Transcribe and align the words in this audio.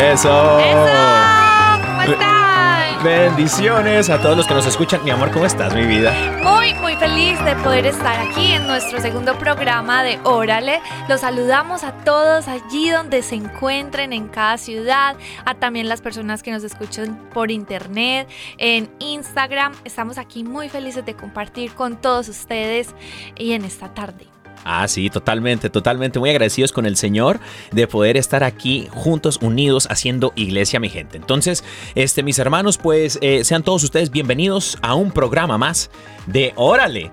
Eso. 0.00 0.58
¡Eso! 0.58 1.86
¿Cómo 1.86 2.02
están? 2.02 3.04
Bendiciones 3.04 4.08
a 4.08 4.18
todos 4.18 4.34
los 4.34 4.46
que 4.46 4.54
nos 4.54 4.64
escuchan. 4.64 5.04
Mi 5.04 5.10
amor, 5.10 5.30
¿cómo 5.30 5.44
estás, 5.44 5.74
mi 5.74 5.84
vida? 5.84 6.14
Muy, 6.42 6.72
muy 6.74 6.96
feliz 6.96 7.38
de 7.44 7.54
poder 7.56 7.84
estar 7.84 8.18
aquí 8.18 8.52
en 8.52 8.66
nuestro 8.66 8.98
segundo 8.98 9.36
programa 9.36 10.02
de 10.02 10.18
Órale. 10.24 10.80
Los 11.06 11.20
saludamos 11.20 11.84
a 11.84 11.92
todos 11.92 12.48
allí 12.48 12.88
donde 12.88 13.22
se 13.22 13.34
encuentren 13.34 14.14
en 14.14 14.28
cada 14.28 14.56
ciudad, 14.56 15.16
a 15.44 15.54
también 15.54 15.86
las 15.86 16.00
personas 16.00 16.42
que 16.42 16.50
nos 16.50 16.64
escuchan 16.64 17.28
por 17.34 17.50
internet, 17.50 18.26
en 18.56 18.90
Instagram. 19.00 19.74
Estamos 19.84 20.16
aquí 20.16 20.44
muy 20.44 20.70
felices 20.70 21.04
de 21.04 21.14
compartir 21.14 21.74
con 21.74 22.00
todos 22.00 22.28
ustedes 22.30 22.94
y 23.36 23.52
en 23.52 23.66
esta 23.66 23.92
tarde. 23.92 24.26
Ah, 24.64 24.86
sí, 24.88 25.08
totalmente, 25.10 25.70
totalmente. 25.70 26.18
Muy 26.18 26.30
agradecidos 26.30 26.72
con 26.72 26.84
el 26.86 26.96
Señor 26.96 27.40
de 27.72 27.86
poder 27.86 28.16
estar 28.16 28.44
aquí 28.44 28.88
juntos, 28.90 29.38
unidos, 29.40 29.86
haciendo 29.90 30.32
iglesia, 30.36 30.78
mi 30.80 30.88
gente. 30.90 31.16
Entonces, 31.16 31.64
este, 31.94 32.22
mis 32.22 32.38
hermanos, 32.38 32.76
pues 32.78 33.18
eh, 33.22 33.42
sean 33.44 33.62
todos 33.62 33.82
ustedes 33.84 34.10
bienvenidos 34.10 34.76
a 34.82 34.94
un 34.94 35.12
programa 35.12 35.56
más 35.58 35.90
de 36.26 36.52
Órale. 36.56 37.10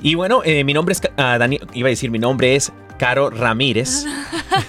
Y 0.00 0.14
bueno, 0.14 0.40
eh, 0.44 0.64
mi 0.64 0.72
nombre 0.72 0.92
es, 0.94 1.02
ah, 1.16 1.36
Dani- 1.38 1.60
iba 1.74 1.88
a 1.88 1.90
decir, 1.90 2.10
mi 2.10 2.18
nombre 2.18 2.56
es 2.56 2.72
Caro 2.98 3.28
Ramírez, 3.30 4.06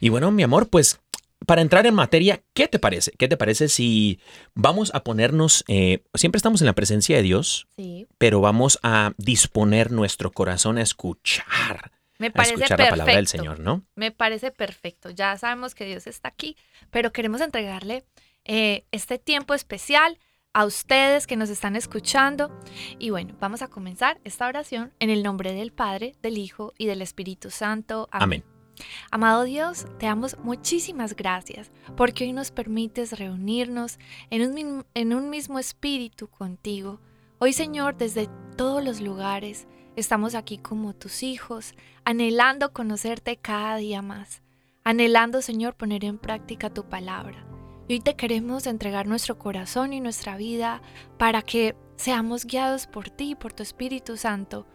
Y 0.00 0.10
bueno, 0.10 0.30
mi 0.30 0.42
amor, 0.42 0.68
pues 0.68 1.00
para 1.44 1.60
entrar 1.60 1.86
en 1.86 1.94
materia, 1.94 2.42
¿qué 2.54 2.66
te 2.68 2.78
parece? 2.78 3.12
¿Qué 3.18 3.28
te 3.28 3.36
parece 3.36 3.68
si 3.68 4.20
vamos 4.54 4.94
a 4.94 5.04
ponernos, 5.04 5.64
eh, 5.68 6.02
siempre 6.14 6.38
estamos 6.38 6.60
en 6.62 6.66
la 6.66 6.72
presencia 6.74 7.16
de 7.16 7.22
Dios, 7.22 7.68
Sí, 7.76 8.06
pero 8.18 8.40
vamos 8.40 8.78
a 8.82 9.12
disponer 9.18 9.92
nuestro 9.92 10.32
corazón 10.32 10.78
a 10.78 10.82
escuchar, 10.82 11.92
me 12.18 12.28
a 12.28 12.32
parece 12.32 12.54
escuchar 12.54 12.78
perfecto. 12.78 12.84
la 12.84 12.90
palabra 12.90 13.16
del 13.16 13.26
Señor, 13.26 13.60
¿no? 13.60 13.84
Me 13.94 14.10
parece 14.10 14.50
perfecto. 14.50 15.10
Ya 15.10 15.36
sabemos 15.36 15.74
que 15.74 15.84
Dios 15.84 16.06
está 16.06 16.28
aquí, 16.28 16.56
pero 16.90 17.12
queremos 17.12 17.40
entregarle 17.42 18.04
eh, 18.44 18.84
este 18.90 19.18
tiempo 19.18 19.52
especial 19.52 20.18
a 20.54 20.64
ustedes 20.64 21.26
que 21.26 21.36
nos 21.36 21.50
están 21.50 21.76
escuchando. 21.76 22.58
Y 22.98 23.10
bueno, 23.10 23.36
vamos 23.38 23.60
a 23.60 23.68
comenzar 23.68 24.18
esta 24.24 24.48
oración 24.48 24.94
en 25.00 25.10
el 25.10 25.22
nombre 25.22 25.52
del 25.52 25.70
Padre, 25.70 26.14
del 26.22 26.38
Hijo 26.38 26.72
y 26.78 26.86
del 26.86 27.02
Espíritu 27.02 27.50
Santo. 27.50 28.08
Amén. 28.10 28.55
Amado 29.10 29.44
Dios, 29.44 29.86
te 29.98 30.06
damos 30.06 30.36
muchísimas 30.38 31.16
gracias 31.16 31.70
porque 31.96 32.24
hoy 32.24 32.32
nos 32.32 32.50
permites 32.50 33.18
reunirnos 33.18 33.98
en 34.30 34.42
un, 34.42 34.86
en 34.94 35.14
un 35.14 35.30
mismo 35.30 35.58
espíritu 35.58 36.28
contigo. 36.28 37.00
Hoy, 37.38 37.52
Señor, 37.52 37.96
desde 37.96 38.28
todos 38.56 38.84
los 38.84 39.00
lugares 39.00 39.66
estamos 39.96 40.34
aquí 40.34 40.58
como 40.58 40.94
tus 40.94 41.22
hijos, 41.22 41.74
anhelando 42.04 42.72
conocerte 42.72 43.36
cada 43.36 43.76
día 43.76 44.02
más, 44.02 44.42
anhelando, 44.84 45.42
Señor, 45.42 45.74
poner 45.74 46.04
en 46.04 46.18
práctica 46.18 46.70
tu 46.70 46.88
palabra. 46.88 47.46
Y 47.88 47.94
hoy 47.94 48.00
te 48.00 48.16
queremos 48.16 48.66
entregar 48.66 49.06
nuestro 49.06 49.38
corazón 49.38 49.92
y 49.92 50.00
nuestra 50.00 50.36
vida 50.36 50.82
para 51.18 51.42
que 51.42 51.76
seamos 51.96 52.44
guiados 52.44 52.86
por 52.86 53.10
ti, 53.10 53.34
por 53.34 53.52
tu 53.52 53.62
Espíritu 53.62 54.16
Santo, 54.16 54.66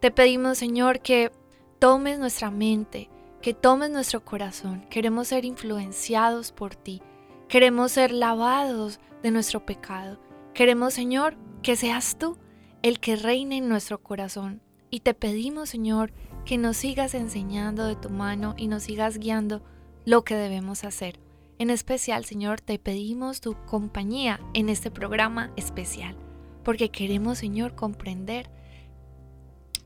Te 0.00 0.12
pedimos, 0.12 0.58
Señor, 0.58 1.00
que 1.00 1.32
tomes 1.80 2.20
nuestra 2.20 2.52
mente, 2.52 3.10
que 3.42 3.54
tomes 3.54 3.90
nuestro 3.90 4.24
corazón. 4.24 4.86
Queremos 4.90 5.28
ser 5.28 5.44
influenciados 5.44 6.52
por 6.52 6.74
ti. 6.74 7.02
Queremos 7.48 7.92
ser 7.92 8.12
lavados 8.12 9.00
de 9.22 9.30
nuestro 9.30 9.64
pecado. 9.64 10.20
Queremos, 10.54 10.94
Señor, 10.94 11.36
que 11.62 11.76
seas 11.76 12.18
tú 12.18 12.36
el 12.82 13.00
que 13.00 13.16
reine 13.16 13.58
en 13.58 13.68
nuestro 13.68 14.02
corazón. 14.02 14.60
Y 14.90 15.00
te 15.00 15.14
pedimos, 15.14 15.68
Señor, 15.68 16.12
que 16.44 16.58
nos 16.58 16.76
sigas 16.78 17.14
enseñando 17.14 17.86
de 17.86 17.96
tu 17.96 18.10
mano 18.10 18.54
y 18.56 18.68
nos 18.68 18.84
sigas 18.84 19.18
guiando 19.18 19.62
lo 20.04 20.24
que 20.24 20.34
debemos 20.34 20.84
hacer. 20.84 21.20
En 21.58 21.70
especial, 21.70 22.24
Señor, 22.24 22.60
te 22.60 22.78
pedimos 22.78 23.40
tu 23.40 23.54
compañía 23.66 24.40
en 24.54 24.68
este 24.68 24.90
programa 24.90 25.52
especial, 25.56 26.16
porque 26.64 26.90
queremos, 26.90 27.38
Señor, 27.38 27.74
comprender 27.74 28.48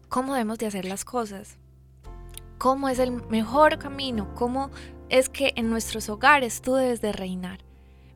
cómo 0.09 0.35
debemos 0.35 0.59
de 0.59 0.67
hacer 0.67 0.85
las 0.85 1.05
cosas, 1.05 1.59
cómo 2.63 2.89
es 2.89 3.01
el 3.01 3.11
mejor 3.29 3.77
camino, 3.79 4.33
cómo 4.37 4.71
es 5.09 5.29
que 5.29 5.53
en 5.57 5.69
nuestros 5.69 6.09
hogares 6.09 6.63
tú 6.63 6.75
debes 6.75 7.01
de 7.01 7.11
reinar. 7.11 7.59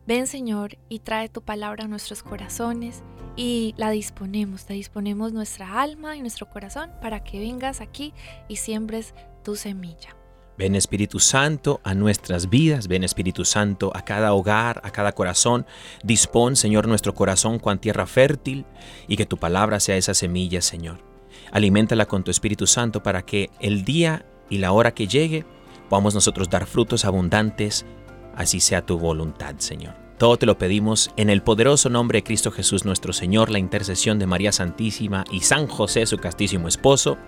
Ven, 0.06 0.28
Señor, 0.28 0.78
y 0.88 1.00
trae 1.00 1.28
tu 1.28 1.42
palabra 1.42 1.86
a 1.86 1.88
nuestros 1.88 2.22
corazones 2.22 3.02
y 3.34 3.74
la 3.76 3.90
disponemos, 3.90 4.64
te 4.64 4.74
disponemos 4.74 5.32
nuestra 5.32 5.82
alma 5.82 6.16
y 6.16 6.20
nuestro 6.20 6.48
corazón 6.48 6.92
para 7.02 7.24
que 7.24 7.40
vengas 7.40 7.80
aquí 7.80 8.14
y 8.46 8.54
siembres 8.54 9.14
tu 9.42 9.56
semilla. 9.56 10.14
Ven 10.56 10.76
Espíritu 10.76 11.18
Santo 11.18 11.80
a 11.82 11.94
nuestras 11.94 12.48
vidas, 12.48 12.86
ven 12.86 13.02
Espíritu 13.02 13.44
Santo 13.44 13.90
a 13.96 14.02
cada 14.02 14.32
hogar, 14.32 14.80
a 14.84 14.92
cada 14.92 15.10
corazón. 15.10 15.66
Dispón, 16.04 16.54
Señor, 16.54 16.86
nuestro 16.86 17.16
corazón 17.16 17.58
con 17.58 17.80
tierra 17.80 18.06
fértil 18.06 18.64
y 19.08 19.16
que 19.16 19.26
tu 19.26 19.38
palabra 19.38 19.80
sea 19.80 19.96
esa 19.96 20.14
semilla, 20.14 20.62
Señor. 20.62 21.00
Aliméntala 21.50 22.06
con 22.06 22.22
tu 22.22 22.30
Espíritu 22.30 22.68
Santo 22.68 23.02
para 23.02 23.22
que 23.22 23.50
el 23.60 23.84
día 23.84 24.24
y 24.48 24.58
la 24.58 24.72
hora 24.72 24.94
que 24.94 25.06
llegue 25.06 25.44
podamos 25.88 26.14
nosotros 26.14 26.50
dar 26.50 26.66
frutos 26.66 27.04
abundantes, 27.04 27.86
así 28.34 28.60
sea 28.60 28.84
tu 28.84 28.98
voluntad, 28.98 29.54
Señor. 29.58 29.94
Todo 30.18 30.38
te 30.38 30.46
lo 30.46 30.56
pedimos 30.56 31.10
en 31.16 31.28
el 31.28 31.42
poderoso 31.42 31.90
nombre 31.90 32.18
de 32.18 32.24
Cristo 32.24 32.50
Jesús 32.50 32.86
nuestro 32.86 33.12
Señor, 33.12 33.50
la 33.50 33.58
intercesión 33.58 34.18
de 34.18 34.26
María 34.26 34.50
Santísima 34.50 35.24
y 35.30 35.40
San 35.40 35.66
José, 35.66 36.06
su 36.06 36.16
castísimo 36.16 36.68
esposo. 36.68 37.18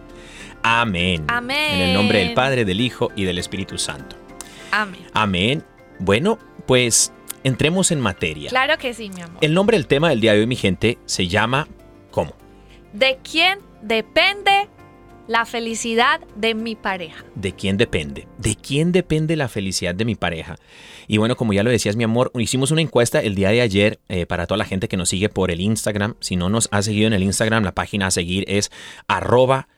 Amén. 0.62 1.24
Amén. 1.28 1.74
En 1.74 1.80
el 1.80 1.94
nombre 1.94 2.20
del 2.20 2.32
Padre, 2.32 2.64
del 2.64 2.80
Hijo 2.80 3.10
y 3.14 3.24
del 3.24 3.38
Espíritu 3.38 3.76
Santo. 3.76 4.16
Amén. 4.70 5.06
Amén. 5.12 5.64
Bueno, 5.98 6.38
pues 6.66 7.12
entremos 7.44 7.90
en 7.90 8.00
materia. 8.00 8.48
Claro 8.48 8.78
que 8.78 8.94
sí, 8.94 9.10
mi 9.10 9.20
amor. 9.20 9.36
El 9.42 9.52
nombre 9.52 9.76
del 9.76 9.86
tema 9.86 10.08
del 10.08 10.20
día 10.20 10.32
de 10.32 10.40
hoy, 10.40 10.46
mi 10.46 10.56
gente, 10.56 10.98
se 11.04 11.28
llama 11.28 11.68
¿cómo? 12.10 12.32
¿De 12.94 13.18
quién 13.22 13.58
depende 13.82 14.68
la 15.28 15.46
felicidad 15.46 16.20
de 16.34 16.54
mi 16.54 16.74
pareja? 16.74 17.24
¿De 17.36 17.52
quién 17.52 17.76
depende? 17.76 18.26
¿De 18.38 18.56
quién 18.56 18.90
depende 18.90 19.36
la 19.36 19.48
felicidad 19.48 19.94
de 19.94 20.04
mi 20.04 20.16
pareja? 20.16 20.56
Y 21.06 21.18
bueno, 21.18 21.36
como 21.36 21.52
ya 21.52 21.62
lo 21.62 21.70
decías, 21.70 21.94
mi 21.94 22.04
amor, 22.04 22.32
hicimos 22.34 22.72
una 22.72 22.80
encuesta 22.80 23.20
el 23.20 23.34
día 23.34 23.50
de 23.50 23.60
ayer 23.60 24.00
eh, 24.08 24.26
para 24.26 24.46
toda 24.46 24.58
la 24.58 24.64
gente 24.64 24.88
que 24.88 24.96
nos 24.96 25.10
sigue 25.10 25.28
por 25.28 25.50
el 25.50 25.60
Instagram. 25.60 26.16
Si 26.20 26.34
no 26.34 26.48
nos 26.48 26.68
ha 26.72 26.82
seguido 26.82 27.06
en 27.06 27.12
el 27.12 27.22
Instagram, 27.22 27.62
la 27.62 27.74
página 27.74 28.06
a 28.06 28.10
seguir 28.10 28.44
es 28.48 28.72
arroba 29.06 29.68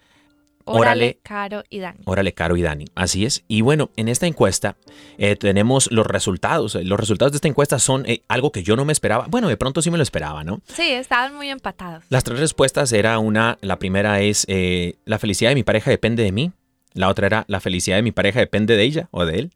Órale. 0.72 1.18
Caro 1.22 1.62
y 1.68 1.78
Dani. 1.78 1.98
Órale, 2.04 2.32
Caro 2.32 2.56
y 2.56 2.62
Dani. 2.62 2.86
Así 2.94 3.24
es. 3.24 3.44
Y 3.48 3.60
bueno, 3.60 3.90
en 3.96 4.08
esta 4.08 4.26
encuesta 4.26 4.76
eh, 5.18 5.36
tenemos 5.36 5.90
los 5.90 6.06
resultados. 6.06 6.74
Los 6.74 6.98
resultados 6.98 7.32
de 7.32 7.36
esta 7.36 7.48
encuesta 7.48 7.78
son 7.78 8.04
eh, 8.06 8.22
algo 8.28 8.52
que 8.52 8.62
yo 8.62 8.76
no 8.76 8.84
me 8.84 8.92
esperaba. 8.92 9.26
Bueno, 9.28 9.48
de 9.48 9.56
pronto 9.56 9.82
sí 9.82 9.90
me 9.90 9.96
lo 9.96 10.02
esperaba, 10.02 10.44
¿no? 10.44 10.60
Sí, 10.66 10.90
estaban 10.90 11.34
muy 11.34 11.48
empatados. 11.48 12.04
Las 12.08 12.24
tres 12.24 12.40
respuestas 12.40 12.92
era 12.92 13.18
una, 13.18 13.58
la 13.60 13.78
primera 13.78 14.20
es, 14.20 14.44
eh, 14.48 14.96
la 15.04 15.18
felicidad 15.18 15.50
de 15.50 15.54
mi 15.54 15.62
pareja 15.62 15.90
depende 15.90 16.22
de 16.22 16.32
mí. 16.32 16.52
La 16.92 17.08
otra 17.08 17.26
era, 17.26 17.44
la 17.46 17.60
felicidad 17.60 17.96
de 17.96 18.02
mi 18.02 18.12
pareja 18.12 18.40
depende 18.40 18.76
de 18.76 18.82
ella 18.82 19.08
o 19.12 19.24
de 19.24 19.38
él. 19.38 19.50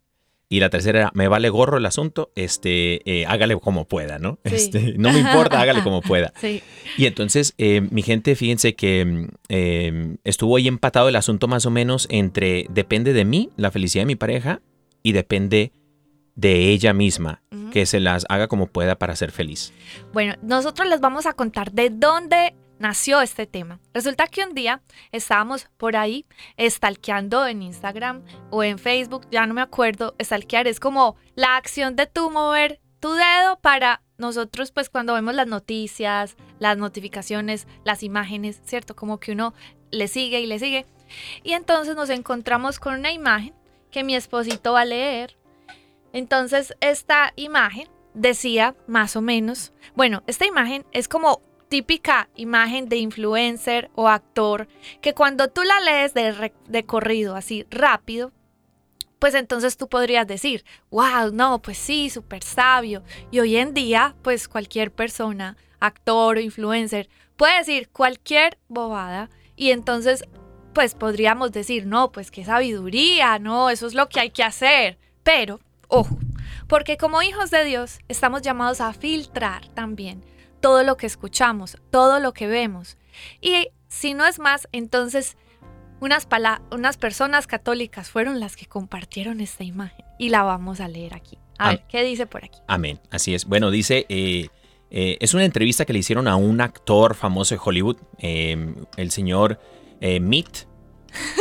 Y 0.48 0.60
la 0.60 0.70
tercera 0.70 0.98
era, 0.98 1.10
me 1.14 1.26
vale 1.26 1.48
gorro 1.48 1.78
el 1.78 1.86
asunto, 1.86 2.30
este, 2.34 3.00
eh, 3.10 3.26
hágale 3.26 3.58
como 3.58 3.86
pueda, 3.86 4.18
¿no? 4.18 4.38
Sí. 4.44 4.54
Este, 4.54 4.94
no 4.98 5.12
me 5.12 5.20
importa, 5.20 5.60
hágale 5.60 5.82
como 5.84 6.02
pueda. 6.02 6.32
Sí. 6.40 6.62
Y 6.96 7.06
entonces, 7.06 7.54
eh, 7.58 7.80
mi 7.90 8.02
gente, 8.02 8.36
fíjense 8.36 8.74
que 8.74 9.04
mm, 9.04 9.28
eh, 9.48 10.16
estuvo 10.24 10.56
ahí 10.56 10.68
empatado 10.68 11.08
el 11.08 11.16
asunto 11.16 11.48
más 11.48 11.66
o 11.66 11.70
menos 11.70 12.06
entre 12.10 12.66
depende 12.70 13.12
de 13.12 13.24
mí, 13.24 13.50
la 13.56 13.70
felicidad 13.70 14.02
de 14.02 14.06
mi 14.06 14.16
pareja, 14.16 14.60
y 15.02 15.12
depende 15.12 15.72
de 16.36 16.70
ella 16.70 16.92
misma, 16.92 17.42
que 17.72 17.86
se 17.86 18.00
las 18.00 18.26
haga 18.28 18.48
como 18.48 18.66
pueda 18.66 18.96
para 18.96 19.14
ser 19.14 19.30
feliz. 19.30 19.72
Bueno, 20.12 20.34
nosotros 20.42 20.88
les 20.88 21.00
vamos 21.00 21.26
a 21.26 21.34
contar 21.34 21.72
de 21.72 21.90
dónde 21.90 22.54
nació 22.78 23.20
este 23.20 23.46
tema. 23.46 23.80
Resulta 23.92 24.26
que 24.26 24.44
un 24.44 24.54
día 24.54 24.82
estábamos 25.12 25.68
por 25.76 25.96
ahí 25.96 26.26
stalkeando 26.58 27.46
en 27.46 27.62
Instagram 27.62 28.22
o 28.50 28.62
en 28.62 28.78
Facebook, 28.78 29.26
ya 29.30 29.46
no 29.46 29.54
me 29.54 29.62
acuerdo, 29.62 30.14
stalkear 30.22 30.66
es 30.66 30.80
como 30.80 31.16
la 31.34 31.56
acción 31.56 31.96
de 31.96 32.06
tú 32.06 32.30
mover 32.30 32.80
tu 33.00 33.12
dedo 33.12 33.58
para 33.60 34.02
nosotros 34.16 34.70
pues 34.70 34.88
cuando 34.88 35.14
vemos 35.14 35.34
las 35.34 35.46
noticias, 35.46 36.36
las 36.58 36.78
notificaciones, 36.78 37.66
las 37.84 38.02
imágenes, 38.02 38.60
¿cierto? 38.64 38.94
Como 38.96 39.18
que 39.18 39.32
uno 39.32 39.54
le 39.90 40.08
sigue 40.08 40.40
y 40.40 40.46
le 40.46 40.58
sigue. 40.58 40.86
Y 41.42 41.52
entonces 41.52 41.96
nos 41.96 42.10
encontramos 42.10 42.78
con 42.78 42.94
una 42.94 43.12
imagen 43.12 43.54
que 43.90 44.04
mi 44.04 44.16
esposito 44.16 44.72
va 44.72 44.82
a 44.82 44.86
leer. 44.86 45.36
Entonces 46.12 46.74
esta 46.80 47.32
imagen 47.36 47.88
decía 48.14 48.76
más 48.86 49.16
o 49.16 49.20
menos, 49.20 49.72
bueno, 49.94 50.22
esta 50.26 50.46
imagen 50.46 50.86
es 50.92 51.08
como 51.08 51.40
típica 51.68 52.28
imagen 52.36 52.88
de 52.88 52.96
influencer 52.96 53.90
o 53.94 54.08
actor 54.08 54.68
que 55.00 55.14
cuando 55.14 55.48
tú 55.48 55.62
la 55.62 55.80
lees 55.80 56.14
de, 56.14 56.84
corrido 56.86 57.36
así 57.36 57.66
rápido, 57.70 58.32
pues 59.18 59.34
entonces 59.34 59.76
tú 59.76 59.88
podrías 59.88 60.26
decir, 60.26 60.64
wow, 60.90 61.32
no, 61.32 61.62
pues 61.62 61.78
sí, 61.78 62.10
súper 62.10 62.42
sabio. 62.42 63.02
Y 63.30 63.40
hoy 63.40 63.56
en 63.56 63.72
día, 63.72 64.14
pues 64.22 64.48
cualquier 64.48 64.92
persona, 64.92 65.56
actor 65.80 66.36
o 66.36 66.40
influencer, 66.40 67.08
puede 67.36 67.58
decir 67.58 67.88
cualquier 67.88 68.58
bobada 68.68 69.30
y 69.56 69.70
entonces, 69.70 70.24
pues 70.74 70.94
podríamos 70.94 71.52
decir, 71.52 71.86
no, 71.86 72.12
pues 72.12 72.30
qué 72.30 72.44
sabiduría, 72.44 73.38
no, 73.38 73.70
eso 73.70 73.86
es 73.86 73.94
lo 73.94 74.08
que 74.08 74.20
hay 74.20 74.30
que 74.30 74.42
hacer. 74.42 74.98
Pero, 75.22 75.60
ojo, 75.88 76.18
porque 76.68 76.96
como 76.96 77.22
hijos 77.22 77.50
de 77.50 77.64
Dios 77.64 78.00
estamos 78.08 78.42
llamados 78.42 78.80
a 78.80 78.92
filtrar 78.92 79.68
también 79.68 80.22
todo 80.64 80.82
lo 80.82 80.96
que 80.96 81.06
escuchamos, 81.06 81.76
todo 81.90 82.20
lo 82.20 82.32
que 82.32 82.46
vemos. 82.46 82.96
Y 83.42 83.68
si 83.86 84.14
no 84.14 84.24
es 84.24 84.38
más, 84.38 84.66
entonces 84.72 85.36
unas, 86.00 86.26
unas 86.70 86.96
personas 86.96 87.46
católicas 87.46 88.08
fueron 88.08 88.40
las 88.40 88.56
que 88.56 88.64
compartieron 88.64 89.42
esta 89.42 89.62
imagen 89.62 90.06
y 90.18 90.30
la 90.30 90.42
vamos 90.42 90.80
a 90.80 90.88
leer 90.88 91.12
aquí. 91.12 91.38
A 91.58 91.68
Am- 91.68 91.76
ver, 91.76 91.84
¿qué 91.88 92.02
dice 92.02 92.26
por 92.26 92.46
aquí? 92.46 92.58
Amén, 92.66 92.98
así 93.10 93.34
es. 93.34 93.44
Bueno, 93.44 93.70
dice, 93.70 94.06
eh, 94.08 94.48
eh, 94.90 95.18
es 95.20 95.34
una 95.34 95.44
entrevista 95.44 95.84
que 95.84 95.92
le 95.92 95.98
hicieron 95.98 96.28
a 96.28 96.36
un 96.36 96.62
actor 96.62 97.14
famoso 97.14 97.54
de 97.54 97.60
Hollywood, 97.62 97.98
eh, 98.16 98.74
el 98.96 99.10
señor 99.10 99.60
eh, 100.00 100.18
Meat. 100.18 100.66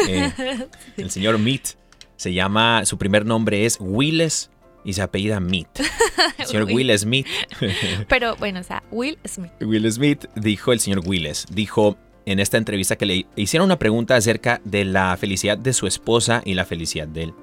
Eh, 0.10 0.34
el 0.98 1.12
señor 1.12 1.40
Meat. 1.40 1.78
Se 2.18 2.34
llama, 2.34 2.84
su 2.86 2.98
primer 2.98 3.26
nombre 3.26 3.66
es 3.66 3.78
Willis 3.80 4.50
y 4.84 4.94
se 4.94 5.02
apellida 5.02 5.40
Meat. 5.40 5.80
El 6.38 6.46
señor. 6.46 6.64
Will 6.66 6.98
Smith. 6.98 7.28
Pero 8.08 8.36
bueno, 8.38 8.60
o 8.60 8.64
sea, 8.64 8.84
Will 8.92 9.18
Smith. 9.28 9.52
Will 9.62 9.92
Smith 9.92 10.26
dijo, 10.36 10.72
el 10.72 10.80
señor 10.80 11.02
Willis, 11.06 11.46
dijo 11.52 11.98
en 12.26 12.40
esta 12.40 12.58
entrevista 12.58 12.96
que 12.96 13.06
le 13.06 13.26
hicieron 13.36 13.66
una 13.66 13.80
pregunta 13.80 14.16
acerca 14.16 14.62
de 14.64 14.86
la 14.86 15.16
felicidad 15.18 15.58
de 15.58 15.74
su 15.74 15.88
esposa 15.88 16.42
y 16.46 16.54
la 16.54 16.66
felicidad 16.66 17.08
de 17.08 17.24
él. 17.24 17.34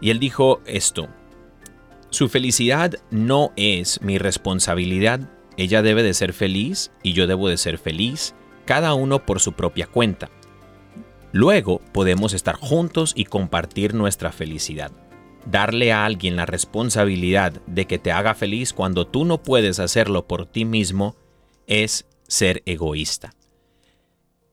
Y 0.00 0.10
él 0.10 0.18
dijo 0.18 0.60
esto, 0.66 1.08
su 2.10 2.28
felicidad 2.28 2.94
no 3.10 3.52
es 3.56 4.00
mi 4.02 4.18
responsabilidad, 4.18 5.20
ella 5.56 5.82
debe 5.82 6.02
de 6.02 6.14
ser 6.14 6.32
feliz 6.32 6.90
y 7.02 7.12
yo 7.12 7.26
debo 7.26 7.48
de 7.48 7.56
ser 7.56 7.78
feliz, 7.78 8.34
cada 8.64 8.94
uno 8.94 9.24
por 9.24 9.40
su 9.40 9.52
propia 9.52 9.86
cuenta. 9.86 10.30
Luego 11.32 11.80
podemos 11.92 12.34
estar 12.34 12.56
juntos 12.56 13.12
y 13.16 13.24
compartir 13.24 13.94
nuestra 13.94 14.32
felicidad. 14.32 14.92
Darle 15.46 15.92
a 15.92 16.04
alguien 16.04 16.36
la 16.36 16.46
responsabilidad 16.46 17.52
de 17.66 17.86
que 17.86 17.98
te 17.98 18.12
haga 18.12 18.34
feliz 18.34 18.72
cuando 18.72 19.06
tú 19.06 19.24
no 19.24 19.42
puedes 19.42 19.80
hacerlo 19.80 20.26
por 20.26 20.46
ti 20.46 20.64
mismo 20.64 21.16
es 21.66 22.06
ser 22.28 22.62
egoísta. 22.66 23.34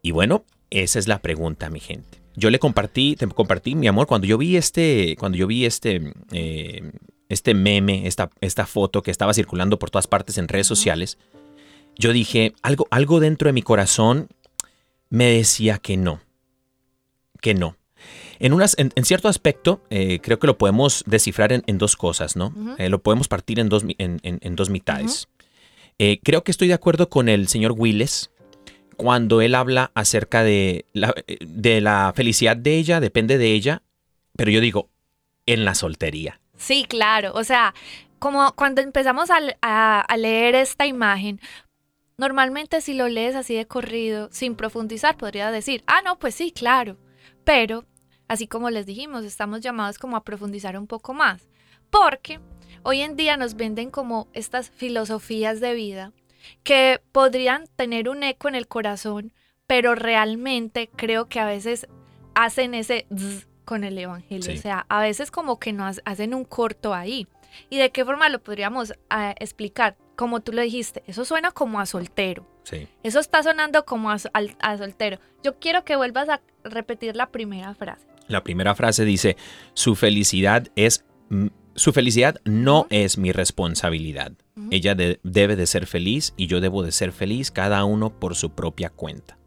Y 0.01 0.11
bueno, 0.11 0.45
esa 0.69 0.99
es 0.99 1.07
la 1.07 1.21
pregunta, 1.21 1.69
mi 1.69 1.79
gente. 1.79 2.19
Yo 2.35 2.49
le 2.49 2.59
compartí, 2.59 3.15
te 3.15 3.27
compartí, 3.27 3.75
mi 3.75 3.87
amor, 3.87 4.07
cuando 4.07 4.25
yo 4.27 4.37
vi 4.37 4.55
este, 4.55 5.15
cuando 5.19 5.37
yo 5.37 5.47
vi 5.47 5.65
este, 5.65 6.13
eh, 6.31 6.91
este 7.27 7.53
meme, 7.53 8.07
esta, 8.07 8.29
esta 8.41 8.65
foto 8.65 9.03
que 9.03 9.11
estaba 9.11 9.33
circulando 9.33 9.77
por 9.77 9.89
todas 9.89 10.07
partes 10.07 10.37
en 10.37 10.47
redes 10.47 10.67
sociales, 10.67 11.17
yo 11.97 12.13
dije, 12.13 12.53
algo, 12.61 12.87
algo 12.91 13.19
dentro 13.19 13.49
de 13.49 13.53
mi 13.53 13.61
corazón 13.61 14.29
me 15.09 15.25
decía 15.25 15.79
que 15.79 15.97
no, 15.97 16.21
que 17.41 17.53
no. 17.53 17.78
En, 18.39 18.53
unas, 18.53 18.75
en, 18.79 18.91
en 18.95 19.03
cierto 19.05 19.27
aspecto, 19.27 19.81
eh, 19.89 20.19
creo 20.21 20.39
que 20.39 20.47
lo 20.47 20.57
podemos 20.57 21.03
descifrar 21.05 21.51
en, 21.51 21.63
en 21.67 21.77
dos 21.77 21.95
cosas, 21.95 22.35
¿no? 22.35 22.53
Eh, 22.77 22.89
lo 22.89 23.01
podemos 23.01 23.27
partir 23.27 23.59
en 23.59 23.67
dos, 23.69 23.83
en, 23.97 24.21
mitades. 24.69 25.27
Eh, 25.97 26.19
creo 26.23 26.43
que 26.43 26.51
estoy 26.51 26.69
de 26.69 26.73
acuerdo 26.73 27.09
con 27.09 27.27
el 27.27 27.47
señor 27.49 27.73
Willes 27.77 28.31
cuando 28.95 29.41
él 29.41 29.55
habla 29.55 29.91
acerca 29.93 30.43
de 30.43 30.85
la, 30.93 31.13
de 31.41 31.81
la 31.81 32.13
felicidad 32.15 32.55
de 32.57 32.75
ella, 32.77 32.99
depende 32.99 33.37
de 33.37 33.53
ella, 33.53 33.81
pero 34.37 34.51
yo 34.51 34.61
digo, 34.61 34.89
en 35.45 35.65
la 35.65 35.75
soltería. 35.75 36.39
Sí, 36.57 36.85
claro. 36.87 37.31
O 37.35 37.43
sea, 37.43 37.73
como 38.19 38.53
cuando 38.53 38.81
empezamos 38.81 39.29
a, 39.29 39.39
a- 39.61 40.01
a 40.01 40.17
leer 40.17 40.55
esta 40.55 40.85
imagen, 40.85 41.39
normalmente 42.17 42.81
si 42.81 42.93
lo 42.93 43.07
lees 43.07 43.35
así 43.35 43.55
de 43.55 43.67
corrido, 43.67 44.29
sin 44.31 44.55
profundizar, 44.55 45.17
podría 45.17 45.51
decir, 45.51 45.83
ah, 45.87 46.01
no, 46.03 46.19
pues 46.19 46.35
sí, 46.35 46.51
claro. 46.51 46.97
Pero, 47.45 47.85
así 48.29 48.47
como 48.47 48.69
les 48.69 48.85
dijimos, 48.85 49.25
estamos 49.25 49.59
llamados 49.59 49.97
como 49.97 50.15
a 50.15 50.23
profundizar 50.23 50.77
un 50.77 50.87
poco 50.87 51.13
más. 51.13 51.49
Porque 51.89 52.39
hoy 52.83 53.01
en 53.01 53.17
día 53.17 53.35
nos 53.35 53.55
venden 53.55 53.89
como 53.89 54.29
estas 54.33 54.69
filosofías 54.69 55.59
de 55.59 55.73
vida 55.73 56.13
que 56.63 57.01
podrían 57.11 57.65
tener 57.75 58.07
un 58.07 58.23
eco 58.23 58.47
en 58.47 58.55
el 58.55 58.67
corazón, 58.67 59.33
pero 59.67 59.95
realmente 59.95 60.89
creo 60.95 61.27
que 61.27 61.39
a 61.39 61.45
veces 61.45 61.87
hacen 62.35 62.73
ese 62.73 63.05
zzz 63.13 63.47
con 63.65 63.83
el 63.83 63.97
evangelio. 63.97 64.43
Sí. 64.43 64.57
O 64.57 64.61
sea, 64.61 64.85
a 64.89 65.01
veces 65.01 65.31
como 65.31 65.59
que 65.59 65.73
nos 65.73 66.01
hacen 66.05 66.33
un 66.33 66.45
corto 66.45 66.93
ahí. 66.93 67.27
¿Y 67.69 67.77
de 67.77 67.91
qué 67.91 68.05
forma 68.05 68.29
lo 68.29 68.41
podríamos 68.41 68.93
ah, 69.09 69.33
explicar? 69.39 69.97
Como 70.15 70.39
tú 70.39 70.53
lo 70.53 70.61
dijiste, 70.61 71.03
eso 71.07 71.25
suena 71.25 71.51
como 71.51 71.79
a 71.79 71.85
soltero. 71.85 72.45
Sí. 72.63 72.87
Eso 73.03 73.19
está 73.19 73.41
sonando 73.41 73.85
como 73.85 74.11
a 74.11 74.19
soltero. 74.19 75.19
Yo 75.43 75.57
quiero 75.59 75.83
que 75.83 75.95
vuelvas 75.95 76.29
a 76.29 76.41
repetir 76.63 77.15
la 77.15 77.29
primera 77.31 77.73
frase. 77.73 78.08
La 78.29 78.43
primera 78.43 78.75
frase 78.75 79.03
dice, 79.03 79.35
su 79.73 79.95
felicidad 79.95 80.67
es, 80.77 81.03
mm, 81.29 81.47
su 81.75 81.91
felicidad 81.91 82.39
no 82.45 82.87
es 82.89 83.17
mi 83.17 83.31
responsabilidad. 83.33 84.31
Ella 84.71 84.93
de- 84.95 85.19
debe 85.23 85.55
de 85.55 85.65
ser 85.67 85.85
feliz 85.87 86.33
y 86.37 86.47
yo 86.47 86.61
debo 86.61 86.83
de 86.83 86.91
ser 86.91 87.11
feliz, 87.11 87.49
cada 87.51 87.83
uno 87.85 88.09
por 88.19 88.35
su 88.35 88.51
propia 88.51 88.89
cuenta. 88.89 89.37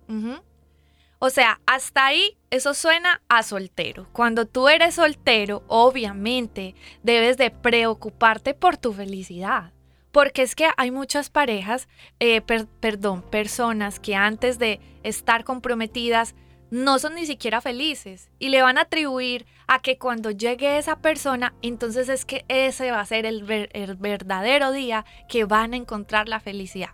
O 1.19 1.31
sea, 1.31 1.61
hasta 1.67 2.07
ahí 2.07 2.37
eso 2.51 2.75
suena 2.75 3.23
a 3.29 3.43
soltero. 3.45 4.09
Cuando 4.13 4.47
tú 4.47 4.69
eres 4.69 4.97
soltero, 4.97 5.63
obviamente 5.69 6.75
debes 7.05 7.37
de 7.37 7.51
preocuparte 7.51 8.55
por 8.55 8.77
tu 8.77 8.93
felicidad. 8.93 9.73
Porque 10.11 10.43
es 10.43 10.55
que 10.57 10.67
hay 10.77 10.91
muchas 10.91 11.31
parejas, 11.31 11.89
eh, 12.19 12.41
per- 12.41 12.67
perdón, 12.67 13.23
personas 13.23 14.01
que 14.01 14.17
antes 14.17 14.59
de 14.59 14.81
estar 15.05 15.45
comprometidas 15.45 16.35
no 16.73 16.99
son 16.99 17.17
ni 17.17 17.27
siquiera 17.27 17.61
felices 17.61 18.31
y 18.39 18.49
le 18.49 18.63
van 18.63 18.79
a 18.79 18.83
atribuir 18.83 19.45
a 19.67 19.83
que 19.83 19.99
cuando 19.99 20.31
llegue 20.31 20.79
esa 20.79 20.97
persona, 20.97 21.53
entonces 21.61 22.09
es 22.09 22.25
que 22.25 22.47
ese 22.49 22.91
va 22.91 23.01
a 23.01 23.05
ser 23.05 23.27
el, 23.27 23.45
ver- 23.45 23.69
el 23.75 23.95
verdadero 23.95 24.73
día 24.73 25.05
que 25.29 25.45
van 25.45 25.75
a 25.75 25.77
encontrar 25.77 26.31
la 26.31 26.41
felicidad. 26.41 26.89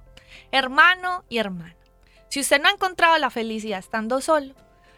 Hermano 0.50 1.24
y 1.28 1.38
hermana. 1.38 1.76
Si 2.28 2.40
usted 2.40 2.60
no 2.60 2.68
ha 2.68 2.72
encontrado 2.72 3.16
la 3.18 3.30
felicidad 3.30 3.78
estando 3.78 4.20
solo, 4.20 4.52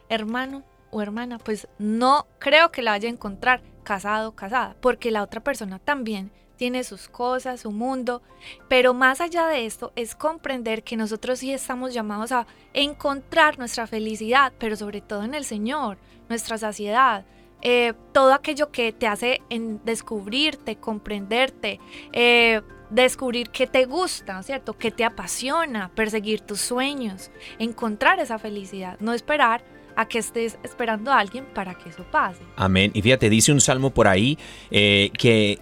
hermano 0.08 0.64
o 0.90 1.02
hermana, 1.02 1.36
pues 1.36 1.68
no 1.78 2.26
creo 2.38 2.72
que 2.72 2.80
la 2.80 2.92
vaya 2.92 3.10
a 3.10 3.12
encontrar 3.12 3.62
casado 3.84 4.34
casada, 4.34 4.76
porque 4.80 5.10
la 5.10 5.22
otra 5.22 5.42
persona 5.42 5.78
también 5.78 6.32
tiene 6.60 6.84
sus 6.84 7.08
cosas, 7.08 7.60
su 7.60 7.70
mundo, 7.70 8.20
pero 8.68 8.92
más 8.92 9.22
allá 9.22 9.46
de 9.46 9.64
esto 9.64 9.94
es 9.96 10.14
comprender 10.14 10.82
que 10.82 10.94
nosotros 10.94 11.38
sí 11.38 11.54
estamos 11.54 11.94
llamados 11.94 12.32
a 12.32 12.46
encontrar 12.74 13.58
nuestra 13.58 13.86
felicidad, 13.86 14.52
pero 14.58 14.76
sobre 14.76 15.00
todo 15.00 15.24
en 15.24 15.32
el 15.32 15.46
Señor, 15.46 15.96
nuestra 16.28 16.58
saciedad, 16.58 17.24
eh, 17.62 17.94
todo 18.12 18.34
aquello 18.34 18.70
que 18.70 18.92
te 18.92 19.06
hace 19.06 19.40
en 19.48 19.82
descubrirte, 19.86 20.76
comprenderte, 20.76 21.80
eh, 22.12 22.60
descubrir 22.90 23.48
qué 23.48 23.66
te 23.66 23.86
gusta, 23.86 24.42
¿cierto? 24.42 24.74
¿Qué 24.74 24.90
te 24.90 25.06
apasiona? 25.06 25.90
Perseguir 25.94 26.42
tus 26.42 26.60
sueños, 26.60 27.30
encontrar 27.58 28.20
esa 28.20 28.38
felicidad, 28.38 29.00
no 29.00 29.14
esperar 29.14 29.64
a 29.96 30.06
que 30.06 30.18
estés 30.18 30.58
esperando 30.62 31.10
a 31.10 31.20
alguien 31.20 31.46
para 31.54 31.74
que 31.74 31.88
eso 31.88 32.04
pase. 32.10 32.42
Amén. 32.56 32.90
Y 32.92 33.00
fíjate, 33.00 33.30
dice 33.30 33.50
un 33.50 33.62
salmo 33.62 33.94
por 33.94 34.08
ahí 34.08 34.38
eh, 34.70 35.10
que 35.16 35.58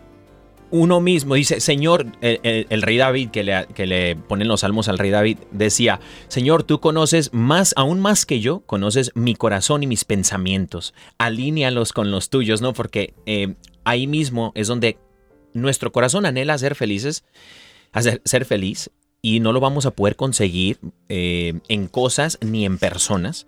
uno 0.71 1.01
mismo 1.01 1.35
dice, 1.35 1.61
Señor, 1.61 2.07
el, 2.21 2.41
el- 2.43 2.67
el 2.69 2.83
rey 2.83 2.97
David, 2.97 3.31
que 3.31 3.43
le, 3.43 3.67
que 3.75 3.87
le 3.87 4.17
ponen 4.17 4.49
los 4.49 4.61
salmos 4.61 4.89
al 4.89 4.99
rey 4.99 5.11
David, 5.11 5.39
decía, 5.51 6.01
Señor, 6.29 6.63
tú 6.63 6.81
conoces 6.81 7.33
más, 7.33 7.73
aún 7.77 8.01
más 8.01 8.27
que 8.27 8.41
yo, 8.41 8.61
conoces 8.61 9.11
mi 9.15 9.35
corazón 9.35 9.83
y 9.83 9.87
mis 9.87 10.05
pensamientos. 10.05 10.95
Alínealos 11.19 11.93
con 11.93 12.11
los 12.11 12.29
tuyos, 12.31 12.61
¿no? 12.61 12.73
Porque 12.75 13.15
eh, 13.27 13.55
ahí 13.85 14.07
mismo 14.07 14.53
es 14.55 14.69
donde 14.69 14.99
nuestro 15.55 15.91
corazón 15.93 16.27
anhela 16.27 16.57
ser 16.59 16.75
felices, 16.75 17.25
hacer, 17.93 18.21
ser 18.25 18.45
feliz, 18.45 18.91
y 19.23 19.41
no 19.41 19.53
lo 19.53 19.61
vamos 19.61 19.85
a 19.87 19.91
poder 19.91 20.15
conseguir 20.17 20.79
eh, 21.09 21.55
en 21.69 21.89
cosas 21.89 22.39
ni 22.41 22.65
en 22.65 22.79
personas 22.79 23.47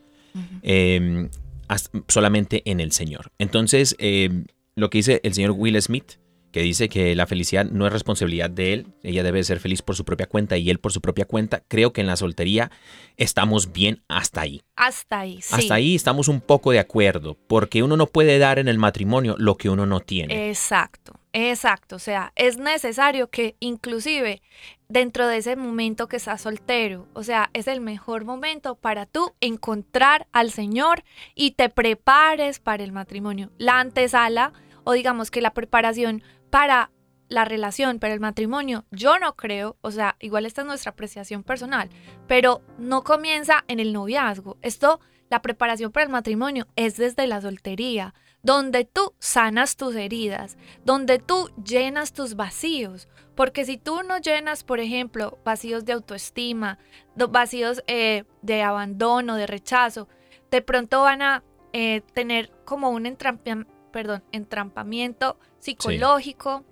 eh, 0.63 1.29
hasta- 1.69 2.03
solamente 2.09 2.63
en 2.65 2.81
el 2.81 2.93
Señor. 2.93 3.31
Entonces, 3.39 3.95
eh, 3.99 4.45
lo 4.75 4.91
que 4.91 4.99
dice 4.99 5.21
el 5.25 5.35
señor 5.35 5.53
Will 5.53 5.81
Smith, 5.83 6.13
que 6.51 6.63
dice 6.63 6.89
que 6.89 7.15
la 7.15 7.27
felicidad 7.27 7.65
no 7.65 7.87
es 7.87 7.93
responsabilidad 7.93 8.51
de 8.51 8.73
él, 8.73 8.87
ella 9.03 9.23
debe 9.23 9.43
ser 9.45 9.61
feliz 9.61 9.83
por 9.83 9.97
su 9.97 10.05
propia 10.05 10.27
cuenta 10.27 10.57
y 10.57 10.71
él 10.71 10.81
por 10.81 10.93
su 10.93 11.01
propia 11.01 11.25
cuenta, 11.25 11.63
creo 11.69 11.93
que 11.93 12.01
en 12.01 12.07
la 12.07 12.17
soltería 12.17 12.71
estamos 13.17 13.73
bien 13.73 14.03
hasta 14.09 14.43
ahí. 14.43 14.63
Hasta 14.77 15.21
ahí, 15.21 15.41
sí. 15.43 15.55
Hasta 15.55 15.75
ahí 15.75 15.95
estamos 15.95 16.29
un 16.29 16.41
poco 16.41 16.73
de 16.73 16.79
acuerdo, 16.79 17.37
porque 17.47 17.83
uno 17.83 17.97
no 17.97 18.07
puede 18.07 18.39
dar 18.39 18.59
en 18.59 18.69
el 18.69 18.79
matrimonio 18.79 19.37
lo 19.39 19.57
que 19.57 19.71
uno 19.71 19.87
no 19.87 20.01
tiene. 20.01 20.49
Exacto, 20.49 21.21
exacto. 21.33 21.97
O 21.97 22.01
sea, 22.01 22.33
es 22.35 22.59
necesario 22.59 23.29
que 23.29 23.57
inclusive 23.61 24.43
dentro 24.89 25.29
de 25.29 25.37
ese 25.37 25.55
momento 25.55 26.09
que 26.09 26.17
estás 26.17 26.43
soltero, 26.43 27.07
o 27.15 27.23
sea, 27.23 27.51
es 27.53 27.69
el 27.69 27.81
mejor 27.81 28.25
momento 28.25 28.75
para 28.75 29.07
tú 29.07 29.33
encontrar 29.41 30.27
al 30.33 30.51
Señor 30.51 31.05
y 31.35 31.53
te 31.53 31.69
prepares 31.69 32.59
para 32.59 32.83
el 32.83 32.93
matrimonio. 32.93 33.51
La 33.57 33.79
antesala 33.79 34.53
o 34.85 34.93
digamos 34.93 35.31
que 35.31 35.41
la 35.41 35.53
preparación 35.53 36.23
para 36.51 36.91
la 37.29 37.45
relación, 37.45 38.01
para 38.01 38.13
el 38.13 38.21
matrimonio, 38.21 38.85
yo 38.91 39.19
no 39.19 39.37
creo, 39.37 39.77
o 39.83 39.91
sea, 39.93 40.17
igual 40.19 40.47
esta 40.47 40.63
es 40.63 40.67
nuestra 40.67 40.91
apreciación 40.91 41.45
personal, 41.45 41.89
pero 42.27 42.63
no 42.77 43.05
comienza 43.05 43.65
en 43.69 43.79
el 43.79 43.93
noviazgo. 43.93 44.59
Esto, 44.63 45.01
la 45.29 45.41
preparación 45.41 45.93
para 45.93 46.05
el 46.05 46.11
matrimonio 46.11 46.67
es 46.75 46.97
desde 46.97 47.29
la 47.29 47.41
soltería, 47.41 48.15
donde 48.43 48.85
tú 48.85 49.15
sanas 49.21 49.77
tus 49.77 49.95
heridas, 49.95 50.57
donde 50.85 51.19
tú 51.19 51.51
llenas 51.65 52.13
tus 52.13 52.35
vacíos. 52.35 53.09
Porque 53.37 53.65
si 53.65 53.77
tú 53.77 54.03
no 54.03 54.19
llenas, 54.19 54.65
por 54.65 54.81
ejemplo, 54.81 55.39
vacíos 55.45 55.85
de 55.85 55.93
autoestima, 55.93 56.79
vacíos 57.15 57.85
eh, 57.87 58.25
de 58.43 58.63
abandono, 58.63 59.37
de 59.37 59.47
rechazo, 59.47 60.09
de 60.51 60.63
pronto 60.63 61.03
van 61.03 61.23
a 61.23 61.45
eh, 61.73 62.03
tener 62.13 62.51
como 62.65 62.91
un 62.91 63.05
entrampa- 63.05 63.67
perdón, 63.91 64.23
entrampamiento 64.33 65.39
psicológico 65.59 66.65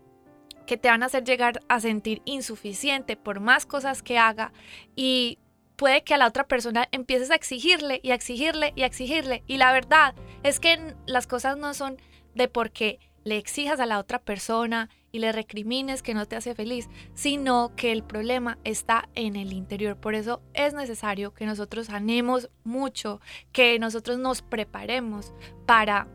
que 0.66 0.76
te 0.76 0.88
van 0.88 1.02
a 1.02 1.06
hacer 1.06 1.24
llegar 1.24 1.60
a 1.68 1.80
sentir 1.80 2.22
insuficiente 2.24 3.16
por 3.16 3.40
más 3.40 3.66
cosas 3.66 4.02
que 4.02 4.18
haga 4.18 4.52
y 4.96 5.38
puede 5.76 6.02
que 6.02 6.14
a 6.14 6.18
la 6.18 6.26
otra 6.26 6.46
persona 6.46 6.88
empieces 6.92 7.30
a 7.30 7.36
exigirle 7.36 8.00
y 8.02 8.10
a 8.10 8.14
exigirle 8.14 8.72
y 8.76 8.82
a 8.82 8.86
exigirle. 8.86 9.44
Y 9.46 9.56
la 9.56 9.72
verdad 9.72 10.14
es 10.42 10.60
que 10.60 10.94
las 11.06 11.26
cosas 11.26 11.56
no 11.56 11.72
son 11.72 11.96
de 12.34 12.48
porque 12.48 12.98
le 13.24 13.36
exijas 13.36 13.80
a 13.80 13.86
la 13.86 13.98
otra 13.98 14.18
persona 14.18 14.90
y 15.12 15.20
le 15.20 15.32
recrimines 15.32 16.02
que 16.02 16.14
no 16.14 16.26
te 16.26 16.36
hace 16.36 16.54
feliz, 16.54 16.88
sino 17.14 17.72
que 17.76 17.92
el 17.92 18.02
problema 18.02 18.58
está 18.64 19.08
en 19.14 19.36
el 19.36 19.52
interior. 19.52 19.96
Por 19.96 20.14
eso 20.14 20.42
es 20.52 20.74
necesario 20.74 21.32
que 21.32 21.46
nosotros 21.46 21.90
anemos 21.90 22.50
mucho, 22.64 23.20
que 23.52 23.78
nosotros 23.78 24.18
nos 24.18 24.42
preparemos 24.42 25.32
para, 25.66 26.08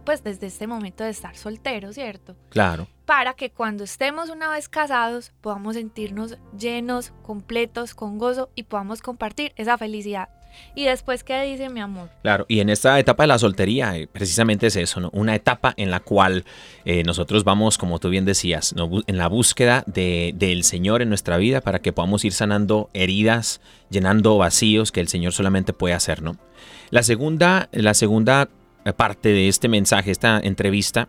pues 0.00 0.24
desde 0.24 0.46
este 0.46 0.66
momento 0.66 1.04
de 1.04 1.10
estar 1.10 1.36
solteros, 1.36 1.94
¿cierto? 1.94 2.36
Claro. 2.50 2.86
para 3.04 3.34
que 3.34 3.50
cuando 3.50 3.84
estemos 3.84 4.30
una 4.30 4.48
vez 4.48 4.68
casados 4.70 5.32
podamos 5.42 5.74
sentirnos 5.74 6.38
llenos, 6.58 7.12
completos, 7.22 7.94
con 7.94 8.16
gozo 8.16 8.48
y 8.54 8.62
podamos 8.62 9.02
compartir 9.02 9.52
esa 9.56 9.76
felicidad. 9.76 10.28
Y 10.74 10.84
después, 10.84 11.24
¿qué 11.24 11.42
dice 11.44 11.68
mi 11.70 11.80
amor? 11.80 12.10
Claro, 12.22 12.44
y 12.48 12.60
en 12.60 12.68
esta 12.68 12.98
etapa 12.98 13.22
de 13.24 13.26
la 13.28 13.38
soltería, 13.38 13.96
eh, 13.96 14.06
precisamente 14.06 14.66
es 14.66 14.76
eso, 14.76 15.00
¿no? 15.00 15.08
Una 15.14 15.34
etapa 15.34 15.72
en 15.78 15.90
la 15.90 16.00
cual 16.00 16.44
eh, 16.84 17.02
nosotros 17.04 17.42
vamos, 17.44 17.76
como 17.78 17.98
tú 17.98 18.08
bien 18.10 18.24
decías, 18.26 18.74
¿no? 18.74 18.88
En 19.06 19.16
la 19.18 19.28
búsqueda 19.28 19.82
de- 19.86 20.32
del 20.36 20.62
Señor 20.64 21.00
en 21.02 21.08
nuestra 21.08 21.38
vida 21.38 21.60
para 21.62 21.80
que 21.80 21.92
podamos 21.94 22.24
ir 22.26 22.32
sanando 22.32 22.90
heridas, 22.92 23.60
llenando 23.90 24.36
vacíos 24.38 24.92
que 24.92 25.00
el 25.00 25.08
Señor 25.08 25.32
solamente 25.32 25.72
puede 25.72 25.94
hacer, 25.94 26.22
¿no? 26.22 26.36
La 26.90 27.02
segunda, 27.02 27.68
la 27.72 27.94
segunda 27.94 28.48
parte 28.96 29.28
de 29.28 29.48
este 29.48 29.68
mensaje, 29.68 30.10
esta 30.10 30.40
entrevista, 30.40 31.08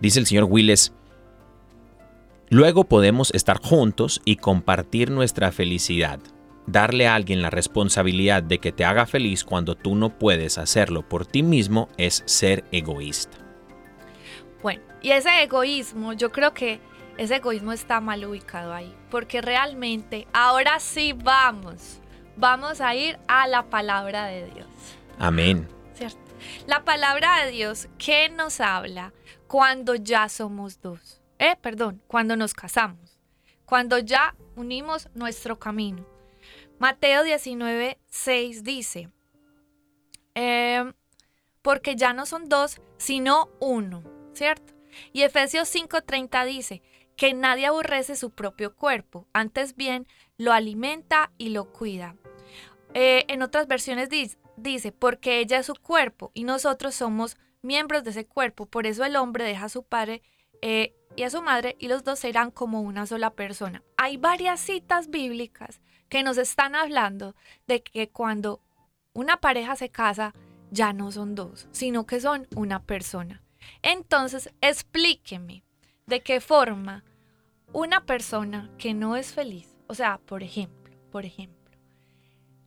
dice 0.00 0.18
el 0.18 0.26
señor 0.26 0.44
Willis, 0.44 0.92
luego 2.48 2.84
podemos 2.84 3.30
estar 3.32 3.60
juntos 3.62 4.20
y 4.24 4.36
compartir 4.36 5.10
nuestra 5.10 5.52
felicidad. 5.52 6.18
Darle 6.66 7.08
a 7.08 7.14
alguien 7.14 7.42
la 7.42 7.50
responsabilidad 7.50 8.42
de 8.42 8.58
que 8.58 8.72
te 8.72 8.84
haga 8.84 9.06
feliz 9.06 9.44
cuando 9.44 9.74
tú 9.74 9.94
no 9.94 10.18
puedes 10.18 10.58
hacerlo 10.58 11.08
por 11.08 11.26
ti 11.26 11.42
mismo 11.42 11.88
es 11.96 12.22
ser 12.26 12.64
egoísta. 12.70 13.36
Bueno, 14.62 14.82
y 15.02 15.10
ese 15.10 15.42
egoísmo, 15.42 16.12
yo 16.12 16.30
creo 16.30 16.54
que 16.54 16.80
ese 17.18 17.36
egoísmo 17.36 17.72
está 17.72 18.00
mal 18.00 18.24
ubicado 18.24 18.72
ahí, 18.72 18.94
porque 19.10 19.42
realmente 19.42 20.26
ahora 20.32 20.78
sí 20.78 21.12
vamos, 21.12 22.00
vamos 22.36 22.80
a 22.80 22.94
ir 22.94 23.18
a 23.28 23.48
la 23.48 23.64
palabra 23.64 24.26
de 24.26 24.46
Dios. 24.46 24.66
Amén. 25.18 25.66
La 26.66 26.84
palabra 26.84 27.44
de 27.44 27.50
Dios 27.50 27.88
que 27.98 28.28
nos 28.28 28.60
habla 28.60 29.12
cuando 29.46 29.94
ya 29.94 30.28
somos 30.28 30.80
dos. 30.80 31.20
Eh, 31.38 31.56
perdón, 31.60 32.02
cuando 32.06 32.36
nos 32.36 32.54
casamos. 32.54 33.18
Cuando 33.64 33.98
ya 33.98 34.34
unimos 34.56 35.08
nuestro 35.14 35.58
camino. 35.58 36.06
Mateo 36.78 37.22
19, 37.22 37.98
6 38.08 38.64
dice, 38.64 39.08
eh, 40.34 40.92
porque 41.62 41.96
ya 41.96 42.12
no 42.12 42.26
son 42.26 42.48
dos, 42.48 42.80
sino 42.96 43.50
uno, 43.60 44.02
¿cierto? 44.32 44.74
Y 45.12 45.22
Efesios 45.22 45.68
5:30 45.68 46.44
dice, 46.44 46.82
que 47.16 47.34
nadie 47.34 47.66
aborrece 47.66 48.16
su 48.16 48.30
propio 48.30 48.74
cuerpo, 48.74 49.28
antes 49.32 49.76
bien 49.76 50.06
lo 50.38 50.52
alimenta 50.52 51.30
y 51.38 51.50
lo 51.50 51.72
cuida. 51.72 52.16
Eh, 52.94 53.24
en 53.28 53.42
otras 53.42 53.66
versiones 53.66 54.08
dice, 54.56 54.92
porque 54.92 55.38
ella 55.38 55.58
es 55.58 55.66
su 55.66 55.74
cuerpo 55.74 56.30
y 56.34 56.44
nosotros 56.44 56.94
somos 56.94 57.36
miembros 57.62 58.04
de 58.04 58.10
ese 58.10 58.26
cuerpo, 58.26 58.66
por 58.66 58.86
eso 58.86 59.04
el 59.04 59.16
hombre 59.16 59.44
deja 59.44 59.66
a 59.66 59.70
su 59.70 59.84
padre 59.84 60.22
eh, 60.60 60.94
y 61.16 61.22
a 61.22 61.30
su 61.30 61.42
madre 61.42 61.76
y 61.78 61.88
los 61.88 62.04
dos 62.04 62.18
serán 62.18 62.50
como 62.50 62.82
una 62.82 63.06
sola 63.06 63.30
persona. 63.30 63.82
Hay 63.96 64.16
varias 64.16 64.60
citas 64.60 65.08
bíblicas 65.08 65.80
que 66.08 66.22
nos 66.22 66.36
están 66.36 66.74
hablando 66.74 67.34
de 67.66 67.82
que 67.82 68.10
cuando 68.10 68.60
una 69.14 69.38
pareja 69.38 69.76
se 69.76 69.88
casa, 69.88 70.34
ya 70.70 70.92
no 70.92 71.12
son 71.12 71.34
dos, 71.34 71.68
sino 71.70 72.06
que 72.06 72.20
son 72.20 72.46
una 72.54 72.82
persona. 72.82 73.42
Entonces, 73.82 74.50
explíqueme 74.60 75.64
de 76.06 76.20
qué 76.20 76.40
forma 76.40 77.04
una 77.72 78.04
persona 78.04 78.70
que 78.78 78.94
no 78.94 79.16
es 79.16 79.32
feliz, 79.32 79.76
o 79.86 79.94
sea, 79.94 80.18
por 80.18 80.42
ejemplo, 80.42 80.94
por 81.10 81.24
ejemplo, 81.24 81.61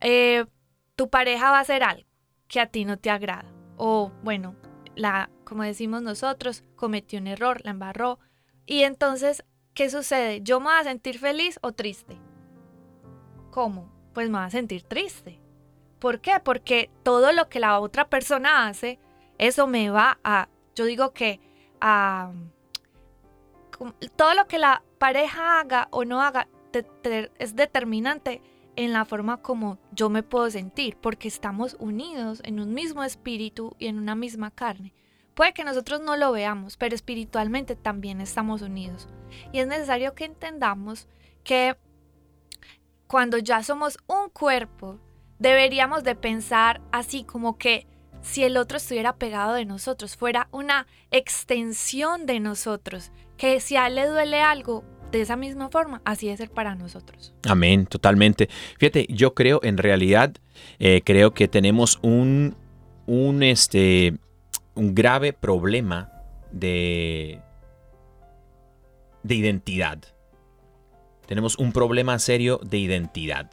eh, 0.00 0.46
tu 0.94 1.08
pareja 1.10 1.50
va 1.50 1.58
a 1.58 1.62
hacer 1.62 1.82
algo 1.82 2.08
que 2.48 2.60
a 2.60 2.66
ti 2.66 2.84
no 2.84 2.98
te 2.98 3.10
agrada, 3.10 3.50
o 3.76 4.12
bueno, 4.22 4.54
la, 4.94 5.30
como 5.44 5.62
decimos 5.62 6.02
nosotros, 6.02 6.64
cometió 6.76 7.18
un 7.18 7.26
error, 7.26 7.60
la 7.64 7.72
embarró, 7.72 8.18
y 8.66 8.82
entonces, 8.82 9.44
¿qué 9.74 9.90
sucede? 9.90 10.42
¿Yo 10.42 10.60
me 10.60 10.66
voy 10.66 10.74
a 10.80 10.84
sentir 10.84 11.18
feliz 11.18 11.58
o 11.62 11.72
triste? 11.72 12.16
¿Cómo? 13.50 13.92
Pues 14.12 14.28
me 14.28 14.38
voy 14.38 14.46
a 14.46 14.50
sentir 14.50 14.82
triste. 14.82 15.40
¿Por 15.98 16.20
qué? 16.20 16.40
Porque 16.42 16.90
todo 17.02 17.32
lo 17.32 17.48
que 17.48 17.60
la 17.60 17.80
otra 17.80 18.08
persona 18.08 18.66
hace, 18.66 18.98
eso 19.38 19.66
me 19.66 19.90
va 19.90 20.18
a, 20.24 20.48
yo 20.74 20.84
digo 20.84 21.12
que 21.12 21.40
a, 21.80 22.32
todo 24.16 24.34
lo 24.34 24.46
que 24.46 24.58
la 24.58 24.82
pareja 24.98 25.60
haga 25.60 25.88
o 25.90 26.04
no 26.04 26.22
haga 26.22 26.48
es 27.38 27.56
determinante 27.56 28.42
en 28.76 28.92
la 28.92 29.04
forma 29.04 29.38
como 29.38 29.78
yo 29.90 30.08
me 30.10 30.22
puedo 30.22 30.50
sentir, 30.50 30.96
porque 30.96 31.28
estamos 31.28 31.76
unidos 31.78 32.40
en 32.44 32.60
un 32.60 32.74
mismo 32.74 33.02
espíritu 33.02 33.74
y 33.78 33.86
en 33.86 33.98
una 33.98 34.14
misma 34.14 34.50
carne. 34.50 34.92
Puede 35.34 35.52
que 35.52 35.64
nosotros 35.64 36.00
no 36.00 36.16
lo 36.16 36.32
veamos, 36.32 36.76
pero 36.76 36.94
espiritualmente 36.94 37.76
también 37.76 38.20
estamos 38.20 38.62
unidos. 38.62 39.08
Y 39.52 39.58
es 39.58 39.66
necesario 39.66 40.14
que 40.14 40.24
entendamos 40.24 41.08
que 41.44 41.76
cuando 43.06 43.38
ya 43.38 43.62
somos 43.62 43.98
un 44.06 44.30
cuerpo, 44.30 44.98
deberíamos 45.38 46.04
de 46.04 46.14
pensar 46.14 46.80
así 46.90 47.24
como 47.24 47.58
que 47.58 47.86
si 48.22 48.44
el 48.44 48.56
otro 48.56 48.78
estuviera 48.78 49.16
pegado 49.16 49.54
de 49.54 49.64
nosotros, 49.64 50.16
fuera 50.16 50.48
una 50.50 50.86
extensión 51.10 52.26
de 52.26 52.40
nosotros, 52.40 53.12
que 53.36 53.60
si 53.60 53.76
a 53.76 53.86
él 53.86 53.94
le 53.96 54.06
duele 54.06 54.40
algo, 54.40 54.84
de 55.12 55.20
esa 55.20 55.36
misma 55.36 55.68
forma, 55.68 56.02
así 56.04 56.28
es 56.28 56.38
ser 56.38 56.50
para 56.50 56.74
nosotros. 56.74 57.34
Amén, 57.48 57.86
totalmente. 57.86 58.48
Fíjate, 58.78 59.06
yo 59.08 59.34
creo, 59.34 59.60
en 59.62 59.78
realidad, 59.78 60.34
eh, 60.78 61.02
creo 61.04 61.32
que 61.32 61.48
tenemos 61.48 61.98
un, 62.02 62.56
un, 63.06 63.42
este, 63.42 64.18
un 64.74 64.94
grave 64.94 65.32
problema 65.32 66.12
de, 66.50 67.40
de 69.22 69.34
identidad. 69.34 69.98
Tenemos 71.26 71.58
un 71.58 71.72
problema 71.72 72.18
serio 72.18 72.60
de 72.62 72.78
identidad. 72.78 73.50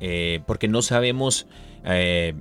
Eh, 0.00 0.42
porque 0.46 0.68
no 0.68 0.82
sabemos 0.82 1.46
eh, 1.84 2.34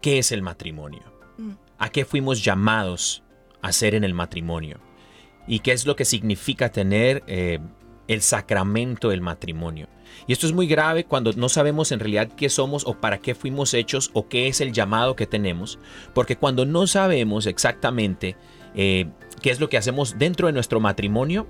qué 0.00 0.18
es 0.18 0.32
el 0.32 0.42
matrimonio. 0.42 1.02
Mm. 1.36 1.52
¿A 1.78 1.88
qué 1.90 2.04
fuimos 2.04 2.42
llamados 2.42 3.22
a 3.60 3.68
hacer 3.68 3.94
en 3.94 4.04
el 4.04 4.14
matrimonio? 4.14 4.80
¿Y 5.46 5.60
qué 5.60 5.72
es 5.72 5.86
lo 5.86 5.96
que 5.96 6.04
significa 6.04 6.70
tener 6.70 7.22
eh, 7.26 7.58
el 8.08 8.22
sacramento 8.22 9.10
del 9.10 9.20
matrimonio? 9.20 9.88
Y 10.26 10.32
esto 10.32 10.46
es 10.46 10.52
muy 10.52 10.66
grave 10.66 11.04
cuando 11.04 11.32
no 11.32 11.48
sabemos 11.48 11.92
en 11.92 12.00
realidad 12.00 12.30
qué 12.36 12.48
somos 12.48 12.86
o 12.86 13.00
para 13.00 13.18
qué 13.18 13.34
fuimos 13.34 13.74
hechos 13.74 14.10
o 14.14 14.28
qué 14.28 14.48
es 14.48 14.60
el 14.60 14.72
llamado 14.72 15.16
que 15.16 15.26
tenemos. 15.26 15.78
Porque 16.14 16.36
cuando 16.36 16.64
no 16.64 16.86
sabemos 16.86 17.46
exactamente 17.46 18.36
qué 18.74 19.10
es 19.44 19.60
lo 19.60 19.68
que 19.68 19.76
hacemos 19.76 20.18
dentro 20.18 20.46
de 20.46 20.52
nuestro 20.52 20.80
matrimonio, 20.80 21.46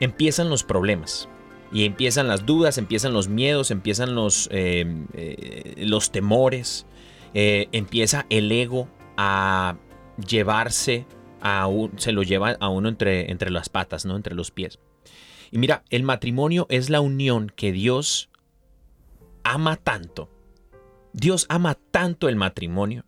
empiezan 0.00 0.48
los 0.48 0.64
problemas. 0.64 1.28
Y 1.72 1.84
empiezan 1.84 2.28
las 2.28 2.46
dudas, 2.46 2.78
empiezan 2.78 3.12
los 3.12 3.28
miedos, 3.28 3.70
empiezan 3.70 4.14
los, 4.14 4.48
eh, 4.52 4.86
eh, 5.14 5.74
los 5.78 6.12
temores, 6.12 6.86
eh, 7.34 7.68
empieza 7.72 8.26
el 8.30 8.52
ego 8.52 8.88
a 9.16 9.76
llevarse, 10.24 11.04
se 11.96 12.12
lo 12.12 12.22
lleva 12.22 12.52
a 12.52 12.68
uno 12.68 12.88
entre, 12.88 13.30
entre 13.30 13.50
las 13.50 13.68
patas, 13.68 14.06
¿no? 14.06 14.16
entre 14.16 14.34
los 14.34 14.50
pies. 14.50 14.78
Y 15.50 15.58
mira, 15.58 15.84
el 15.90 16.02
matrimonio 16.02 16.66
es 16.70 16.90
la 16.90 17.00
unión 17.00 17.52
que 17.54 17.70
Dios 17.70 18.30
ama 19.44 19.76
tanto. 19.76 20.30
Dios 21.12 21.46
ama 21.48 21.74
tanto 21.90 22.28
el 22.28 22.36
matrimonio 22.36 23.04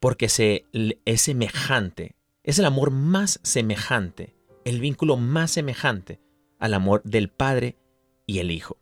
porque 0.00 0.28
se, 0.28 0.66
es 1.04 1.22
semejante, 1.22 2.16
es 2.42 2.58
el 2.58 2.64
amor 2.64 2.90
más 2.90 3.40
semejante, 3.42 4.34
el 4.64 4.80
vínculo 4.80 5.16
más 5.16 5.50
semejante 5.50 6.20
al 6.58 6.74
amor 6.74 7.02
del 7.04 7.30
Padre 7.30 7.78
y 8.26 8.38
el 8.38 8.50
Hijo. 8.50 8.78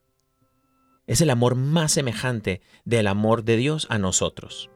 Es 1.06 1.20
el 1.20 1.30
amor 1.30 1.54
más 1.54 1.92
semejante 1.92 2.62
del 2.84 3.06
amor 3.06 3.44
de 3.44 3.56
Dios 3.56 3.86
a 3.90 3.98
nosotros, 3.98 4.70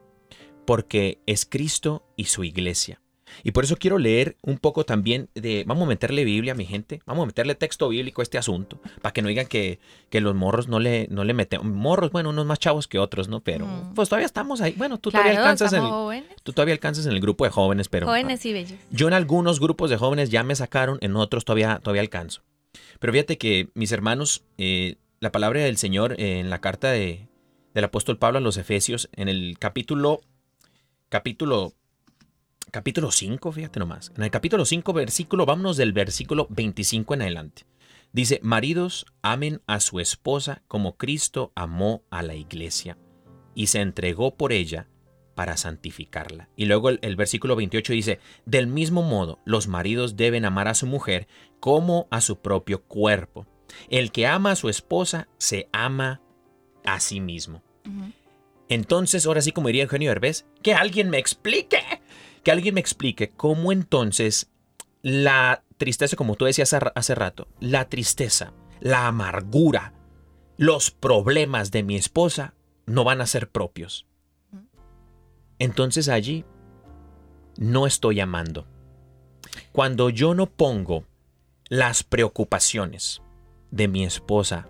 porque 0.65 1.21
es 1.25 1.45
Cristo 1.45 2.05
y 2.15 2.25
su 2.25 2.43
iglesia. 2.43 3.02
Y 3.43 3.51
por 3.51 3.63
eso 3.63 3.77
quiero 3.77 3.97
leer 3.97 4.37
un 4.41 4.57
poco 4.57 4.85
también 4.85 5.29
de, 5.33 5.63
vamos 5.65 5.83
a 5.85 5.87
meterle 5.87 6.23
Biblia, 6.25 6.53
mi 6.55 6.65
gente, 6.65 7.01
vamos 7.05 7.23
a 7.23 7.25
meterle 7.27 7.55
texto 7.55 7.89
bíblico 7.89 8.21
a 8.21 8.23
este 8.23 8.37
asunto, 8.37 8.79
para 9.01 9.13
que 9.13 9.21
no 9.21 9.29
digan 9.29 9.47
que, 9.47 9.79
que 10.09 10.21
los 10.21 10.35
morros 10.35 10.67
no 10.67 10.79
le, 10.79 11.07
no 11.09 11.23
le 11.23 11.33
meten, 11.33 11.67
morros, 11.73 12.11
bueno, 12.11 12.29
unos 12.29 12.45
más 12.45 12.59
chavos 12.59 12.87
que 12.87 12.99
otros, 12.99 13.27
¿no? 13.29 13.39
Pero 13.41 13.65
Mm. 13.65 13.93
pues 13.95 14.09
todavía 14.09 14.25
estamos 14.25 14.61
ahí, 14.61 14.73
bueno, 14.77 14.97
tú 14.99 15.09
Claro, 15.09 15.23
todavía 15.25 15.39
alcanzas 15.41 15.73
en 15.73 15.83
el, 15.83 16.23
tú 16.43 16.53
todavía 16.53 16.73
alcanzas 16.73 17.05
en 17.05 17.13
el 17.13 17.19
grupo 17.21 17.45
de 17.45 17.49
jóvenes, 17.51 17.89
pero 17.89 18.05
Jóvenes 18.07 18.45
y 18.45 18.53
bellos. 18.53 18.79
yo 18.91 19.07
en 19.07 19.13
algunos 19.13 19.59
grupos 19.59 19.89
de 19.89 19.97
jóvenes 19.97 20.29
ya 20.29 20.43
me 20.43 20.55
sacaron, 20.55 20.97
en 21.01 21.15
otros 21.15 21.45
todavía, 21.45 21.79
todavía 21.81 22.01
alcanzo. 22.01 22.41
Pero 22.99 23.13
fíjate 23.13 23.37
que, 23.37 23.69
mis 23.75 23.91
hermanos, 23.91 24.43
eh, 24.57 24.95
la 25.19 25.31
palabra 25.31 25.61
del 25.61 25.77
Señor 25.77 26.13
eh, 26.19 26.39
en 26.39 26.49
la 26.49 26.59
carta 26.59 26.91
de, 26.91 27.27
del 27.73 27.83
apóstol 27.85 28.17
Pablo 28.17 28.37
a 28.39 28.41
los 28.41 28.57
Efesios, 28.57 29.09
en 29.15 29.29
el 29.29 29.57
capítulo, 29.59 30.21
capítulo, 31.09 31.73
capítulo 32.73 33.11
5, 33.11 33.51
fíjate 33.51 33.79
nomás. 33.79 34.11
En 34.17 34.23
el 34.23 34.31
capítulo 34.31 34.65
5, 34.65 34.93
versículo, 34.93 35.45
vámonos 35.45 35.77
del 35.77 35.93
versículo 35.93 36.47
25 36.49 37.13
en 37.13 37.21
adelante. 37.21 37.67
Dice, 38.13 38.39
maridos, 38.41 39.05
amen 39.21 39.61
a 39.67 39.79
su 39.79 39.99
esposa 39.99 40.63
como 40.67 40.97
Cristo 40.97 41.51
amó 41.53 42.03
a 42.09 42.23
la 42.23 42.33
iglesia 42.33 42.97
y 43.53 43.67
se 43.67 43.79
entregó 43.79 44.35
por 44.37 44.51
ella 44.51 44.87
para 45.35 45.55
santificarla. 45.55 46.49
Y 46.55 46.65
luego 46.65 46.89
el, 46.89 46.97
el 47.03 47.15
versículo 47.15 47.55
28 47.55 47.93
dice, 47.93 48.19
del 48.47 48.65
mismo 48.65 49.03
modo, 49.03 49.39
los 49.45 49.67
maridos 49.67 50.17
deben 50.17 50.43
amar 50.43 50.67
a 50.67 50.73
su 50.73 50.87
mujer 50.87 51.27
como 51.59 52.07
a 52.09 52.21
su 52.21 52.39
propio 52.39 52.81
cuerpo. 52.81 53.45
El 53.89 54.11
que 54.11 54.25
ama 54.25 54.49
a 54.51 54.55
su 54.55 54.67
esposa 54.67 55.27
se 55.37 55.69
ama 55.73 56.21
a 56.83 56.99
sí 56.99 57.19
mismo. 57.19 57.61
Entonces, 58.67 59.27
ahora 59.27 59.41
sí, 59.41 59.51
como 59.51 59.67
diría 59.67 59.83
Eugenio 59.83 60.09
Derbez, 60.09 60.45
que 60.63 60.73
alguien 60.73 61.11
me 61.11 61.19
explique, 61.19 61.79
que 62.43 62.51
alguien 62.51 62.75
me 62.75 62.81
explique 62.81 63.29
cómo 63.29 63.71
entonces 63.71 64.51
la 65.01 65.63
tristeza, 65.77 66.15
como 66.15 66.35
tú 66.35 66.45
decías 66.45 66.73
hace- 66.73 67.15
rato, 67.15 67.47
la 67.59 67.89
tristeza, 67.89 68.53
la 68.79 69.07
amargura, 69.07 69.93
los 70.57 70.91
problemas 70.91 71.71
de 71.71 71.83
mi 71.83 71.95
esposa 71.95 72.53
no 72.85 73.03
van 73.03 73.21
a 73.21 73.27
ser 73.27 73.49
propios. 73.49 74.05
Entonces 75.59 76.09
allí 76.09 76.45
no 77.57 77.85
estoy 77.87 78.19
amando. 78.19 78.67
Cuando 79.71 80.09
yo 80.09 80.33
no 80.35 80.47
pongo 80.47 81.05
las 81.69 82.03
preocupaciones 82.03 83.21
de 83.71 83.87
mi 83.87 84.03
esposa 84.03 84.67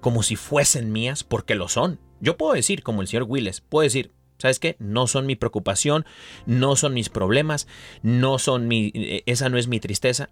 como 0.00 0.22
si 0.22 0.36
fuesen 0.36 0.92
mías, 0.92 1.24
porque 1.24 1.54
lo 1.54 1.68
son. 1.68 1.98
Yo 2.20 2.36
puedo 2.36 2.52
decir, 2.52 2.82
como 2.82 3.00
el 3.00 3.08
señor 3.08 3.24
Willes, 3.28 3.60
puedo 3.62 3.84
decir, 3.84 4.12
¿sabes 4.44 4.58
qué? 4.58 4.76
No 4.78 5.06
son 5.06 5.24
mi 5.24 5.36
preocupación, 5.36 6.04
no 6.44 6.76
son 6.76 6.92
mis 6.92 7.08
problemas, 7.08 7.66
no 8.02 8.38
son 8.38 8.68
mi, 8.68 8.92
eh, 8.94 9.22
esa 9.24 9.48
no 9.48 9.56
es 9.56 9.68
mi 9.68 9.80
tristeza. 9.80 10.28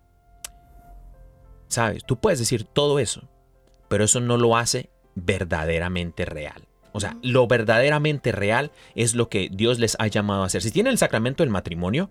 ¿Sabes? 1.68 2.05
Tú 2.05 2.20
puedes 2.20 2.38
decir 2.38 2.64
todo 2.64 2.98
eso, 2.98 3.31
pero 3.88 4.05
eso 4.05 4.20
no 4.20 4.37
lo 4.37 4.59
hace 4.59 4.90
verdaderamente 5.14 6.27
real. 6.27 6.68
O 6.92 7.01
sea, 7.01 7.16
lo 7.22 7.46
verdaderamente 7.46 8.33
real 8.33 8.70
es 8.94 9.14
lo 9.14 9.31
que 9.31 9.48
Dios 9.51 9.79
les 9.79 9.96
ha 9.98 10.09
llamado 10.09 10.42
a 10.42 10.46
hacer. 10.46 10.61
Si 10.61 10.70
tienen 10.70 10.90
el 10.90 10.98
sacramento 10.98 11.42
del 11.42 11.48
matrimonio, 11.48 12.11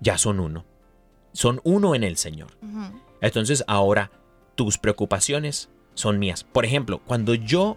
ya 0.00 0.18
son 0.18 0.38
uno. 0.38 0.66
Son 1.32 1.60
uno 1.64 1.96
en 1.96 2.04
el 2.04 2.16
Señor. 2.16 2.52
Entonces 3.20 3.64
ahora 3.66 4.12
tus 4.54 4.78
preocupaciones 4.78 5.68
son 5.94 6.20
mías. 6.20 6.44
Por 6.44 6.64
ejemplo, 6.64 7.00
cuando 7.04 7.34
yo, 7.34 7.76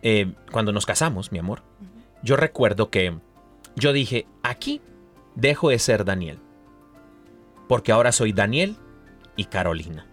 eh, 0.00 0.32
cuando 0.50 0.72
nos 0.72 0.86
casamos, 0.86 1.30
mi 1.30 1.38
amor, 1.38 1.62
yo 2.24 2.36
recuerdo 2.36 2.90
que 2.90 3.18
yo 3.76 3.92
dije, 3.92 4.26
aquí 4.42 4.80
dejo 5.34 5.68
de 5.68 5.78
ser 5.78 6.04
Daniel. 6.06 6.38
Porque 7.68 7.92
ahora 7.92 8.12
soy 8.12 8.32
Daniel 8.32 8.76
y 9.36 9.44
Carolina. 9.44 10.06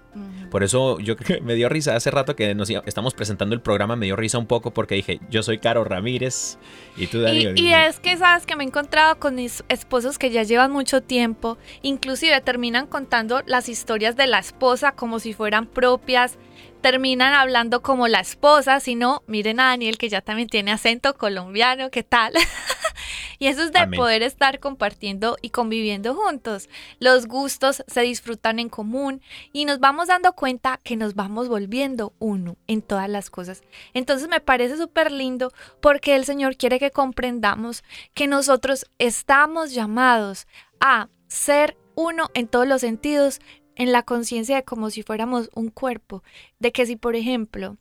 Por 0.49 0.63
eso 0.63 0.99
yo 0.99 1.15
creo 1.15 1.39
que 1.39 1.43
me 1.43 1.55
dio 1.55 1.69
risa 1.69 1.95
hace 1.95 2.11
rato 2.11 2.35
que 2.35 2.53
nos 2.55 2.69
estamos 2.69 3.13
presentando 3.13 3.55
el 3.55 3.61
programa, 3.61 3.95
me 3.95 4.05
dio 4.05 4.15
risa 4.15 4.37
un 4.37 4.45
poco 4.45 4.71
porque 4.71 4.95
dije, 4.95 5.19
yo 5.29 5.43
soy 5.43 5.59
Caro 5.59 5.83
Ramírez 5.83 6.57
y 6.97 7.07
tú 7.07 7.21
Daniel. 7.21 7.57
Y, 7.57 7.67
y 7.67 7.73
es 7.73 7.99
que 7.99 8.17
sabes 8.17 8.45
que 8.45 8.55
me 8.55 8.63
he 8.63 8.67
encontrado 8.67 9.17
con 9.19 9.35
mis 9.35 9.63
esposos 9.69 10.19
que 10.19 10.29
ya 10.29 10.43
llevan 10.43 10.71
mucho 10.71 11.01
tiempo, 11.01 11.57
inclusive 11.81 12.39
terminan 12.41 12.87
contando 12.87 13.41
las 13.45 13.69
historias 13.69 14.15
de 14.15 14.27
la 14.27 14.39
esposa 14.39 14.91
como 14.91 15.19
si 15.19 15.33
fueran 15.33 15.67
propias, 15.67 16.37
terminan 16.81 17.33
hablando 17.33 17.81
como 17.81 18.07
la 18.07 18.19
esposa, 18.19 18.79
si 18.79 18.95
no, 18.95 19.23
miren 19.27 19.59
a 19.59 19.65
Daniel 19.65 19.97
que 19.97 20.09
ya 20.09 20.21
también 20.21 20.49
tiene 20.49 20.71
acento 20.71 21.15
colombiano, 21.15 21.89
¿qué 21.91 22.03
tal? 22.03 22.33
y 23.39 23.47
eso 23.47 23.63
es 23.63 23.71
de 23.71 23.79
Amén. 23.79 23.97
poder 23.99 24.23
estar 24.23 24.59
compartiendo 24.59 25.37
y 25.41 25.49
conviviendo 25.49 26.15
juntos. 26.15 26.69
Los 26.99 27.27
gustos 27.27 27.83
se 27.87 28.01
disfrutan 28.01 28.59
en 28.59 28.69
común 28.69 29.21
y 29.53 29.65
nos 29.65 29.79
vamos 29.79 30.07
dando 30.07 30.33
cuenta 30.33 30.79
que 30.83 30.95
nos 30.95 31.15
vamos 31.15 31.47
volviendo 31.47 32.13
uno 32.19 32.57
en 32.67 32.81
todas 32.81 33.09
las 33.09 33.29
cosas. 33.29 33.63
Entonces 33.93 34.27
me 34.27 34.41
parece 34.41 34.77
súper 34.77 35.11
lindo 35.11 35.51
porque 35.81 36.15
el 36.15 36.25
Señor 36.25 36.57
quiere 36.57 36.79
que 36.79 36.91
comprendamos 36.91 37.83
que 38.13 38.27
nosotros 38.27 38.85
estamos 38.99 39.73
llamados 39.73 40.47
a 40.79 41.09
ser 41.27 41.77
uno 41.95 42.29
en 42.33 42.47
todos 42.47 42.67
los 42.67 42.81
sentidos, 42.81 43.39
en 43.75 43.91
la 43.91 44.03
conciencia 44.03 44.57
de 44.57 44.63
como 44.63 44.89
si 44.89 45.03
fuéramos 45.03 45.49
un 45.55 45.69
cuerpo, 45.69 46.23
de 46.59 46.71
que 46.71 46.85
si 46.85 46.95
por 46.95 47.15
ejemplo, 47.15 47.77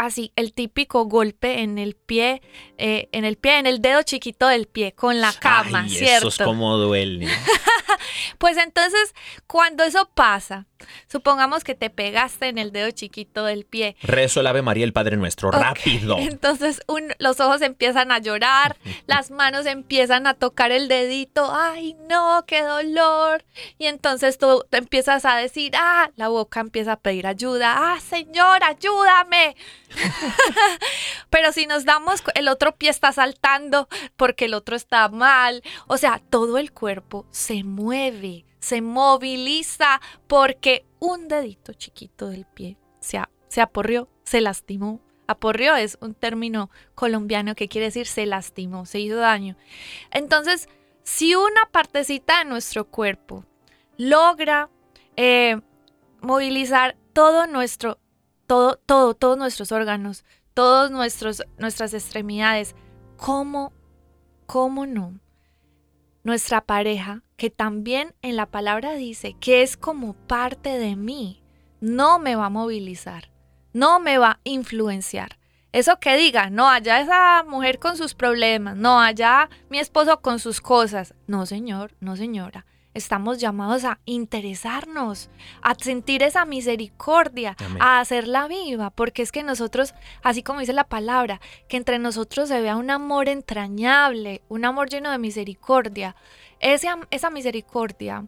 así 0.00 0.32
el 0.36 0.52
típico 0.54 1.04
golpe 1.04 1.60
en 1.60 1.78
el 1.78 1.94
pie, 1.94 2.42
eh, 2.78 3.08
en 3.12 3.24
el 3.24 3.36
pie, 3.36 3.58
en 3.58 3.66
el 3.66 3.80
dedo 3.82 4.02
chiquito 4.02 4.46
del 4.48 4.66
pie, 4.66 4.92
con 4.92 5.20
la 5.20 5.32
cama, 5.32 5.82
Ay, 5.84 5.90
¿cierto? 5.90 6.28
Eso 6.28 6.42
es 6.42 6.46
como 6.46 6.76
duele. 6.76 7.28
Pues 8.38 8.56
entonces, 8.56 9.14
cuando 9.46 9.84
eso 9.84 10.08
pasa, 10.14 10.66
supongamos 11.08 11.64
que 11.64 11.74
te 11.74 11.90
pegaste 11.90 12.48
en 12.48 12.56
el 12.56 12.72
dedo 12.72 12.90
chiquito 12.90 13.44
del 13.44 13.64
pie, 13.66 13.96
Rezo 14.02 14.40
el 14.40 14.46
Ave 14.46 14.62
María 14.62 14.84
el 14.84 14.92
Padre 14.94 15.16
Nuestro, 15.18 15.50
rápido. 15.50 16.16
Entonces 16.18 16.80
un- 16.86 17.12
los 17.18 17.40
ojos 17.40 17.60
empiezan 17.60 18.10
a 18.12 18.18
llorar, 18.18 18.76
las 19.06 19.30
manos 19.30 19.66
empiezan 19.66 20.26
a 20.26 20.34
tocar 20.34 20.72
el 20.72 20.88
dedito, 20.88 21.50
ay 21.52 21.96
no, 22.08 22.44
qué 22.46 22.62
dolor. 22.62 23.44
Y 23.78 23.86
entonces 23.86 24.38
tú 24.38 24.64
empiezas 24.70 25.24
a 25.26 25.36
decir, 25.36 25.72
ah, 25.76 26.10
la 26.16 26.28
boca 26.28 26.60
empieza 26.60 26.92
a 26.92 27.00
pedir 27.00 27.26
ayuda, 27.26 27.92
ah, 27.92 28.00
Señor, 28.00 28.64
ayúdame. 28.64 29.56
Pero 31.30 31.52
si 31.52 31.66
nos 31.66 31.84
damos, 31.84 32.22
el 32.34 32.48
otro 32.48 32.76
pie 32.76 32.90
está 32.90 33.12
saltando 33.12 33.88
porque 34.16 34.46
el 34.46 34.54
otro 34.54 34.76
está 34.76 35.08
mal. 35.08 35.62
O 35.86 35.96
sea, 35.96 36.20
todo 36.30 36.58
el 36.58 36.72
cuerpo 36.72 37.26
se 37.30 37.64
mueve, 37.64 38.44
se 38.60 38.80
moviliza 38.80 40.00
porque 40.26 40.86
un 40.98 41.28
dedito 41.28 41.72
chiquito 41.72 42.28
del 42.28 42.46
pie 42.46 42.78
se, 43.00 43.20
se 43.48 43.60
aporrió, 43.60 44.08
se 44.24 44.40
lastimó. 44.40 45.00
Aporrió 45.26 45.76
es 45.76 45.96
un 46.00 46.14
término 46.14 46.70
colombiano 46.94 47.54
que 47.54 47.68
quiere 47.68 47.86
decir 47.86 48.06
se 48.06 48.26
lastimó, 48.26 48.84
se 48.84 48.98
hizo 48.98 49.16
daño. 49.16 49.56
Entonces, 50.10 50.68
si 51.04 51.34
una 51.34 51.66
partecita 51.70 52.40
de 52.40 52.46
nuestro 52.46 52.84
cuerpo 52.86 53.44
logra 53.96 54.70
eh, 55.16 55.60
movilizar 56.20 56.96
todo 57.12 57.46
nuestro, 57.46 57.98
todo, 58.50 58.74
todo, 58.84 59.14
todos 59.14 59.38
nuestros 59.38 59.70
órganos, 59.70 60.24
nuestros, 60.90 61.44
nuestras 61.56 61.94
extremidades, 61.94 62.74
¿cómo, 63.16 63.72
cómo 64.46 64.86
no? 64.86 65.20
Nuestra 66.24 66.60
pareja, 66.60 67.22
que 67.36 67.50
también 67.50 68.12
en 68.22 68.34
la 68.34 68.46
palabra 68.46 68.94
dice 68.94 69.36
que 69.38 69.62
es 69.62 69.76
como 69.76 70.14
parte 70.14 70.78
de 70.78 70.96
mí, 70.96 71.44
no 71.80 72.18
me 72.18 72.34
va 72.34 72.46
a 72.46 72.50
movilizar, 72.50 73.30
no 73.72 74.00
me 74.00 74.18
va 74.18 74.30
a 74.30 74.40
influenciar. 74.42 75.38
Eso 75.70 76.00
que 76.00 76.16
diga, 76.16 76.50
no, 76.50 76.68
allá 76.68 77.00
esa 77.00 77.44
mujer 77.44 77.78
con 77.78 77.96
sus 77.96 78.14
problemas, 78.14 78.76
no, 78.76 79.00
allá 79.00 79.48
mi 79.68 79.78
esposo 79.78 80.22
con 80.22 80.40
sus 80.40 80.60
cosas. 80.60 81.14
No, 81.28 81.46
señor, 81.46 81.94
no, 82.00 82.16
señora. 82.16 82.66
Estamos 82.92 83.38
llamados 83.38 83.84
a 83.84 84.00
interesarnos, 84.04 85.30
a 85.62 85.74
sentir 85.74 86.22
esa 86.22 86.44
misericordia, 86.44 87.56
Amén. 87.64 87.80
a 87.80 88.00
hacerla 88.00 88.48
viva, 88.48 88.90
porque 88.90 89.22
es 89.22 89.30
que 89.30 89.42
nosotros, 89.42 89.94
así 90.22 90.42
como 90.42 90.60
dice 90.60 90.72
la 90.72 90.84
palabra, 90.84 91.40
que 91.68 91.76
entre 91.76 91.98
nosotros 91.98 92.48
se 92.48 92.60
vea 92.60 92.76
un 92.76 92.90
amor 92.90 93.28
entrañable, 93.28 94.42
un 94.48 94.64
amor 94.64 94.88
lleno 94.88 95.10
de 95.10 95.18
misericordia. 95.18 96.16
Ese 96.58 96.88
esa 97.10 97.30
misericordia 97.30 98.26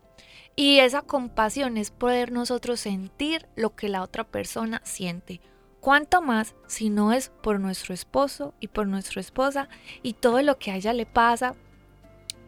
y 0.54 0.78
esa 0.78 1.02
compasión 1.02 1.76
es 1.76 1.90
poder 1.90 2.30
nosotros 2.30 2.80
sentir 2.80 3.46
lo 3.56 3.74
que 3.74 3.88
la 3.88 4.02
otra 4.02 4.24
persona 4.24 4.80
siente. 4.84 5.40
¿Cuánto 5.80 6.22
más 6.22 6.54
si 6.68 6.90
no 6.90 7.12
es 7.12 7.30
por 7.42 7.58
nuestro 7.58 7.92
esposo 7.92 8.54
y 8.60 8.68
por 8.68 8.86
nuestra 8.86 9.20
esposa 9.20 9.68
y 10.02 10.12
todo 10.12 10.40
lo 10.42 10.56
que 10.56 10.70
a 10.70 10.76
ella 10.76 10.92
le 10.92 11.06
pasa, 11.06 11.56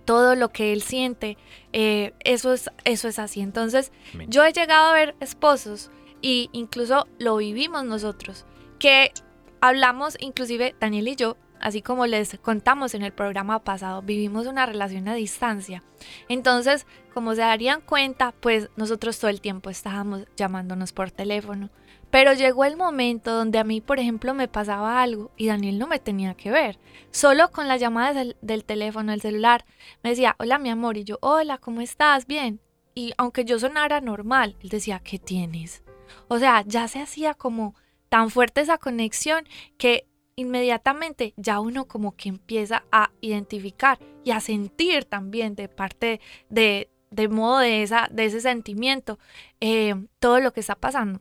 todo 0.04 0.34
lo 0.34 0.50
que 0.50 0.72
él 0.72 0.82
siente, 0.82 1.36
eh, 1.72 2.12
eso, 2.20 2.52
es, 2.52 2.70
eso 2.84 3.08
es 3.08 3.18
así. 3.18 3.40
Entonces, 3.40 3.92
yo 4.28 4.44
he 4.44 4.52
llegado 4.52 4.90
a 4.90 4.94
ver 4.94 5.14
esposos 5.20 5.90
y 6.20 6.48
incluso 6.52 7.06
lo 7.18 7.36
vivimos 7.36 7.84
nosotros, 7.84 8.46
que 8.78 9.12
hablamos, 9.60 10.16
inclusive 10.20 10.74
Daniel 10.80 11.08
y 11.08 11.16
yo, 11.16 11.36
así 11.60 11.80
como 11.80 12.06
les 12.06 12.38
contamos 12.38 12.94
en 12.94 13.02
el 13.02 13.12
programa 13.12 13.64
pasado, 13.64 14.02
vivimos 14.02 14.46
una 14.46 14.66
relación 14.66 15.08
a 15.08 15.14
distancia. 15.14 15.82
Entonces, 16.28 16.86
como 17.12 17.34
se 17.34 17.40
darían 17.40 17.80
cuenta, 17.80 18.32
pues 18.32 18.68
nosotros 18.76 19.18
todo 19.18 19.30
el 19.30 19.40
tiempo 19.40 19.70
estábamos 19.70 20.26
llamándonos 20.36 20.92
por 20.92 21.10
teléfono. 21.10 21.70
Pero 22.14 22.32
llegó 22.32 22.64
el 22.64 22.76
momento 22.76 23.34
donde 23.34 23.58
a 23.58 23.64
mí, 23.64 23.80
por 23.80 23.98
ejemplo, 23.98 24.34
me 24.34 24.46
pasaba 24.46 25.02
algo 25.02 25.32
y 25.36 25.48
Daniel 25.48 25.80
no 25.80 25.88
me 25.88 25.98
tenía 25.98 26.34
que 26.34 26.52
ver. 26.52 26.78
Solo 27.10 27.50
con 27.50 27.66
la 27.66 27.76
llamada 27.76 28.24
del, 28.40 28.64
teléfono, 28.64 29.10
del 29.10 29.20
celular, 29.20 29.64
me 30.04 30.10
decía, 30.10 30.36
hola 30.38 30.60
mi 30.60 30.70
amor, 30.70 30.96
y 30.96 31.02
yo, 31.02 31.18
hola, 31.22 31.58
¿cómo 31.58 31.80
estás? 31.80 32.28
Bien. 32.28 32.60
Y 32.94 33.14
aunque 33.18 33.44
yo 33.44 33.58
sonara 33.58 34.00
normal, 34.00 34.54
él 34.60 34.68
decía, 34.68 35.00
¿qué 35.00 35.18
tienes? 35.18 35.82
O 36.28 36.38
sea, 36.38 36.62
ya 36.64 36.86
se 36.86 37.00
hacía 37.02 37.34
como 37.34 37.74
tan 38.10 38.30
fuerte 38.30 38.60
esa 38.60 38.78
conexión 38.78 39.44
que 39.76 40.06
inmediatamente 40.36 41.34
ya 41.36 41.58
uno 41.58 41.88
como 41.88 42.14
que 42.14 42.28
empieza 42.28 42.84
a 42.92 43.10
identificar 43.22 43.98
y 44.22 44.30
a 44.30 44.38
sentir 44.38 45.04
también 45.04 45.56
de 45.56 45.68
parte 45.68 46.20
de, 46.48 46.92
de 47.10 47.28
modo 47.28 47.58
de, 47.58 47.82
esa, 47.82 48.08
de 48.12 48.26
ese 48.26 48.40
sentimiento 48.40 49.18
eh, 49.60 49.96
todo 50.20 50.38
lo 50.38 50.52
que 50.52 50.60
está 50.60 50.76
pasando. 50.76 51.20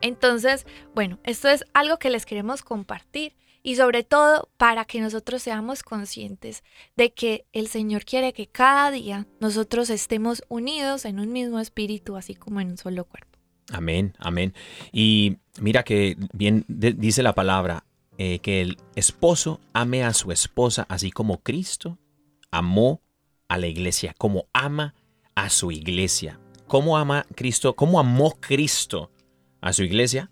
Entonces, 0.00 0.66
bueno, 0.94 1.18
esto 1.24 1.48
es 1.48 1.64
algo 1.72 1.98
que 1.98 2.10
les 2.10 2.26
queremos 2.26 2.62
compartir 2.62 3.34
y 3.62 3.76
sobre 3.76 4.04
todo 4.04 4.50
para 4.58 4.84
que 4.84 5.00
nosotros 5.00 5.42
seamos 5.42 5.82
conscientes 5.82 6.62
de 6.96 7.12
que 7.12 7.46
el 7.52 7.66
Señor 7.66 8.04
quiere 8.04 8.34
que 8.34 8.46
cada 8.46 8.90
día 8.90 9.26
nosotros 9.40 9.88
estemos 9.90 10.44
unidos 10.48 11.06
en 11.06 11.18
un 11.18 11.32
mismo 11.32 11.58
espíritu, 11.58 12.16
así 12.16 12.34
como 12.34 12.60
en 12.60 12.72
un 12.72 12.76
solo 12.76 13.04
cuerpo. 13.06 13.38
Amén, 13.72 14.14
amén. 14.18 14.52
Y 14.92 15.38
mira 15.60 15.82
que 15.82 16.16
bien 16.34 16.66
dice 16.68 17.22
la 17.22 17.34
palabra 17.34 17.84
eh, 18.18 18.38
que 18.40 18.60
el 18.60 18.76
esposo 18.94 19.60
ame 19.72 20.04
a 20.04 20.12
su 20.12 20.30
esposa 20.30 20.86
así 20.90 21.10
como 21.10 21.42
Cristo 21.42 21.98
amó 22.50 23.00
a 23.48 23.56
la 23.56 23.66
iglesia, 23.66 24.14
como 24.18 24.46
ama 24.52 24.94
a 25.34 25.48
su 25.48 25.72
iglesia. 25.72 26.38
¿Cómo 26.66 26.98
ama 26.98 27.26
Cristo? 27.34 27.74
¿Cómo 27.74 27.98
amó 27.98 28.36
Cristo 28.40 29.10
a 29.64 29.72
su 29.72 29.82
iglesia? 29.82 30.30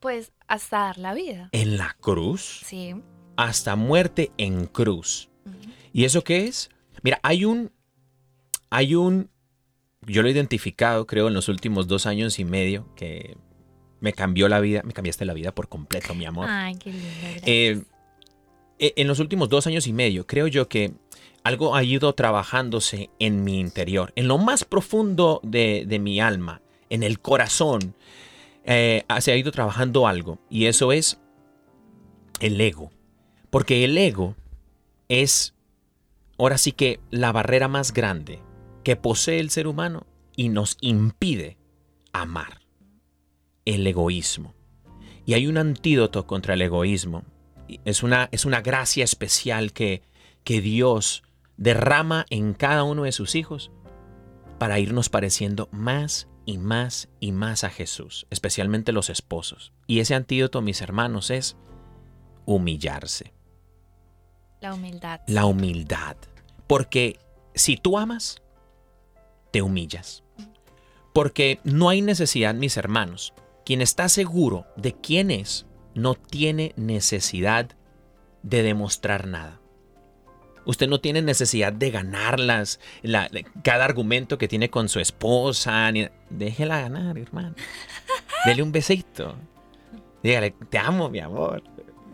Pues 0.00 0.32
hasta 0.48 0.78
dar 0.78 0.98
la 0.98 1.12
vida. 1.14 1.50
En 1.52 1.76
la 1.76 1.96
cruz, 2.00 2.62
Sí. 2.64 2.94
hasta 3.36 3.76
muerte 3.76 4.32
en 4.38 4.66
cruz. 4.66 5.28
¿Y 5.92 6.04
eso 6.04 6.24
qué 6.24 6.46
es? 6.46 6.70
Mira, 7.02 7.20
hay 7.22 7.44
un, 7.44 7.70
hay 8.70 8.94
un, 8.94 9.28
yo 10.06 10.22
lo 10.22 10.28
he 10.28 10.32
identificado, 10.32 11.06
creo, 11.06 11.28
en 11.28 11.34
los 11.34 11.48
últimos 11.48 11.86
dos 11.88 12.06
años 12.06 12.38
y 12.38 12.44
medio, 12.44 12.88
que 12.96 13.36
me 14.00 14.12
cambió 14.14 14.48
la 14.48 14.60
vida, 14.60 14.82
me 14.82 14.92
cambiaste 14.92 15.24
la 15.26 15.34
vida 15.34 15.54
por 15.54 15.68
completo, 15.68 16.14
mi 16.14 16.24
amor. 16.24 16.46
Ay, 16.48 16.76
qué 16.76 16.90
lindo. 16.90 17.08
Eh, 17.46 17.82
eh, 18.78 18.92
en 18.96 19.06
los 19.06 19.18
últimos 19.20 19.48
dos 19.50 19.66
años 19.66 19.86
y 19.86 19.92
medio, 19.92 20.26
creo 20.26 20.46
yo 20.46 20.68
que 20.68 20.92
algo 21.42 21.76
ha 21.76 21.84
ido 21.84 22.14
trabajándose 22.14 23.10
en 23.18 23.44
mi 23.44 23.60
interior, 23.60 24.12
en 24.16 24.26
lo 24.28 24.38
más 24.38 24.64
profundo 24.64 25.40
de, 25.42 25.84
de 25.86 25.98
mi 25.98 26.18
alma, 26.20 26.62
en 26.90 27.02
el 27.02 27.20
corazón, 27.20 27.94
eh, 28.64 29.04
se 29.20 29.32
ha 29.32 29.36
ido 29.36 29.52
trabajando 29.52 30.06
algo 30.06 30.38
y 30.48 30.66
eso 30.66 30.92
es 30.92 31.20
el 32.40 32.60
ego. 32.60 32.90
Porque 33.50 33.84
el 33.84 33.96
ego 33.96 34.34
es, 35.08 35.54
ahora 36.38 36.58
sí 36.58 36.72
que, 36.72 37.00
la 37.10 37.32
barrera 37.32 37.68
más 37.68 37.92
grande 37.92 38.40
que 38.82 38.96
posee 38.96 39.40
el 39.40 39.50
ser 39.50 39.66
humano 39.66 40.06
y 40.36 40.48
nos 40.48 40.76
impide 40.80 41.56
amar. 42.12 42.60
El 43.64 43.86
egoísmo. 43.86 44.54
Y 45.24 45.32
hay 45.32 45.46
un 45.46 45.56
antídoto 45.56 46.26
contra 46.26 46.52
el 46.52 46.60
egoísmo. 46.60 47.24
Es 47.86 48.02
una, 48.02 48.28
es 48.30 48.44
una 48.44 48.60
gracia 48.60 49.04
especial 49.04 49.72
que, 49.72 50.02
que 50.42 50.60
Dios 50.60 51.22
derrama 51.56 52.26
en 52.28 52.52
cada 52.52 52.84
uno 52.84 53.04
de 53.04 53.12
sus 53.12 53.34
hijos 53.34 53.70
para 54.58 54.78
irnos 54.78 55.08
pareciendo 55.08 55.68
más 55.72 56.28
y 56.46 56.58
más 56.58 57.08
y 57.20 57.32
más 57.32 57.64
a 57.64 57.70
Jesús, 57.70 58.26
especialmente 58.30 58.92
los 58.92 59.10
esposos. 59.10 59.72
Y 59.86 60.00
ese 60.00 60.14
antídoto, 60.14 60.62
mis 60.62 60.80
hermanos, 60.80 61.30
es 61.30 61.56
humillarse. 62.46 63.32
La 64.60 64.74
humildad. 64.74 65.20
La 65.26 65.46
humildad. 65.46 66.16
Porque 66.66 67.18
si 67.54 67.76
tú 67.76 67.98
amas, 67.98 68.42
te 69.50 69.62
humillas. 69.62 70.24
Porque 71.12 71.60
no 71.64 71.88
hay 71.88 72.02
necesidad, 72.02 72.54
mis 72.54 72.76
hermanos. 72.76 73.34
Quien 73.64 73.80
está 73.80 74.08
seguro 74.08 74.66
de 74.76 74.94
quién 74.94 75.30
es, 75.30 75.66
no 75.94 76.14
tiene 76.14 76.72
necesidad 76.76 77.70
de 78.42 78.62
demostrar 78.62 79.26
nada. 79.26 79.60
Usted 80.66 80.88
no 80.88 81.00
tiene 81.00 81.20
necesidad 81.22 81.72
de 81.72 81.90
ganarlas, 81.90 82.80
la- 83.02 83.28
cada 83.62 83.84
argumento 83.84 84.38
que 84.38 84.48
tiene 84.48 84.70
con 84.70 84.88
su 84.88 85.00
esposa. 85.00 85.90
ni- 85.92 86.08
déjela 86.30 86.80
ganar, 86.80 87.18
hermano. 87.18 87.54
Dele 88.46 88.62
un 88.62 88.72
besito. 88.72 89.36
Dígale, 90.22 90.52
te 90.70 90.78
amo, 90.78 91.10
mi 91.10 91.20
amor. 91.20 91.62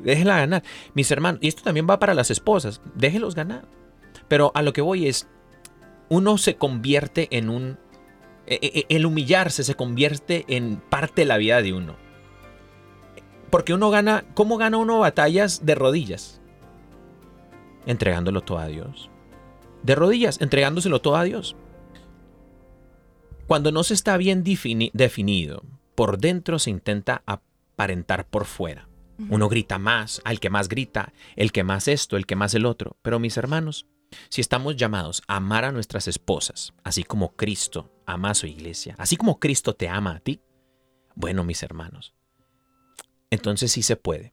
Déjela 0.00 0.38
ganar. 0.38 0.62
Mis 0.94 1.10
hermanos, 1.10 1.40
y 1.42 1.48
esto 1.48 1.62
también 1.62 1.86
va 1.88 1.98
para 1.98 2.14
las 2.14 2.30
esposas, 2.30 2.80
déjelos 2.94 3.34
ganar. 3.34 3.66
Pero 4.28 4.50
a 4.54 4.62
lo 4.62 4.72
que 4.72 4.80
voy 4.80 5.06
es, 5.06 5.28
uno 6.08 6.38
se 6.38 6.56
convierte 6.56 7.28
en 7.36 7.50
un... 7.50 7.78
e- 8.46 8.58
e- 8.88 8.96
El 8.96 9.06
humillarse 9.06 9.62
se 9.62 9.74
convierte 9.76 10.44
en 10.48 10.76
parte 10.76 11.22
de 11.22 11.26
la 11.26 11.36
vida 11.36 11.62
de 11.62 11.72
uno. 11.72 11.96
Porque 13.50 13.74
uno 13.74 13.90
gana, 13.90 14.24
¿cómo 14.34 14.56
gana 14.56 14.76
uno 14.76 14.98
batallas 15.00 15.64
de 15.66 15.74
rodillas? 15.74 16.39
Entregándolo 17.86 18.42
todo 18.42 18.58
a 18.58 18.66
Dios. 18.66 19.10
De 19.82 19.94
rodillas, 19.94 20.40
entregándoselo 20.40 21.00
todo 21.00 21.16
a 21.16 21.24
Dios. 21.24 21.56
Cuando 23.46 23.72
no 23.72 23.82
se 23.82 23.94
está 23.94 24.16
bien 24.16 24.44
defini- 24.44 24.90
definido, 24.92 25.64
por 25.94 26.18
dentro 26.18 26.58
se 26.58 26.70
intenta 26.70 27.22
aparentar 27.26 28.26
por 28.28 28.44
fuera. 28.44 28.88
Uno 29.28 29.48
grita 29.50 29.78
más, 29.78 30.22
al 30.24 30.40
que 30.40 30.48
más 30.48 30.68
grita, 30.68 31.12
el 31.36 31.52
que 31.52 31.62
más 31.62 31.88
esto, 31.88 32.16
el 32.16 32.24
que 32.24 32.36
más 32.36 32.54
el 32.54 32.64
otro. 32.64 32.96
Pero 33.02 33.18
mis 33.18 33.36
hermanos, 33.36 33.86
si 34.30 34.40
estamos 34.40 34.76
llamados 34.76 35.22
a 35.28 35.36
amar 35.36 35.66
a 35.66 35.72
nuestras 35.72 36.08
esposas, 36.08 36.72
así 36.84 37.04
como 37.04 37.36
Cristo 37.36 37.92
ama 38.06 38.30
a 38.30 38.34
su 38.34 38.46
iglesia, 38.46 38.94
así 38.98 39.16
como 39.16 39.38
Cristo 39.38 39.74
te 39.74 39.90
ama 39.90 40.16
a 40.16 40.20
ti, 40.20 40.40
bueno, 41.14 41.44
mis 41.44 41.62
hermanos, 41.62 42.14
entonces 43.30 43.72
sí 43.72 43.82
se 43.82 43.96
puede. 43.96 44.32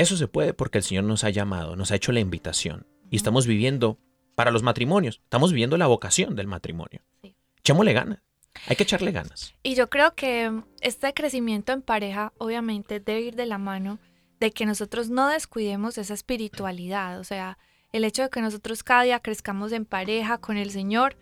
Eso 0.00 0.16
se 0.16 0.28
puede 0.28 0.54
porque 0.54 0.78
el 0.78 0.84
Señor 0.84 1.04
nos 1.04 1.24
ha 1.24 1.28
llamado, 1.28 1.76
nos 1.76 1.90
ha 1.90 1.96
hecho 1.96 2.10
la 2.10 2.20
invitación 2.20 2.86
y 3.10 3.16
estamos 3.16 3.46
viviendo 3.46 3.98
para 4.34 4.50
los 4.50 4.62
matrimonios, 4.62 5.20
estamos 5.22 5.52
viviendo 5.52 5.76
la 5.76 5.88
vocación 5.88 6.36
del 6.36 6.46
matrimonio. 6.46 7.02
Sí. 7.20 7.36
Echémosle 7.58 7.92
ganas, 7.92 8.22
hay 8.66 8.76
que 8.76 8.84
echarle 8.84 9.12
ganas. 9.12 9.54
Y 9.62 9.74
yo 9.74 9.90
creo 9.90 10.14
que 10.14 10.62
este 10.80 11.12
crecimiento 11.12 11.72
en 11.72 11.82
pareja 11.82 12.32
obviamente 12.38 12.98
debe 12.98 13.20
ir 13.20 13.36
de 13.36 13.44
la 13.44 13.58
mano 13.58 13.98
de 14.38 14.52
que 14.52 14.64
nosotros 14.64 15.10
no 15.10 15.28
descuidemos 15.28 15.98
esa 15.98 16.14
espiritualidad, 16.14 17.20
o 17.20 17.24
sea, 17.24 17.58
el 17.92 18.04
hecho 18.04 18.22
de 18.22 18.30
que 18.30 18.40
nosotros 18.40 18.82
cada 18.82 19.02
día 19.02 19.20
crezcamos 19.20 19.70
en 19.72 19.84
pareja 19.84 20.38
con 20.38 20.56
el 20.56 20.70
Señor, 20.70 21.14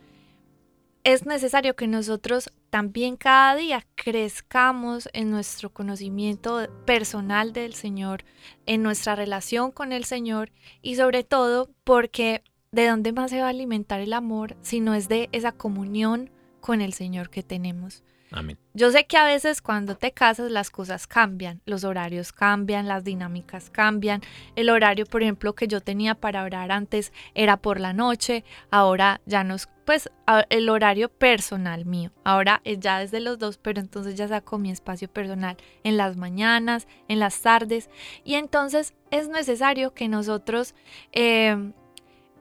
es 1.13 1.25
necesario 1.25 1.75
que 1.75 1.87
nosotros 1.87 2.51
también 2.69 3.17
cada 3.17 3.57
día 3.57 3.87
crezcamos 3.95 5.09
en 5.15 5.31
nuestro 5.31 5.73
conocimiento 5.73 6.69
personal 6.85 7.55
del 7.55 7.73
Señor, 7.73 8.25
en 8.67 8.83
nuestra 8.83 9.17
relación 9.17 9.71
con 9.71 9.93
el 9.93 10.05
Señor 10.05 10.53
y 10.83 10.97
sobre 10.97 11.25
todo 11.25 11.71
porque 11.83 12.43
de 12.73 12.89
dónde 12.89 13.13
más 13.13 13.31
se 13.31 13.41
va 13.41 13.47
a 13.47 13.51
alimentar 13.51 14.01
el 14.01 14.13
amor 14.13 14.59
si 14.61 14.81
no 14.81 14.93
es 14.93 15.09
de 15.09 15.31
esa 15.33 15.53
comunión 15.53 16.29
con 16.61 16.83
el 16.83 16.93
Señor 16.93 17.31
que 17.31 17.43
tenemos. 17.43 18.05
Yo 18.75 18.91
sé 18.91 19.07
que 19.07 19.17
a 19.17 19.25
veces 19.25 19.63
cuando 19.63 19.97
te 19.97 20.13
casas 20.13 20.51
las 20.51 20.71
cosas 20.71 21.07
cambian, 21.07 21.63
los 21.65 21.85
horarios 21.85 22.33
cambian, 22.33 22.87
las 22.87 23.03
dinámicas 23.03 23.71
cambian. 23.71 24.21
El 24.55 24.69
horario, 24.69 25.07
por 25.07 25.23
ejemplo, 25.23 25.55
que 25.55 25.67
yo 25.67 25.81
tenía 25.81 26.15
para 26.15 26.45
orar 26.45 26.71
antes 26.71 27.13
era 27.35 27.57
por 27.57 27.81
la 27.81 27.93
noche, 27.93 28.45
ahora 28.71 29.21
ya 29.25 29.45
nos, 29.45 29.69
pues 29.87 30.11
el 30.51 30.69
horario 30.69 31.09
personal 31.09 31.87
mío, 31.87 32.13
ahora 32.23 32.61
es 32.65 32.79
ya 32.81 32.99
desde 32.99 33.21
los 33.21 33.39
dos, 33.39 33.57
pero 33.57 33.81
entonces 33.81 34.15
ya 34.15 34.29
saco 34.29 34.59
mi 34.59 34.71
espacio 34.71 35.09
personal 35.09 35.57
en 35.83 35.97
las 35.97 36.17
mañanas, 36.17 36.87
en 37.09 37.21
las 37.21 37.41
tardes, 37.41 37.89
y 38.25 38.35
entonces 38.35 38.95
es 39.11 39.29
necesario 39.29 39.95
que 39.95 40.09
nosotros 40.09 40.75
eh, 41.13 41.73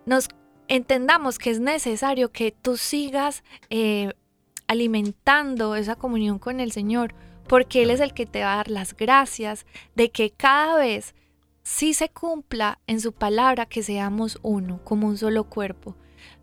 nos 0.06 0.28
entendamos 0.68 1.40
que 1.40 1.52
es 1.52 1.62
necesario 1.62 2.32
que 2.32 2.52
tú 2.52 2.76
sigas 2.76 3.44
eh, 3.70 4.14
alimentando 4.68 5.76
esa 5.76 5.96
comunión 5.96 6.40
con 6.40 6.60
el 6.60 6.72
Señor, 6.72 7.14
porque 7.48 7.84
Él 7.84 7.90
es 7.90 8.00
el 8.00 8.14
que 8.14 8.26
te 8.26 8.42
va 8.42 8.54
a 8.54 8.58
dar 8.58 8.70
las 8.70 8.96
gracias 8.96 9.66
de 9.96 10.12
que 10.12 10.32
cada 10.32 10.78
vez 10.78 11.16
sí 11.64 11.94
se 11.94 12.10
cumpla 12.10 12.80
en 12.88 13.02
su 13.02 13.14
palabra 13.14 13.66
que 13.66 13.84
seamos 13.84 14.40
uno, 14.42 14.80
como 14.84 15.08
un 15.08 15.18
solo 15.18 15.46
cuerpo. 15.46 15.96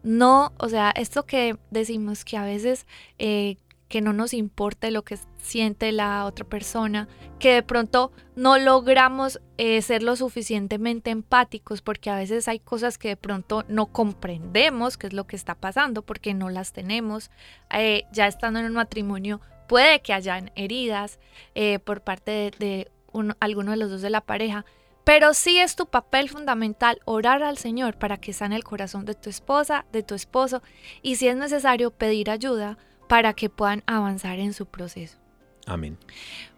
No, 0.03 0.53
o 0.59 0.69
sea, 0.69 0.91
esto 0.91 1.25
que 1.25 1.57
decimos 1.71 2.25
que 2.25 2.37
a 2.37 2.45
veces 2.45 2.87
eh, 3.19 3.57
que 3.95 4.01
no 4.01 4.13
nos 4.13 4.35
importe 4.35 4.91
lo 4.91 5.03
que 5.05 5.17
siente 5.41 5.93
la 5.93 6.25
otra 6.25 6.45
persona, 6.45 7.07
que 7.39 7.53
de 7.53 7.63
pronto 7.63 8.11
no 8.35 8.59
logramos 8.59 9.41
eh, 9.57 9.81
ser 9.83 10.03
lo 10.03 10.17
suficientemente 10.17 11.11
empáticos 11.11 11.81
porque 11.81 12.11
a 12.11 12.17
veces 12.17 12.49
hay 12.49 12.59
cosas 12.59 12.99
que 12.99 13.11
de 13.11 13.17
pronto 13.17 13.65
no 13.69 13.87
comprendemos 13.87 14.97
qué 14.97 15.07
es 15.07 15.13
lo 15.13 15.29
que 15.29 15.37
está 15.37 15.55
pasando 15.55 16.03
porque 16.03 16.35
no 16.35 16.51
las 16.51 16.73
tenemos. 16.73 17.31
Eh, 17.71 18.03
ya 18.11 18.27
estando 18.27 18.59
en 18.59 18.67
un 18.67 18.73
matrimonio 18.73 19.41
puede 19.69 20.01
que 20.03 20.13
hayan 20.13 20.51
heridas 20.57 21.21
eh, 21.55 21.79
por 21.79 22.01
parte 22.01 22.33
de, 22.33 22.51
de 22.59 22.91
uno- 23.13 23.37
alguno 23.39 23.71
de 23.71 23.77
los 23.77 23.91
dos 23.93 24.03
de 24.03 24.11
la 24.11 24.23
pareja, 24.23 24.65
pero 25.05 25.35
sí 25.35 25.61
es 25.61 25.77
tu 25.77 25.87
papel 25.87 26.29
fundamental 26.29 26.99
orar 27.05 27.45
al 27.45 27.59
Señor 27.59 27.97
para 27.97 28.17
que 28.17 28.33
sane 28.33 28.57
el 28.57 28.65
corazón 28.65 29.05
de 29.05 29.15
tu 29.15 29.31
esposa, 29.31 29.85
de 29.93 30.03
tu 30.03 30.17
esposo 30.17 30.63
y 31.01 31.15
si 31.15 31.29
es 31.29 31.37
necesario 31.37 31.93
pedir 31.93 32.29
ayuda 32.29 32.77
para 33.09 33.35
que 33.35 33.49
puedan 33.49 33.83
avanzar 33.87 34.39
en 34.39 34.53
su 34.53 34.67
proceso. 34.67 35.19
Amén. 35.67 35.99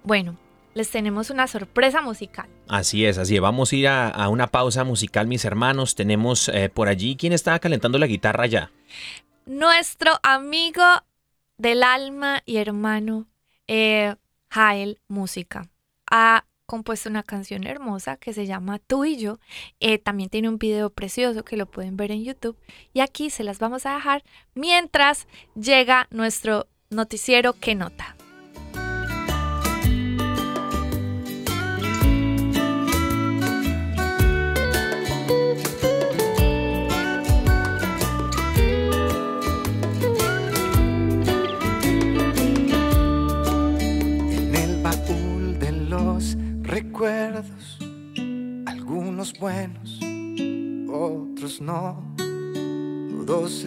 Bueno, 0.03 0.37
les 0.75 0.91
tenemos 0.91 1.31
una 1.31 1.47
sorpresa 1.47 2.03
musical. 2.03 2.49
Así 2.69 3.07
es, 3.07 3.19
así 3.19 3.37
es. 3.37 3.41
Vamos 3.41 3.73
a 3.73 3.77
ir 3.77 3.89
a, 3.89 4.09
a 4.09 4.29
una 4.29 4.49
pausa 4.49 4.85
musical, 4.85 5.27
mis 5.27 5.45
hermanos. 5.45 5.95
Tenemos 5.95 6.49
eh, 6.49 6.69
por 6.69 6.89
allí, 6.89 7.17
¿quién 7.17 7.33
está 7.33 7.59
calentando 7.59 7.99
la 7.99 8.07
guitarra 8.07 8.47
ya? 8.47 8.71
Nuestro 9.47 10.13
amigo 10.23 10.83
del 11.57 11.83
alma 11.83 12.43
y 12.45 12.57
hermano, 12.57 13.27
eh, 13.67 14.17
Jael 14.51 15.01
Música, 15.09 15.69
ha 16.11 16.45
compuesto 16.67 17.09
una 17.09 17.23
canción 17.23 17.65
hermosa 17.65 18.17
que 18.17 18.33
se 18.33 18.47
llama 18.47 18.79
Tú 18.79 19.05
y 19.05 19.17
yo. 19.17 19.39
Eh, 19.81 19.99
también 19.99 20.29
tiene 20.29 20.49
un 20.49 20.59
video 20.59 20.91
precioso 20.91 21.45
que 21.45 21.57
lo 21.57 21.67
pueden 21.67 21.97
ver 21.97 22.11
en 22.11 22.25
YouTube. 22.25 22.59
Y 22.93 23.01
aquí 23.01 23.31
se 23.31 23.45
las 23.45 23.59
vamos 23.59 23.87
a 23.87 23.95
dejar 23.95 24.25
mientras 24.55 25.27
llega 25.55 26.09
nuestro 26.11 26.67
noticiero 26.91 27.53
que 27.55 27.75
nota. 27.75 28.16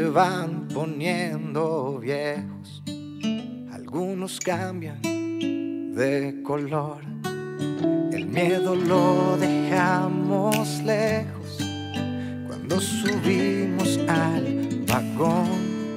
Van 0.10 0.68
poniendo 0.74 2.00
viejos, 2.00 2.82
algunos 3.72 4.40
cambian 4.40 5.02
de 5.94 6.42
color. 6.44 7.02
El 8.12 8.26
miedo 8.26 8.76
lo 8.76 9.38
dejamos 9.38 10.82
lejos 10.84 11.58
cuando 12.48 12.80
subimos 12.80 14.00
al 14.08 14.84
vagón. 14.88 15.96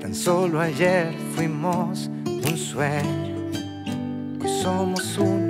Tan 0.00 0.14
solo 0.14 0.60
ayer 0.60 1.14
fuimos 1.34 2.10
un 2.26 2.56
sueño 2.56 3.36
Hoy 4.42 4.48
somos 4.62 5.18
uno 5.18 5.49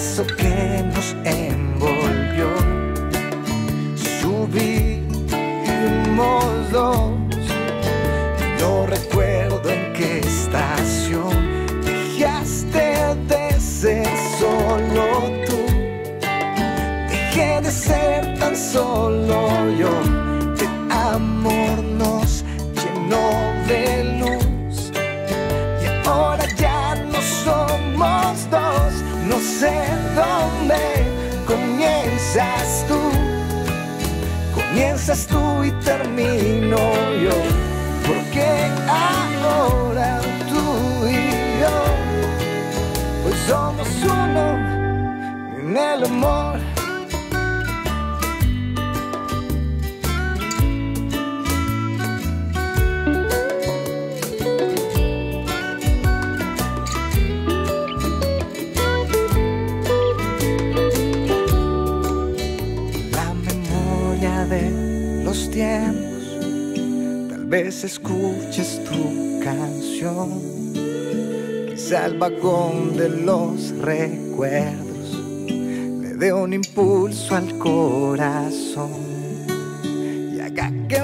que 0.00 0.82
nos 0.94 1.14
envolvió. 1.24 2.48
Subimos 4.18 4.82
dos. 6.72 7.10
No 8.58 8.86
recuerdo 8.86 9.68
en 9.68 9.92
qué 9.92 10.20
estación 10.20 11.39
Y 35.62 35.70
termino 35.84 36.78
yo. 37.22 37.36
Porque 38.06 38.46
ahora 38.88 40.20
tú 40.48 41.06
y 41.06 41.60
yo, 41.60 41.76
pues 43.22 43.36
somos 43.46 43.88
uno 44.02 44.44
en 45.58 45.76
el 45.76 46.04
amor. 46.04 46.49
Escuches 67.70 68.82
tu 68.84 69.40
canción, 69.44 70.42
quizá 71.68 72.06
el 72.06 72.18
vagón 72.18 72.96
de 72.96 73.08
los 73.08 73.70
recuerdos 73.78 75.14
le 76.02 76.14
dé 76.16 76.32
un 76.32 76.52
impulso 76.52 77.36
al 77.36 77.56
corazón 77.58 78.90
y 80.34 80.40
haga 80.40 80.72
que 80.88 81.00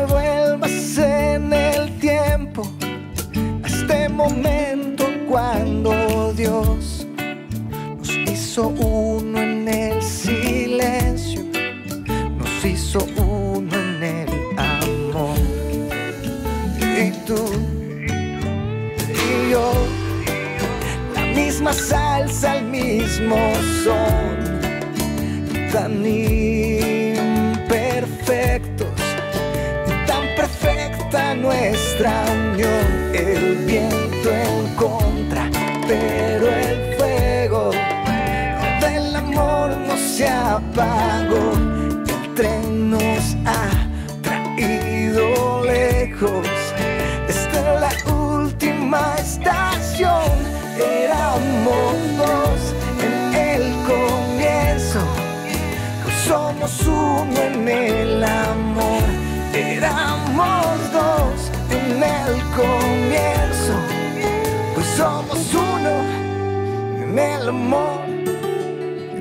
el 67.46 67.50
amor. 67.50 68.00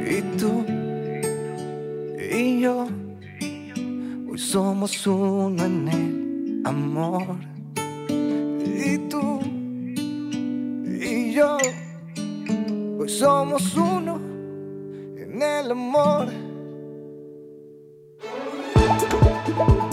Y 0.08 0.22
tú 0.38 0.66
y 2.32 2.62
yo, 2.62 2.88
hoy 4.28 4.38
somos 4.38 5.06
uno 5.06 5.64
en 5.64 5.88
el 5.88 6.62
amor. 6.66 7.38
Y 8.64 8.98
tú 9.10 9.40
y 11.00 11.34
yo, 11.34 11.58
hoy 13.00 13.10
somos 13.10 13.76
uno 13.76 14.20
en 15.18 15.42
el 15.44 15.72
amor. 15.72 16.28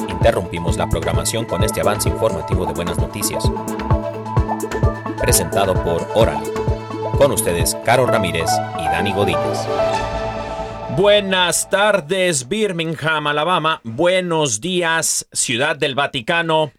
Interrumpimos 0.08 0.78
la 0.78 0.88
programación 0.88 1.44
con 1.44 1.64
este 1.64 1.82
avance 1.82 2.08
informativo 2.08 2.64
de 2.64 2.72
buenas 2.72 2.96
noticias. 2.96 3.44
Presentado 5.20 5.74
por 5.74 6.06
Oral. 6.14 6.61
Con 7.16 7.32
ustedes, 7.32 7.76
Caro 7.84 8.06
Ramírez 8.06 8.50
y 8.78 8.84
Dani 8.84 9.12
Godínez. 9.12 9.58
Buenas 10.96 11.70
tardes, 11.70 12.48
Birmingham, 12.48 13.26
Alabama. 13.26 13.80
Buenos 13.84 14.60
días, 14.60 15.26
Ciudad 15.32 15.76
del 15.76 15.94
Vaticano. 15.94 16.72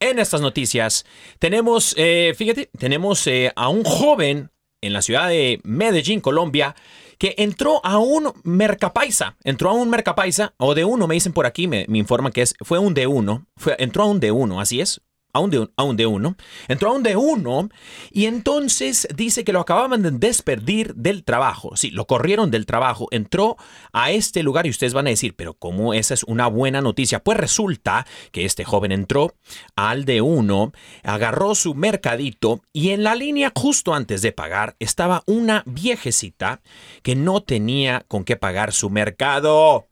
En 0.00 0.18
estas 0.18 0.40
noticias 0.40 1.04
tenemos, 1.38 1.94
eh, 1.96 2.34
fíjate, 2.36 2.70
tenemos 2.78 3.26
eh, 3.26 3.52
a 3.54 3.68
un 3.68 3.84
joven 3.84 4.50
en 4.80 4.92
la 4.92 5.02
ciudad 5.02 5.28
de 5.28 5.60
Medellín, 5.64 6.20
Colombia, 6.20 6.74
que 7.18 7.34
entró 7.38 7.84
a 7.84 7.98
un 7.98 8.32
mercapaisa. 8.44 9.36
Entró 9.42 9.70
a 9.70 9.74
un 9.74 9.90
mercapaisa, 9.90 10.54
o 10.56 10.74
de 10.74 10.84
uno, 10.84 11.06
me 11.06 11.14
dicen 11.14 11.32
por 11.32 11.46
aquí, 11.46 11.66
me, 11.66 11.84
me 11.88 11.98
informan 11.98 12.32
que 12.32 12.42
es, 12.42 12.54
fue 12.60 12.78
un 12.78 12.94
de 12.94 13.06
uno. 13.06 13.46
Fue, 13.56 13.76
entró 13.78 14.04
a 14.04 14.06
un 14.06 14.20
de 14.20 14.32
uno, 14.32 14.60
así 14.60 14.80
es. 14.80 15.00
A 15.38 15.40
un, 15.40 15.50
de, 15.50 15.68
a 15.76 15.84
un 15.84 15.96
de 15.96 16.06
uno. 16.06 16.36
Entró 16.66 16.90
a 16.90 16.94
un 16.94 17.04
de 17.04 17.14
uno 17.14 17.68
y 18.10 18.26
entonces 18.26 19.06
dice 19.14 19.44
que 19.44 19.52
lo 19.52 19.60
acababan 19.60 20.02
de 20.02 20.10
despedir 20.10 20.96
del 20.96 21.22
trabajo. 21.22 21.76
Sí, 21.76 21.92
lo 21.92 22.08
corrieron 22.08 22.50
del 22.50 22.66
trabajo. 22.66 23.06
Entró 23.12 23.56
a 23.92 24.10
este 24.10 24.42
lugar 24.42 24.66
y 24.66 24.70
ustedes 24.70 24.94
van 24.94 25.06
a 25.06 25.10
decir, 25.10 25.36
pero 25.36 25.54
¿cómo 25.54 25.94
esa 25.94 26.14
es 26.14 26.24
una 26.24 26.48
buena 26.48 26.80
noticia? 26.80 27.22
Pues 27.22 27.38
resulta 27.38 28.04
que 28.32 28.44
este 28.44 28.64
joven 28.64 28.90
entró 28.90 29.36
al 29.76 30.04
de 30.04 30.22
uno, 30.22 30.72
agarró 31.04 31.54
su 31.54 31.76
mercadito 31.76 32.62
y 32.72 32.90
en 32.90 33.04
la 33.04 33.14
línea 33.14 33.52
justo 33.54 33.94
antes 33.94 34.20
de 34.22 34.32
pagar 34.32 34.74
estaba 34.80 35.22
una 35.26 35.62
viejecita 35.66 36.62
que 37.02 37.14
no 37.14 37.44
tenía 37.44 38.04
con 38.08 38.24
qué 38.24 38.36
pagar 38.36 38.72
su 38.72 38.90
mercado. 38.90 39.86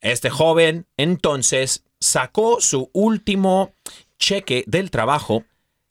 Este 0.00 0.28
joven 0.28 0.86
entonces 0.96 1.84
sacó 2.00 2.60
su 2.60 2.90
último 2.92 3.74
cheque 4.18 4.64
del 4.66 4.90
trabajo 4.90 5.44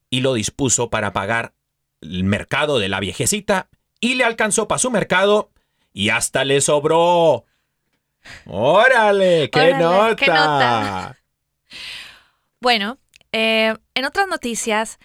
y 0.10 0.22
lo 0.22 0.34
dispuso 0.34 0.90
para 0.90 1.14
pagar 1.14 1.54
el 2.02 2.24
mercado 2.24 2.80
de 2.80 2.90
la 2.90 3.00
viejecita 3.00 3.70
y 4.00 4.16
le 4.16 4.24
alcanzó 4.24 4.68
para 4.68 4.80
su 4.80 4.92
mercado 4.92 5.50
y 5.94 6.10
hasta 6.10 6.46
le 6.46 6.62
sobró. 6.62 7.46
¡Órale! 8.46 9.50
¡Qué, 9.50 9.60
Órale, 9.60 9.84
nota! 9.84 10.16
qué 10.16 10.28
nota. 10.28 11.18
Bueno, 12.60 12.98
eh, 13.32 13.76
en 13.96 14.06
otras 14.06 14.28
noticias, 14.28 15.00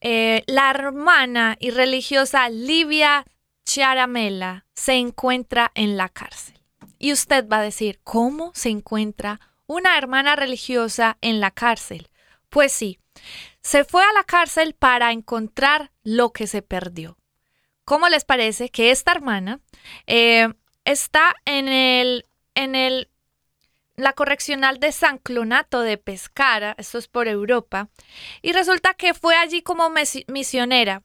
eh, 0.00 0.42
la 0.46 0.70
hermana 0.70 1.56
y 1.60 1.70
religiosa 1.70 2.48
Livia 2.48 3.24
Charamela 3.64 4.66
se 4.74 4.94
encuentra 4.94 5.70
en 5.74 5.96
la 5.96 6.08
cárcel. 6.08 6.60
Y 6.98 7.12
usted 7.12 7.48
va 7.48 7.58
a 7.58 7.62
decir, 7.62 8.00
¿cómo 8.02 8.52
se 8.54 8.68
encuentra 8.68 9.40
una 9.66 9.96
hermana 9.96 10.36
religiosa 10.36 11.18
en 11.20 11.40
la 11.40 11.50
cárcel? 11.50 12.09
Pues 12.50 12.72
sí, 12.72 12.98
se 13.62 13.84
fue 13.84 14.02
a 14.02 14.12
la 14.12 14.24
cárcel 14.24 14.74
para 14.74 15.12
encontrar 15.12 15.92
lo 16.02 16.32
que 16.32 16.46
se 16.46 16.62
perdió. 16.62 17.16
¿Cómo 17.84 18.08
les 18.08 18.24
parece 18.24 18.68
que 18.68 18.90
esta 18.90 19.12
hermana 19.12 19.60
eh, 20.06 20.48
está 20.84 21.34
en 21.44 21.68
el, 21.68 22.26
en 22.54 22.74
el 22.74 23.08
la 23.96 24.12
correccional 24.14 24.80
de 24.80 24.92
San 24.92 25.18
Clonato 25.18 25.82
de 25.82 25.98
Pescara, 25.98 26.74
esto 26.78 26.98
es 26.98 27.06
por 27.06 27.28
Europa, 27.28 27.88
y 28.42 28.52
resulta 28.52 28.94
que 28.94 29.14
fue 29.14 29.36
allí 29.36 29.62
como 29.62 29.90
misionera, 30.26 31.02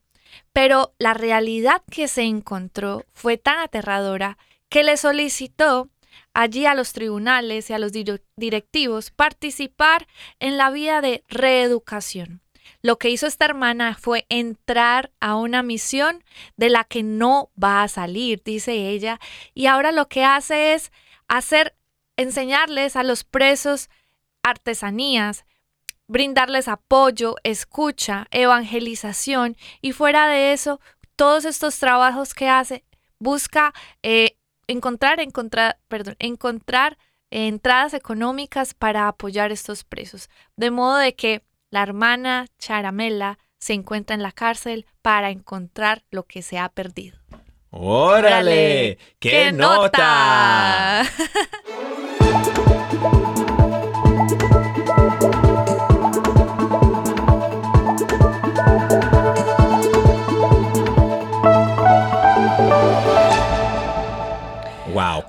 pero 0.54 0.94
la 0.98 1.14
realidad 1.14 1.84
que 1.92 2.08
se 2.08 2.24
encontró 2.24 3.06
fue 3.14 3.38
tan 3.38 3.60
aterradora 3.60 4.38
que 4.70 4.84
le 4.84 4.98
solicitó 4.98 5.90
allí 6.36 6.68
a 6.68 6.76
los 6.76 6.94
tribunales 6.94 7.70
y 7.70 7.74
a 7.74 7.80
los 7.80 7.92
dir- 7.94 8.22
directivos 8.36 9.10
participar 9.10 10.06
en 10.40 10.58
la 10.58 10.70
vida 10.70 11.02
de 11.02 11.24
reeducación. 11.28 12.42
Lo 12.82 12.98
que 13.00 13.10
hizo 13.10 13.26
esta 13.26 13.46
hermana 13.46 13.98
fue 14.00 14.26
entrar 14.30 15.12
a 15.20 15.36
una 15.36 15.64
misión 15.64 16.24
de 16.58 16.70
la 16.70 16.84
que 16.84 17.02
no 17.02 17.50
va 17.62 17.82
a 17.82 17.88
salir, 17.88 18.44
dice 18.44 18.74
ella, 18.90 19.20
y 19.56 19.66
ahora 19.66 19.92
lo 19.92 20.08
que 20.08 20.24
hace 20.24 20.74
es 20.74 20.92
hacer, 21.28 21.76
enseñarles 22.18 22.96
a 22.96 23.04
los 23.04 23.24
presos 23.24 23.90
artesanías, 24.44 25.46
brindarles 26.08 26.68
apoyo, 26.68 27.36
escucha, 27.44 28.28
evangelización 28.30 29.56
y 29.82 29.94
fuera 29.94 30.28
de 30.28 30.54
eso, 30.54 30.80
todos 31.16 31.46
estos 31.46 31.80
trabajos 31.80 32.34
que 32.34 32.50
hace, 32.50 32.84
busca 33.20 33.74
eh, 34.04 34.38
encontrar, 34.68 35.20
encontrar, 35.20 35.80
perdón, 35.88 36.16
encontrar 36.20 36.98
entradas 37.32 37.94
económicas 37.94 38.74
para 38.74 39.08
apoyar 39.08 39.52
estos 39.52 39.84
presos. 39.84 40.30
De 40.56 40.72
modo 40.72 40.98
de 40.98 41.16
que 41.16 41.44
la 41.70 41.84
hermana 41.84 42.48
Charamela 42.60 43.40
se 43.58 43.74
encuentra 43.74 44.16
en 44.16 44.22
la 44.22 44.32
cárcel 44.32 44.86
para 45.02 45.32
encontrar 45.32 46.04
lo 46.12 46.24
que 46.24 46.42
se 46.42 46.58
ha 46.60 46.70
perdido. 46.70 47.18
¡Órale! 47.72 48.98
¡Qué, 49.20 49.52
nota! 49.52 51.04
Wow, 51.04 51.46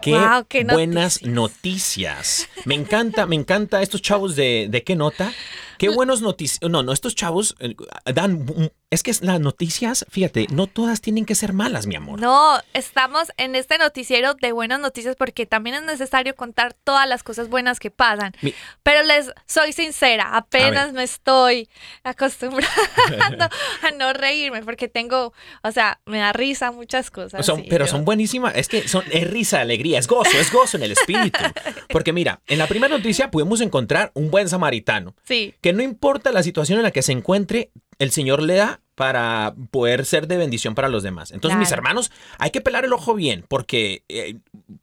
qué, 0.06 0.10
Guau, 0.12 0.44
qué 0.46 0.64
buenas 0.64 1.22
noticias. 1.22 2.48
Me 2.64 2.74
encanta, 2.74 3.26
me 3.26 3.36
encanta 3.36 3.82
estos 3.82 4.00
chavos 4.02 4.36
de, 4.36 4.68
de 4.70 4.82
qué 4.84 4.94
nota. 4.94 5.32
Qué 5.78 5.88
buenos 5.88 6.22
noticias. 6.22 6.60
No, 6.70 6.82
no, 6.82 6.92
estos 6.92 7.14
chavos 7.14 7.56
eh, 7.58 7.74
dan. 8.14 8.46
Es 8.96 9.02
que 9.02 9.12
las 9.20 9.40
noticias, 9.40 10.06
fíjate, 10.08 10.46
no 10.50 10.68
todas 10.68 11.02
tienen 11.02 11.26
que 11.26 11.34
ser 11.34 11.52
malas, 11.52 11.86
mi 11.86 11.96
amor. 11.96 12.18
No, 12.18 12.58
estamos 12.72 13.30
en 13.36 13.54
este 13.54 13.76
noticiero 13.76 14.32
de 14.32 14.52
buenas 14.52 14.80
noticias 14.80 15.16
porque 15.16 15.44
también 15.44 15.76
es 15.76 15.82
necesario 15.82 16.34
contar 16.34 16.72
todas 16.72 17.06
las 17.06 17.22
cosas 17.22 17.50
buenas 17.50 17.78
que 17.78 17.90
pasan. 17.90 18.32
Mi- 18.40 18.54
Pero 18.82 19.02
les 19.02 19.30
soy 19.46 19.74
sincera, 19.74 20.34
apenas 20.34 20.94
me 20.94 21.02
estoy 21.02 21.68
acostumbrando 22.04 23.44
a 23.82 23.90
no 23.98 24.12
reírme 24.12 24.62
porque 24.62 24.88
tengo, 24.88 25.32
o 25.62 25.70
sea, 25.72 26.00
me 26.06 26.18
da 26.18 26.32
risa 26.32 26.70
muchas 26.72 27.10
cosas. 27.10 27.44
Son- 27.44 27.60
sí, 27.60 27.66
pero 27.68 27.84
yo- 27.84 27.90
son 27.90 28.04
buenísimas. 28.06 28.54
Es 28.56 28.68
que 28.68 28.88
son, 28.88 29.04
es 29.10 29.28
risa, 29.30 29.60
alegría, 29.60 29.98
es 29.98 30.06
gozo, 30.06 30.38
es 30.38 30.50
gozo 30.52 30.76
en 30.76 30.84
el 30.84 30.92
espíritu. 30.92 31.38
Porque 31.90 32.12
mira, 32.12 32.40
en 32.46 32.58
la 32.58 32.66
primera 32.66 32.96
noticia 32.96 33.30
pudimos 33.30 33.60
encontrar 33.60 34.10
un 34.14 34.30
buen 34.30 34.48
samaritano. 34.48 35.14
Sí, 35.24 35.54
Que 35.60 35.72
no 35.72 35.82
importa 35.82 36.32
la 36.32 36.42
situación 36.42 36.78
en 36.78 36.82
la 36.84 36.90
que 36.90 37.02
se 37.02 37.12
encuentre, 37.12 37.70
el 37.98 38.10
Señor 38.10 38.42
le 38.42 38.54
da 38.54 38.80
para 38.96 39.54
poder 39.70 40.06
ser 40.06 40.26
de 40.26 40.38
bendición 40.38 40.74
para 40.74 40.88
los 40.88 41.02
demás. 41.02 41.30
Entonces, 41.30 41.58
mis 41.60 41.70
hermanos, 41.70 42.10
hay 42.38 42.50
que 42.50 42.62
pelar 42.62 42.84
el 42.86 42.94
ojo 42.94 43.14
bien, 43.14 43.44
porque 43.46 44.02
eh, 44.08 44.38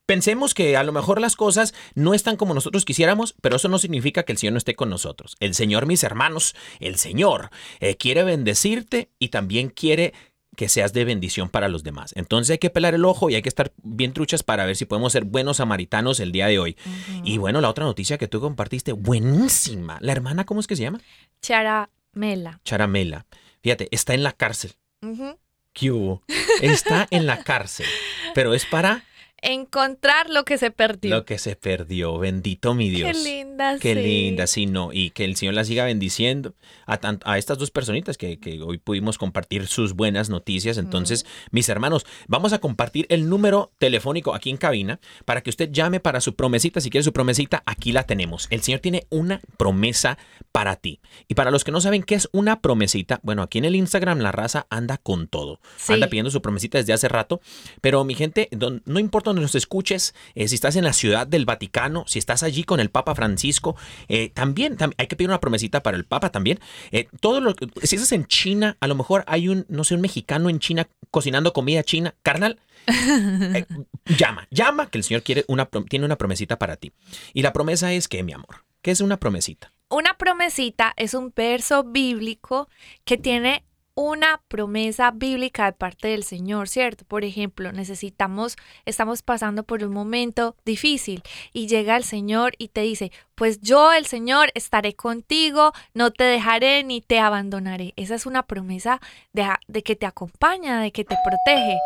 pensemos 0.06 0.54
que 0.54 0.78
a 0.78 0.84
lo 0.84 0.94
mejor 0.94 1.20
las 1.20 1.36
cosas 1.36 1.74
no 1.96 2.14
están 2.14 2.38
como 2.38 2.54
nosotros 2.54 2.86
quisiéramos, 2.86 3.36
pero 3.42 3.56
eso 3.56 3.68
no 3.70 3.80
significa 3.80 4.24
que 4.24 4.32
el 4.32 4.38
Señor 4.38 4.54
no 4.54 4.60
esté 4.60 4.76
con 4.76 4.92
nosotros. 4.92 5.36
El 5.40 5.56
Señor, 5.56 5.88
mis 5.88 6.04
hermanos, 6.04 6.56
el 6.80 6.98
Señor 6.98 7.50
eh, 7.80 7.98
quiere 7.98 8.24
bendecirte 8.24 9.10
y 9.18 9.30
también 9.30 9.70
quiere 9.70 10.14
que 10.56 10.70
seas 10.70 10.94
de 10.94 11.06
bendición 11.06 11.50
para 11.50 11.68
los 11.68 11.84
demás. 11.84 12.14
Entonces 12.16 12.52
hay 12.52 12.58
que 12.60 12.70
pelar 12.70 12.94
el 12.94 13.06
ojo 13.06 13.32
y 13.32 13.36
hay 13.36 13.42
que 13.42 13.50
estar 13.50 13.74
bien 13.82 14.14
truchas 14.14 14.44
para 14.44 14.66
ver 14.66 14.76
si 14.76 14.86
podemos 14.86 15.12
ser 15.12 15.24
buenos 15.24 15.58
samaritanos 15.58 16.20
el 16.20 16.32
día 16.32 16.46
de 16.46 16.60
hoy. 16.60 16.78
Y 17.24 17.40
bueno, 17.40 17.62
la 17.62 17.70
otra 17.70 17.86
noticia 17.86 18.20
que 18.20 18.28
tú 18.28 18.40
compartiste, 18.40 18.92
buenísima. 18.92 19.98
La 20.02 20.12
hermana, 20.12 20.46
¿cómo 20.46 20.60
es 20.60 20.68
que 20.68 20.76
se 20.76 20.84
llama? 20.84 21.02
Charamela. 21.42 22.60
Charamela. 22.64 23.26
Fíjate, 23.64 23.88
está 23.92 24.14
en 24.14 24.24
la 24.24 24.34
cárcel. 24.34 24.76
Ujú. 25.02 25.40
¿Qué 25.72 25.90
hubo? 25.90 26.22
Está 26.62 27.08
en 27.10 27.26
la 27.26 27.44
cárcel. 27.44 27.88
Pero 28.36 28.54
es 28.54 28.66
para 28.66 29.06
Encontrar 29.46 30.30
lo 30.30 30.46
que 30.46 30.58
se 30.58 30.72
perdió. 30.72 31.18
lo 31.18 31.26
que 31.26 31.38
se 31.38 31.58
perdió. 31.58 32.18
Bendito 32.18 32.74
mi 32.74 32.90
Dios. 32.90 33.12
Qué 33.12 33.24
linda. 33.24 33.78
Qué 33.78 33.94
sí. 33.94 34.02
linda, 34.02 34.48
sí, 34.48 34.66
no. 34.68 34.94
Y 34.94 35.10
que 35.10 35.26
el 35.26 35.36
Señor 35.36 35.54
la 35.54 35.66
siga 35.66 35.84
bendiciendo 35.84 36.56
a, 36.88 36.98
a 37.26 37.38
estas 37.38 37.58
dos 37.58 37.70
personitas 37.70 38.18
que, 38.18 38.40
que 38.40 38.62
hoy 38.62 38.78
pudimos 38.78 39.18
compartir 39.18 39.68
sus 39.68 39.94
buenas 39.94 40.30
noticias. 40.30 40.78
Entonces, 40.78 41.26
mis 41.52 41.68
hermanos, 41.68 42.06
vamos 42.28 42.54
a 42.54 42.60
compartir 42.60 43.06
el 43.10 43.28
número 43.28 43.74
telefónico 43.80 44.34
aquí 44.34 44.50
en 44.50 44.56
cabina 44.56 45.02
para 45.26 45.42
que 45.42 45.50
usted 45.50 45.72
llame 45.72 46.00
para 46.00 46.22
su 46.22 46.36
promesita. 46.36 46.80
Si 46.80 46.90
quiere 46.90 47.04
su 47.04 47.12
promesita, 47.12 47.64
aquí 47.66 47.92
la 47.92 48.04
tenemos. 48.04 48.48
El 48.50 48.62
Señor 48.62 48.80
tiene 48.80 49.08
una 49.10 49.42
promesa 49.58 50.18
para 50.54 50.78
ti. 50.78 51.02
Y 51.28 51.36
para 51.36 51.52
los 51.52 51.66
que 51.66 51.72
no 51.74 51.82
saben 51.82 52.04
qué 52.04 52.16
es 52.16 52.30
una 52.32 52.62
promesita, 52.62 53.20
bueno, 53.24 53.42
aquí 53.42 53.58
en 53.58 53.66
el 53.66 53.76
Instagram 53.76 54.20
la 54.20 54.32
raza 54.32 54.68
anda 54.70 54.98
con 54.98 55.28
todo. 55.28 55.60
Sí. 55.76 55.92
Anda 55.92 56.08
pidiendo 56.08 56.32
su 56.32 56.42
promesita 56.42 56.78
desde 56.78 56.94
hace 56.94 57.10
rato. 57.10 57.42
Pero 57.82 58.06
mi 58.06 58.16
gente, 58.16 58.48
no 58.86 59.00
importa 59.00 59.33
donde 59.34 59.44
nos 59.44 59.56
escuches, 59.56 60.14
eh, 60.36 60.48
si 60.48 60.56
estás 60.56 60.76
en 60.76 60.84
la 60.84 60.94
ciudad 60.94 61.28
del 61.28 61.46
Vaticano, 61.46 62.06
si 62.08 62.20
estás 62.20 62.44
allí 62.44 62.64
con 62.64 62.80
el 62.80 62.90
Papa 62.90 63.16
Francisco, 63.16 63.76
eh, 64.08 64.30
también, 64.30 64.78
tam- 64.78 64.94
hay 64.98 65.08
que 65.08 65.16
pedir 65.16 65.30
una 65.30 65.40
promesita 65.40 65.84
para 65.84 65.98
el 65.98 66.06
Papa 66.06 66.32
también. 66.32 66.60
Eh, 66.92 67.08
todo 67.20 67.42
lo 67.42 67.56
que- 67.56 67.68
si 67.86 67.96
estás 67.96 68.12
en 68.12 68.26
China, 68.28 68.78
a 68.80 68.88
lo 68.88 68.96
mejor 68.96 69.24
hay 69.28 69.50
un, 69.50 69.66
no 69.70 69.84
sé, 69.84 69.96
un 69.96 70.02
mexicano 70.02 70.50
en 70.50 70.60
China 70.60 70.88
cocinando 71.12 71.54
comida 71.54 71.84
china. 71.84 72.16
Carnal, 72.24 72.60
llama, 74.06 74.48
llama 74.52 74.90
que 74.90 74.98
el 74.98 75.04
Señor 75.04 75.24
quiere 75.24 75.46
una, 75.48 75.66
tiene 75.90 76.06
una 76.06 76.18
promesita 76.18 76.58
para 76.58 76.76
ti. 76.78 76.92
Y 77.34 77.42
la 77.42 77.54
promesa 77.54 77.92
es 77.94 78.08
que, 78.08 78.24
mi 78.24 78.34
amor, 78.34 78.64
¿qué 78.82 78.92
es 78.92 79.02
una 79.02 79.18
promesita? 79.18 79.72
Una 79.90 80.16
promesita 80.18 80.94
es 80.98 81.14
un 81.14 81.32
verso 81.36 81.84
bíblico 81.84 82.68
que 83.06 83.18
tiene 83.18 83.64
una 83.96 84.42
promesa 84.48 85.12
bíblica 85.12 85.66
de 85.66 85.74
parte 85.74 86.08
del 86.08 86.24
Señor, 86.24 86.68
¿cierto? 86.68 87.06
Por 87.06 87.24
ejemplo, 87.24 87.72
necesitamos, 87.72 88.56
estamos 88.86 89.22
pasando 89.22 89.64
por 89.64 89.84
un 89.84 89.94
momento 89.94 90.56
difícil 90.66 91.22
y 91.52 91.68
llega 91.68 91.96
el 91.96 92.04
Señor 92.04 92.54
y 92.58 92.70
te 92.70 92.82
dice, 92.82 93.12
pues 93.36 93.62
yo, 93.62 93.94
el 93.94 94.06
Señor, 94.06 94.52
estaré 94.56 94.96
contigo, 94.96 95.74
no 95.94 96.12
te 96.12 96.24
dejaré 96.24 96.84
ni 96.84 97.02
te 97.02 97.20
abandonaré. 97.20 97.94
Esa 97.96 98.16
es 98.16 98.26
una 98.26 98.44
promesa 98.44 99.00
de, 99.32 99.48
de 99.68 99.84
que 99.84 99.96
te 99.96 100.06
acompaña, 100.06 100.82
de 100.82 100.92
que 100.92 101.04
te 101.04 101.16
protege. 101.24 101.78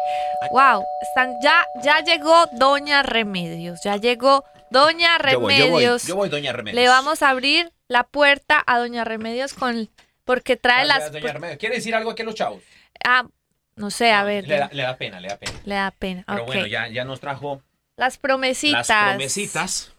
Wow, 0.52 0.84
están, 1.02 1.34
ya, 1.44 1.66
ya 1.84 2.02
llegó 2.04 2.46
Doña 2.54 3.04
Remedios, 3.04 3.82
ya 3.84 3.98
llegó 3.98 4.46
Doña 4.72 5.18
Remedios. 5.18 6.10
voy, 6.14 6.30
doña 6.30 6.54
Remedios. 6.54 6.82
Le 6.82 6.88
vamos 6.88 7.22
a 7.22 7.30
abrir 7.30 7.72
la 7.88 8.04
puerta 8.04 8.64
a 8.66 8.80
Doña 8.80 9.04
Remedios 9.04 9.54
con 9.54 9.90
porque 10.28 10.58
trae 10.58 10.86
las 10.86 11.10
¿Quiere 11.58 11.76
decir 11.76 11.96
algo 11.96 12.12
aquí 12.12 12.22
a 12.22 12.26
los 12.26 12.36
chavos? 12.36 12.62
ah, 13.04 13.28
no 13.76 13.90
sé, 13.92 14.12
a 14.12 14.24
ver, 14.24 14.48
Le 14.48 14.58
da, 14.58 14.70
le 14.72 14.84
da 14.84 14.98
pena, 14.98 15.20
le 15.20 15.28
da 15.30 15.38
pena. 15.38 15.60
le 15.64 15.76
da 15.76 15.92
pena. 15.92 16.24
Pero 16.28 16.46
bueno, 16.46 16.66
ya, 16.68 16.88
ya 16.88 17.06
nos 17.06 17.20
trajo 17.20 17.64
Las 17.96 18.18
promesitas. 18.18 18.90
las 18.90 19.10
promesitas. 19.12 19.94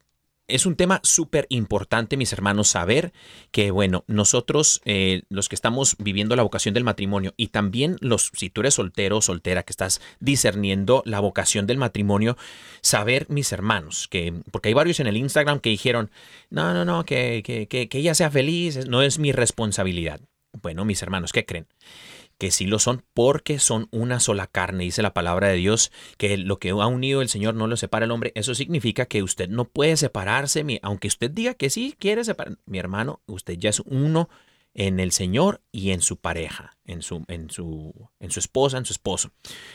es 0.48 0.66
un 0.66 0.76
tema 0.76 1.00
súper 1.04 1.46
importante, 1.50 2.18
mis 2.18 2.34
hermanos, 2.34 2.68
saber 2.68 3.14
que, 3.52 3.72
bueno, 3.72 4.04
nosotros, 4.08 4.82
eh, 4.86 5.24
los 5.30 5.48
que 5.48 5.56
estamos 5.56 5.96
viviendo 6.00 6.36
la 6.36 6.44
vocación 6.44 6.74
del 6.74 6.84
matrimonio 6.84 7.34
y 7.38 7.48
también 7.48 7.98
los, 8.02 8.32
si 8.34 8.50
tú 8.50 8.62
eres 8.62 8.74
soltero 8.74 9.18
o 9.18 9.22
soltera, 9.22 9.64
que 9.64 9.72
estás 9.72 10.02
discerniendo 10.20 11.02
la 11.06 11.22
vocación 11.22 11.66
del 11.66 11.78
matrimonio, 11.78 12.38
saber, 12.82 13.26
mis 13.30 13.52
hermanos, 13.52 14.08
que, 14.10 14.34
porque 14.52 14.70
hay 14.70 14.74
varios 14.74 15.00
en 15.00 15.08
el 15.08 15.18
Instagram 15.18 15.60
que 15.60 15.70
dijeron, 15.70 16.12
no, 16.50 16.74
no, 16.74 16.84
no, 16.84 17.06
que, 17.06 17.42
que, 17.46 17.68
que, 17.68 17.88
que 17.88 17.98
ella 17.98 18.14
sea 18.14 18.30
feliz, 18.30 18.88
no 18.88 19.02
es 19.02 19.20
mi 19.20 19.32
responsabilidad. 19.32 20.20
Bueno, 20.62 20.86
mis 20.86 21.02
hermanos, 21.02 21.32
¿qué 21.32 21.46
creen? 21.46 21.68
Que 22.38 22.52
sí 22.52 22.66
lo 22.66 22.80
son 22.80 23.04
porque 23.14 23.60
son 23.60 23.88
una 23.92 24.20
sola 24.20 24.48
carne. 24.48 24.84
Dice 24.84 25.02
la 25.02 25.14
palabra 25.14 25.48
de 25.48 25.56
Dios 25.56 25.92
que 26.18 26.38
lo 26.38 26.60
que 26.60 26.70
ha 26.70 26.88
unido 26.88 27.22
el 27.22 27.30
Señor 27.30 27.56
no 27.56 27.68
lo 27.68 27.78
separa 27.78 28.06
el 28.06 28.12
hombre. 28.12 28.32
Eso 28.36 28.56
significa 28.56 29.06
que 29.06 29.24
usted 29.24 29.50
no 29.50 29.66
puede 29.66 29.98
separarse, 29.98 30.66
aunque 30.82 31.08
usted 31.08 31.32
diga 31.32 31.54
que 31.54 31.70
sí 31.70 31.96
quiere 31.98 32.24
separar. 32.24 32.58
Mi 32.66 32.80
hermano, 32.80 33.22
usted 33.26 33.58
ya 33.58 33.70
es 33.70 33.82
uno 33.86 34.30
en 34.74 35.00
el 35.00 35.12
Señor 35.12 35.62
y 35.72 35.92
en 35.92 36.02
su 36.02 36.18
pareja, 36.18 36.78
en 36.86 37.02
su, 37.02 37.24
en 37.28 37.50
su, 37.50 38.10
en 38.20 38.32
su 38.32 38.40
esposa, 38.40 38.78
en 38.78 38.86
su 38.86 38.94
esposo. 38.94 39.32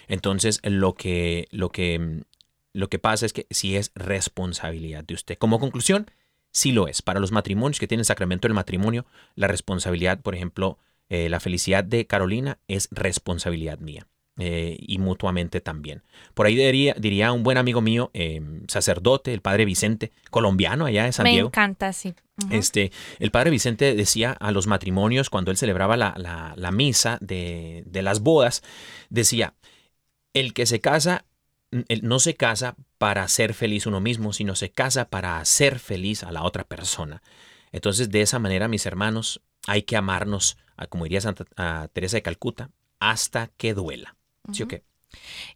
Entonces, 0.09 0.61
lo 0.65 0.95
que, 0.95 1.47
lo 1.51 1.71
que, 1.71 2.25
lo 2.73 2.89
que 2.89 2.99
pasa 2.99 3.27
es 3.27 3.33
que 3.33 3.47
sí 3.51 3.77
es 3.77 3.93
responsabilidad 3.95 5.05
de 5.05 5.15
usted. 5.15 5.39
Como 5.39 5.61
conclusión, 5.61 6.11
sí 6.51 6.73
lo 6.73 6.89
es. 6.89 7.03
Para 7.03 7.21
los 7.21 7.33
matrimonios 7.33 7.79
que 7.79 7.89
tienen 7.89 8.05
sacramento 8.05 8.49
del 8.49 8.55
matrimonio, 8.55 9.07
la 9.35 9.47
responsabilidad, 9.47 10.21
por 10.21 10.35
ejemplo, 10.35 10.79
eh, 11.09 11.29
la 11.29 11.41
felicidad 11.41 11.85
de 11.85 12.07
Carolina 12.07 12.59
es 12.69 12.89
responsabilidad 12.91 13.79
mía. 13.79 14.07
eh, 14.41 14.77
y 14.79 14.99
mutuamente 14.99 15.61
también. 15.61 16.05
Por 16.33 16.47
ahí 16.47 16.55
diría, 16.55 16.95
diría 16.97 17.33
un 17.33 17.43
buen 17.43 17.59
amigo 17.59 17.81
mío, 17.81 18.13
eh, 18.15 18.41
sacerdote, 18.69 19.35
el 19.35 19.41
padre 19.41 19.65
Vicente, 19.65 20.13
colombiano 20.31 20.85
allá 20.87 21.07
de 21.07 21.13
San 21.13 21.25
Me 21.25 21.31
Diego. 21.33 21.49
encanta, 21.49 21.93
sí. 21.93 22.15
Este, 22.51 22.93
el 23.19 23.33
padre 23.33 23.51
Vicente 23.51 23.97
decía 23.97 24.31
a 24.31 24.53
los 24.53 24.69
matrimonios, 24.69 25.29
cuando 25.29 25.51
él 25.51 25.57
celebraba 25.57 25.97
la, 25.97 26.15
la- 26.17 26.55
la 26.57 26.71
misa 26.71 27.19
de, 27.21 27.83
de 27.87 28.03
las 28.03 28.21
bodas, 28.21 28.63
decía, 29.11 29.55
el 30.35 30.55
que 30.55 30.67
se 30.67 30.81
casa, 30.81 31.25
él 31.89 32.01
no 32.05 32.21
se 32.21 32.35
casa 32.37 32.77
para 32.99 33.27
ser 33.27 33.55
feliz 33.55 33.87
uno 33.87 34.01
mismo, 34.01 34.33
sino 34.33 34.55
se 34.55 34.71
casa 34.71 35.09
para 35.11 35.41
hacer 35.41 35.81
feliz 35.81 36.23
a 36.23 36.31
la 36.31 36.45
otra 36.45 36.63
persona. 36.63 37.23
Entonces, 37.73 38.09
de 38.11 38.23
esa 38.23 38.39
manera, 38.39 38.69
mis 38.69 38.87
hermanos, 38.87 39.41
hay 39.67 39.83
que 39.83 39.97
amarnos, 39.97 40.59
a, 40.79 40.87
como 40.87 41.05
diría 41.05 41.21
Santa 41.21 41.45
a 41.57 41.89
Teresa 41.93 42.17
de 42.17 42.23
Calcuta, 42.23 42.71
hasta 43.01 43.49
que 43.49 43.75
duela. 43.75 44.17
¿Sí 44.53 44.63
o 44.63 44.69
qué? 44.69 44.83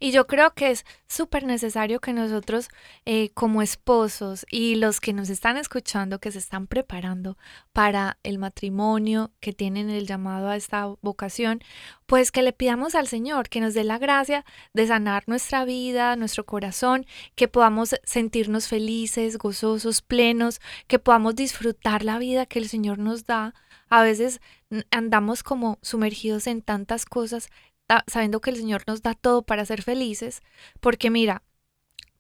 Y 0.01 0.13
yo 0.13 0.27
creo 0.27 0.55
que 0.55 0.71
es 0.71 0.85
súper 1.07 1.45
necesario 1.45 2.01
que 2.01 2.13
nosotros 2.13 2.69
eh, 3.05 3.31
como 3.35 3.61
esposos 3.63 4.47
y 4.51 4.77
los 4.77 5.01
que 5.01 5.13
nos 5.13 5.29
están 5.29 5.57
escuchando, 5.57 6.21
que 6.21 6.33
se 6.33 6.39
están 6.39 6.67
preparando 6.67 7.37
para 7.73 8.19
el 8.23 8.39
matrimonio, 8.39 9.31
que 9.41 9.53
tienen 9.53 9.91
el 9.91 10.07
llamado 10.07 10.49
a 10.49 10.57
esta 10.57 10.87
vocación, 11.03 11.61
pues 12.07 12.33
que 12.33 12.43
le 12.43 12.53
pidamos 12.53 12.95
al 12.95 13.07
Señor 13.09 13.49
que 13.49 13.61
nos 13.61 13.75
dé 13.75 13.85
la 13.85 13.99
gracia 13.99 14.45
de 14.73 14.87
sanar 14.87 15.25
nuestra 15.27 15.65
vida, 15.65 16.17
nuestro 16.17 16.45
corazón, 16.45 17.07
que 17.35 17.47
podamos 17.49 17.95
sentirnos 18.05 18.69
felices, 18.69 19.37
gozosos, 19.39 20.01
plenos, 20.03 20.61
que 20.87 20.99
podamos 20.99 21.35
disfrutar 21.37 22.05
la 22.05 22.19
vida 22.19 22.47
que 22.47 22.59
el 22.59 22.69
Señor 22.69 22.99
nos 22.99 23.27
da. 23.27 23.55
A 23.91 24.03
veces 24.03 24.41
n- 24.71 24.87
andamos 24.91 25.43
como 25.43 25.79
sumergidos 25.83 26.47
en 26.47 26.63
tantas 26.63 27.05
cosas 27.05 27.51
sabiendo 28.07 28.41
que 28.41 28.51
el 28.51 28.57
Señor 28.57 28.83
nos 28.87 29.03
da 29.03 29.15
todo 29.15 29.43
para 29.43 29.65
ser 29.65 29.83
felices, 29.83 30.43
porque 30.81 31.11
mira, 31.11 31.43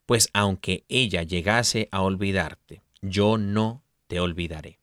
Pues 0.07 0.29
aunque 0.33 0.85
ella 0.89 1.23
llegase 1.23 1.89
a 1.91 2.03
olvidarte, 2.03 2.83
yo 3.01 3.39
no 3.39 3.83
te 4.07 4.21
olvidaré. 4.21 4.81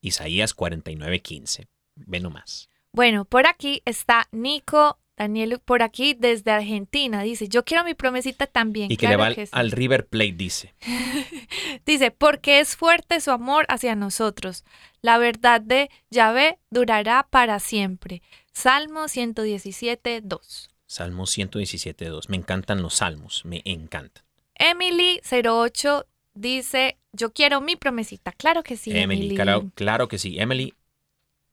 Isaías 0.00 0.54
49:15. 0.54 1.66
Ve 1.96 2.20
nomás. 2.20 2.68
Bueno, 2.92 3.24
por 3.24 3.46
aquí 3.46 3.82
está 3.84 4.28
Nico 4.30 4.98
Daniel, 5.16 5.60
por 5.64 5.82
aquí 5.82 6.14
desde 6.14 6.50
Argentina. 6.50 7.22
Dice, 7.22 7.48
yo 7.48 7.64
quiero 7.64 7.84
mi 7.84 7.94
promesita 7.94 8.46
también. 8.46 8.90
Y 8.90 8.96
que 8.96 9.06
Claro 9.06 9.18
le 9.18 9.20
va 9.22 9.26
al, 9.28 9.34
que 9.34 9.46
sí. 9.46 9.52
al 9.54 9.70
River 9.70 10.06
Plate, 10.06 10.32
dice. 10.32 10.74
Dice, 11.86 12.10
porque 12.10 12.60
es 12.60 12.76
fuerte 12.76 13.20
su 13.20 13.30
amor 13.30 13.66
hacia 13.68 13.94
nosotros. 13.94 14.64
La 15.02 15.18
verdad 15.18 15.60
de 15.60 15.90
Yahvé 16.10 16.58
durará 16.70 17.28
para 17.30 17.60
siempre. 17.60 18.22
Salmo 18.52 19.08
117, 19.08 20.20
2. 20.22 20.70
Salmo 20.86 21.24
117.2. 21.24 22.28
Me 22.28 22.36
encantan 22.36 22.82
los 22.82 22.94
salmos, 22.94 23.44
me 23.44 23.62
encantan. 23.64 24.23
Emily 24.54 25.20
08 25.30 26.06
dice, 26.34 26.98
yo 27.12 27.32
quiero 27.32 27.60
mi 27.60 27.76
promesita. 27.76 28.32
Claro 28.32 28.62
que 28.62 28.76
sí, 28.76 28.90
Emily, 28.90 29.26
Emily. 29.26 29.34
claro, 29.34 29.70
claro 29.74 30.08
que 30.08 30.18
sí. 30.18 30.38
Emily, 30.38 30.74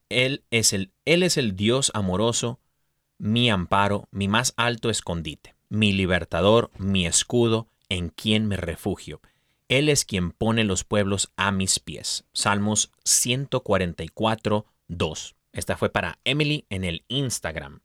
él 0.09 0.43
es, 0.51 0.73
el, 0.73 0.91
él 1.05 1.23
es 1.23 1.37
el 1.37 1.55
Dios 1.55 1.91
amoroso, 1.93 2.59
mi 3.17 3.49
amparo, 3.49 4.07
mi 4.11 4.27
más 4.27 4.53
alto 4.57 4.89
escondite, 4.89 5.55
mi 5.69 5.93
libertador, 5.93 6.71
mi 6.77 7.05
escudo, 7.05 7.67
en 7.89 8.09
quien 8.09 8.47
me 8.47 8.57
refugio. 8.57 9.21
Él 9.67 9.87
es 9.89 10.05
quien 10.05 10.31
pone 10.31 10.63
los 10.63 10.83
pueblos 10.83 11.31
a 11.37 11.51
mis 11.51 11.79
pies. 11.79 12.25
Salmos 12.33 12.91
144, 13.05 14.65
2. 14.87 15.35
Esta 15.53 15.77
fue 15.77 15.89
para 15.89 16.19
Emily 16.25 16.65
en 16.69 16.83
el 16.83 17.03
Instagram. 17.07 17.81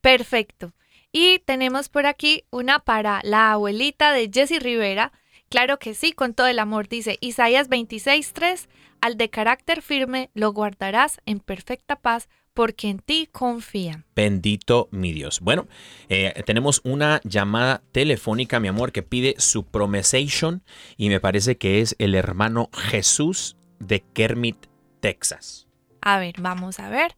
Perfecto. 0.00 0.72
Y 1.12 1.40
tenemos 1.40 1.88
por 1.88 2.06
aquí 2.06 2.44
una 2.50 2.80
para 2.80 3.20
la 3.24 3.52
abuelita 3.52 4.12
de 4.12 4.30
Jessie 4.32 4.60
Rivera. 4.60 5.12
Claro 5.48 5.78
que 5.78 5.94
sí, 5.94 6.12
con 6.12 6.34
todo 6.34 6.46
el 6.46 6.58
amor, 6.58 6.88
dice 6.88 7.16
Isaías 7.20 7.70
26:3, 7.70 8.68
al 9.00 9.16
de 9.16 9.30
carácter 9.30 9.80
firme 9.80 10.30
lo 10.34 10.52
guardarás 10.52 11.20
en 11.24 11.40
perfecta 11.40 11.96
paz, 11.96 12.28
porque 12.52 12.88
en 12.88 12.98
ti 12.98 13.28
confía. 13.30 14.04
Bendito 14.16 14.88
mi 14.90 15.12
Dios. 15.12 15.40
Bueno, 15.40 15.68
eh, 16.08 16.42
tenemos 16.44 16.80
una 16.84 17.20
llamada 17.22 17.82
telefónica, 17.92 18.58
mi 18.58 18.68
amor, 18.68 18.90
que 18.90 19.04
pide 19.04 19.36
su 19.38 19.64
promesation 19.64 20.62
y 20.96 21.08
me 21.08 21.20
parece 21.20 21.56
que 21.56 21.80
es 21.80 21.94
el 21.98 22.14
hermano 22.16 22.68
Jesús 22.72 23.56
de 23.78 24.02
Kermit, 24.12 24.66
Texas. 25.00 25.68
A 26.00 26.18
ver, 26.18 26.34
vamos 26.40 26.80
a 26.80 26.88
ver. 26.88 27.14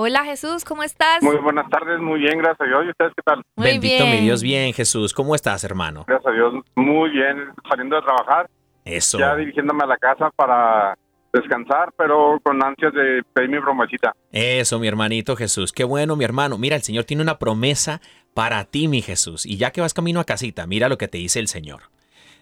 Hola 0.00 0.24
Jesús, 0.24 0.64
¿cómo 0.64 0.84
estás? 0.84 1.24
Muy 1.24 1.38
buenas 1.38 1.68
tardes, 1.70 1.98
muy 1.98 2.20
bien, 2.20 2.38
gracias 2.38 2.60
a 2.60 2.64
Dios. 2.66 2.84
¿Y 2.86 2.90
ustedes 2.90 3.12
qué 3.16 3.22
tal? 3.24 3.42
Muy 3.56 3.66
Bendito 3.66 4.06
mi. 4.06 4.18
Dios, 4.18 4.44
bien 4.44 4.72
Jesús. 4.72 5.12
¿Cómo 5.12 5.34
estás, 5.34 5.64
hermano? 5.64 6.04
Gracias 6.06 6.32
a 6.32 6.36
Dios, 6.36 6.54
muy 6.76 7.10
bien, 7.10 7.48
saliendo 7.68 7.96
de 7.96 8.02
trabajar, 8.02 8.48
Eso. 8.84 9.18
ya 9.18 9.34
dirigiéndome 9.34 9.82
a 9.82 9.88
la 9.88 9.96
casa 9.96 10.30
para 10.36 10.96
descansar, 11.32 11.92
pero 11.96 12.38
con 12.44 12.64
ansias 12.64 12.92
de 12.92 13.24
pedir 13.32 13.50
mi 13.50 13.60
promesita. 13.60 14.14
Eso, 14.30 14.78
mi 14.78 14.86
hermanito 14.86 15.34
Jesús. 15.34 15.72
Qué 15.72 15.82
bueno, 15.82 16.14
mi 16.14 16.24
hermano. 16.24 16.58
Mira, 16.58 16.76
el 16.76 16.82
Señor 16.82 17.02
tiene 17.02 17.24
una 17.24 17.40
promesa 17.40 18.00
para 18.34 18.66
ti, 18.66 18.86
mi 18.86 19.02
Jesús. 19.02 19.46
Y 19.46 19.56
ya 19.56 19.72
que 19.72 19.80
vas 19.80 19.94
camino 19.94 20.20
a 20.20 20.24
casita, 20.24 20.68
mira 20.68 20.88
lo 20.88 20.96
que 20.96 21.08
te 21.08 21.18
dice 21.18 21.40
el 21.40 21.48
Señor. 21.48 21.90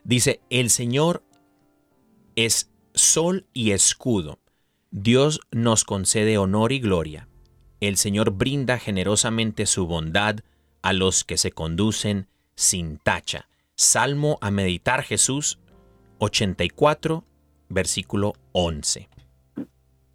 Dice, 0.05 0.41
el 0.51 0.69
Señor 0.69 1.23
es 2.35 2.71
sol 2.93 3.47
y 3.55 3.71
escudo. 3.71 4.41
Dios 4.91 5.41
nos 5.53 5.87
concede 5.87 6.37
honor 6.37 6.73
y 6.73 6.81
gloria. 6.81 7.29
El 7.81 7.97
Señor 7.97 8.33
brinda 8.33 8.79
generosamente 8.79 9.67
su 9.67 9.87
bondad 9.87 10.37
a 10.83 10.93
los 10.93 11.25
que 11.25 11.37
se 11.37 11.53
conducen 11.53 12.29
sin 12.55 12.99
tacha. 12.99 13.49
Salmo 13.75 14.39
a 14.41 14.51
meditar 14.51 15.03
Jesús 15.03 15.59
84, 16.19 17.25
versículo 17.69 18.35
11. 18.53 19.09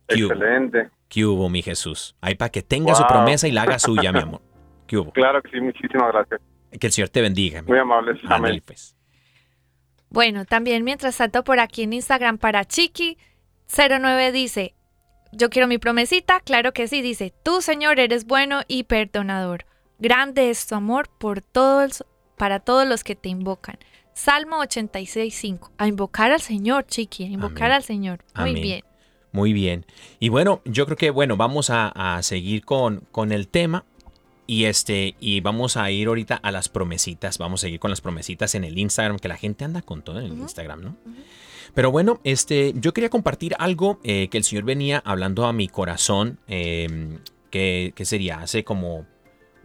¿Qué 0.07 0.25
hubo? 0.25 0.33
Excelente. 0.33 0.89
¿Qué 1.07 1.25
hubo, 1.25 1.49
mi 1.49 1.61
Jesús? 1.61 2.15
Ahí 2.21 2.35
para 2.35 2.49
que 2.49 2.61
tenga 2.61 2.95
su 2.95 3.05
promesa 3.05 3.47
y 3.47 3.51
la 3.51 3.63
haga 3.63 3.79
suya, 3.79 4.11
mi 4.11 4.19
amor. 4.19 4.41
¿Qué 4.87 4.97
hubo? 4.97 5.11
Claro 5.11 5.41
que 5.41 5.51
sí, 5.51 5.61
muchísimas 5.61 6.11
gracias. 6.11 6.41
Que 6.79 6.87
el 6.87 6.93
Señor 6.93 7.09
te 7.09 7.21
bendiga. 7.21 7.61
Muy 7.63 7.77
amables. 7.77 8.17
Ándale, 8.23 8.47
Amén. 8.47 8.63
pues. 8.65 8.95
Bueno, 10.09 10.45
también 10.45 10.83
mientras 10.83 11.17
tanto 11.17 11.43
por 11.43 11.59
aquí 11.59 11.83
en 11.83 11.93
Instagram 11.93 12.37
para 12.37 12.63
Chiqui09 12.63 14.31
dice, 14.31 14.73
yo 15.31 15.49
quiero 15.49 15.67
mi 15.67 15.77
promesita, 15.77 16.39
claro 16.41 16.73
que 16.73 16.87
sí, 16.87 17.01
dice, 17.01 17.33
tú 17.43 17.61
Señor 17.61 17.99
eres 17.99 18.25
bueno 18.25 18.61
y 18.67 18.83
perdonador. 18.83 19.65
Grande 19.99 20.49
es 20.49 20.65
tu 20.67 20.75
amor 20.75 21.09
por 21.17 21.41
todos, 21.41 22.05
para 22.37 22.59
todos 22.59 22.87
los 22.87 23.03
que 23.03 23.15
te 23.15 23.29
invocan. 23.29 23.77
Salmo 24.13 24.57
86.5. 24.57 25.71
A 25.77 25.87
invocar 25.87 26.31
al 26.31 26.41
Señor, 26.41 26.85
Chiqui, 26.85 27.23
a 27.25 27.27
invocar 27.27 27.65
Amén. 27.65 27.75
al 27.77 27.83
Señor. 27.83 28.25
Muy 28.35 28.49
Amén. 28.49 28.61
bien. 28.63 28.83
Muy 29.31 29.53
bien. 29.53 29.85
Y 30.19 30.29
bueno, 30.29 30.61
yo 30.65 30.85
creo 30.85 30.97
que 30.97 31.09
bueno, 31.11 31.37
vamos 31.37 31.69
a, 31.69 31.87
a 32.15 32.21
seguir 32.23 32.65
con, 32.65 33.07
con 33.11 33.31
el 33.31 33.47
tema. 33.47 33.85
Y 34.47 34.65
este, 34.65 35.15
y 35.21 35.39
vamos 35.39 35.77
a 35.77 35.89
ir 35.91 36.07
ahorita 36.09 36.35
a 36.35 36.51
las 36.51 36.67
promesitas. 36.67 37.37
Vamos 37.37 37.61
a 37.61 37.67
seguir 37.67 37.79
con 37.79 37.89
las 37.89 38.01
promesitas 38.01 38.53
en 38.55 38.65
el 38.65 38.77
Instagram, 38.77 39.17
que 39.17 39.29
la 39.29 39.37
gente 39.37 39.63
anda 39.63 39.81
con 39.81 40.01
todo 40.01 40.19
en 40.19 40.25
el. 40.25 40.33
Instagram, 40.33 40.83
¿no? 40.83 40.97
Pero 41.73 41.91
bueno, 41.91 42.19
este, 42.23 42.73
yo 42.75 42.93
quería 42.93 43.09
compartir 43.09 43.55
algo 43.59 43.99
eh, 44.03 44.27
que 44.29 44.37
el 44.37 44.43
Señor 44.43 44.63
venía 44.63 45.01
hablando 45.05 45.45
a 45.45 45.53
mi 45.53 45.67
corazón, 45.67 46.39
eh, 46.47 47.19
que, 47.49 47.93
que 47.95 48.05
sería 48.05 48.41
hace 48.41 48.63
como 48.63 49.05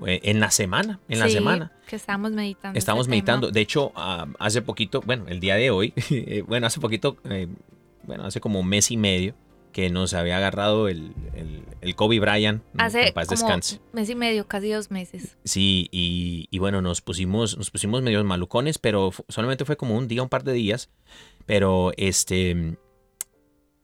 eh, 0.07 0.21
en 0.25 0.41
la 0.41 0.51
semana, 0.51 1.01
en 1.09 1.19
la 1.19 1.29
semana. 1.29 1.73
Que 1.87 1.97
estamos 1.97 2.31
meditando. 2.33 2.79
Estamos 2.79 3.03
este 3.03 3.11
tema. 3.11 3.17
meditando. 3.17 3.51
De 3.51 3.61
hecho, 3.61 3.93
ah, 3.95 4.27
hace 4.39 4.63
poquito, 4.63 5.01
bueno, 5.03 5.25
el 5.29 5.41
día 5.41 5.57
de 5.57 5.71
hoy, 5.71 5.95
eh, 6.11 6.43
bueno, 6.47 6.67
hace 6.67 6.81
poquito, 6.81 7.17
bueno, 8.03 8.25
hace 8.25 8.41
como 8.41 8.61
un 8.61 8.69
mes 8.69 8.91
y 8.91 8.97
medio 8.97 9.35
que 9.77 9.91
nos 9.91 10.15
había 10.15 10.39
agarrado 10.39 10.89
el, 10.89 11.13
el, 11.35 11.63
el 11.83 11.95
Kobe 11.95 12.19
Bryant. 12.19 12.63
Hace 12.79 13.13
paz 13.13 13.27
como 13.27 13.39
descanse. 13.39 13.79
mes 13.93 14.09
y 14.09 14.15
medio, 14.15 14.49
casi 14.49 14.71
dos 14.71 14.91
meses. 14.91 15.37
Sí, 15.45 15.91
y, 15.93 16.49
y 16.51 16.59
bueno, 16.61 16.81
nos 16.81 17.03
pusimos, 17.03 17.59
nos 17.59 17.71
pusimos 17.71 18.01
medio 18.01 18.25
malucones, 18.25 18.79
pero 18.79 19.11
solamente 19.29 19.67
fue 19.67 19.77
como 19.77 19.95
un 19.95 20.09
día, 20.09 20.23
un 20.23 20.31
par 20.31 20.45
de 20.45 20.55
días. 20.55 20.89
Pero 21.45 21.93
este, 21.99 22.79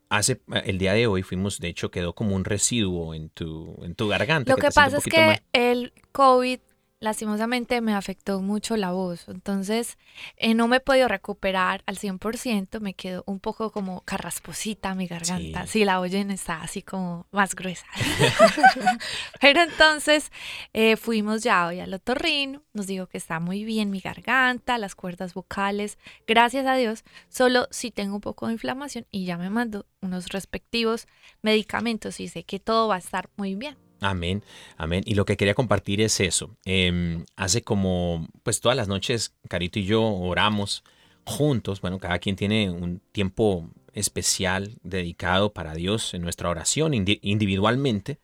hace, 0.08 0.40
el 0.64 0.78
día 0.78 0.94
de 0.94 1.08
hoy 1.08 1.22
fuimos, 1.22 1.58
de 1.58 1.68
hecho, 1.68 1.90
quedó 1.90 2.14
como 2.14 2.36
un 2.36 2.46
residuo 2.46 3.12
en 3.12 3.28
tu, 3.28 3.78
en 3.84 3.94
tu 3.94 4.08
garganta. 4.08 4.50
Lo 4.50 4.56
que 4.56 4.70
pasa 4.70 4.96
es 4.96 5.04
que 5.04 5.42
el 5.52 5.92
COVID 6.12 6.58
lastimosamente 7.02 7.80
me 7.80 7.94
afectó 7.94 8.40
mucho 8.40 8.76
la 8.76 8.92
voz, 8.92 9.26
entonces 9.28 9.98
eh, 10.36 10.54
no 10.54 10.68
me 10.68 10.76
he 10.76 10.80
podido 10.80 11.08
recuperar 11.08 11.82
al 11.86 11.98
100%, 11.98 12.78
me 12.80 12.94
quedó 12.94 13.24
un 13.26 13.40
poco 13.40 13.72
como 13.72 14.02
carrasposita 14.02 14.94
mi 14.94 15.08
garganta, 15.08 15.66
Sí. 15.66 15.80
si 15.80 15.84
la 15.84 15.98
oyen 16.00 16.30
está 16.30 16.62
así 16.62 16.80
como 16.80 17.26
más 17.32 17.56
gruesa. 17.56 17.84
Pero 19.40 19.62
entonces 19.62 20.30
eh, 20.72 20.96
fuimos 20.96 21.42
ya 21.42 21.66
hoy 21.66 21.80
al 21.80 21.92
otorrino, 21.92 22.62
nos 22.72 22.86
dijo 22.86 23.06
que 23.08 23.18
está 23.18 23.40
muy 23.40 23.64
bien 23.64 23.90
mi 23.90 23.98
garganta, 24.00 24.78
las 24.78 24.94
cuerdas 24.94 25.34
vocales, 25.34 25.98
gracias 26.26 26.66
a 26.66 26.76
Dios, 26.76 27.02
solo 27.28 27.66
si 27.72 27.90
tengo 27.90 28.14
un 28.14 28.20
poco 28.20 28.46
de 28.46 28.52
inflamación 28.52 29.06
y 29.10 29.24
ya 29.24 29.36
me 29.36 29.50
mandó 29.50 29.86
unos 30.00 30.28
respectivos 30.28 31.08
medicamentos 31.42 32.20
y 32.20 32.28
sé 32.28 32.44
que 32.44 32.60
todo 32.60 32.86
va 32.88 32.94
a 32.94 32.98
estar 32.98 33.28
muy 33.36 33.56
bien. 33.56 33.76
Amén, 34.02 34.42
amén. 34.76 35.02
Y 35.06 35.14
lo 35.14 35.24
que 35.24 35.36
quería 35.36 35.54
compartir 35.54 36.00
es 36.00 36.18
eso. 36.20 36.56
Em, 36.64 37.24
hace 37.36 37.62
como, 37.62 38.26
pues 38.42 38.60
todas 38.60 38.76
las 38.76 38.88
noches, 38.88 39.34
Carito 39.48 39.78
y 39.78 39.84
yo 39.84 40.02
oramos 40.02 40.82
juntos. 41.24 41.80
Bueno, 41.80 41.98
cada 42.00 42.18
quien 42.18 42.34
tiene 42.34 42.68
un 42.70 43.00
tiempo 43.12 43.70
especial 43.94 44.72
dedicado 44.82 45.52
para 45.52 45.74
Dios 45.74 46.14
en 46.14 46.22
nuestra 46.22 46.48
oración 46.50 46.94
indi- 46.94 47.20
individualmente, 47.22 48.18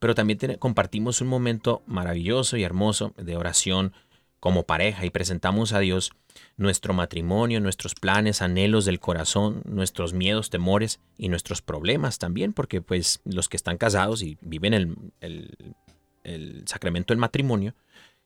pero 0.00 0.14
también 0.16 0.38
compartimos 0.58 1.20
un 1.20 1.28
momento 1.28 1.82
maravilloso 1.86 2.56
y 2.56 2.64
hermoso 2.64 3.14
de 3.16 3.36
oración 3.36 3.92
como 4.44 4.64
pareja 4.64 5.06
y 5.06 5.10
presentamos 5.10 5.72
a 5.72 5.78
Dios 5.78 6.12
nuestro 6.58 6.92
matrimonio, 6.92 7.60
nuestros 7.60 7.94
planes, 7.94 8.42
anhelos 8.42 8.84
del 8.84 9.00
corazón, 9.00 9.62
nuestros 9.64 10.12
miedos, 10.12 10.50
temores 10.50 11.00
y 11.16 11.30
nuestros 11.30 11.62
problemas 11.62 12.18
también, 12.18 12.52
porque 12.52 12.82
pues 12.82 13.22
los 13.24 13.48
que 13.48 13.56
están 13.56 13.78
casados 13.78 14.20
y 14.22 14.36
viven 14.42 14.74
el, 14.74 14.96
el- 15.22 15.74
el 16.24 16.62
sacramento 16.66 17.14
del 17.14 17.20
matrimonio, 17.20 17.74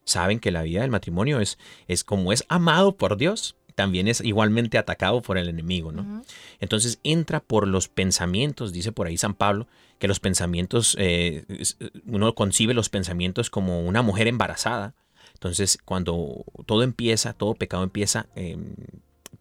saben 0.04 0.40
que 0.40 0.50
la 0.50 0.62
vida 0.62 0.80
del 0.80 0.90
matrimonio 0.90 1.38
es, 1.38 1.56
es 1.86 2.02
como 2.02 2.32
es 2.32 2.44
amado 2.48 2.96
por 2.96 3.16
Dios, 3.16 3.54
también 3.76 4.08
es 4.08 4.20
igualmente 4.20 4.76
atacado 4.76 5.22
por 5.22 5.38
el 5.38 5.48
enemigo, 5.48 5.92
¿no? 5.92 6.24
Entonces 6.58 6.98
entra 7.04 7.38
por 7.38 7.68
los 7.68 7.86
pensamientos, 7.86 8.72
dice 8.72 8.90
por 8.90 9.06
ahí 9.06 9.16
San 9.16 9.34
Pablo, 9.34 9.68
que 10.00 10.08
los 10.08 10.18
pensamientos, 10.18 10.96
eh, 10.98 11.44
es- 11.48 11.76
uno 12.06 12.34
concibe 12.34 12.74
los 12.74 12.88
pensamientos 12.88 13.50
como 13.50 13.82
una 13.86 14.02
mujer 14.02 14.26
embarazada. 14.26 14.94
Entonces 15.38 15.78
cuando 15.84 16.44
todo 16.66 16.82
empieza, 16.82 17.32
todo 17.32 17.54
pecado 17.54 17.84
empieza 17.84 18.26
eh, 18.34 18.56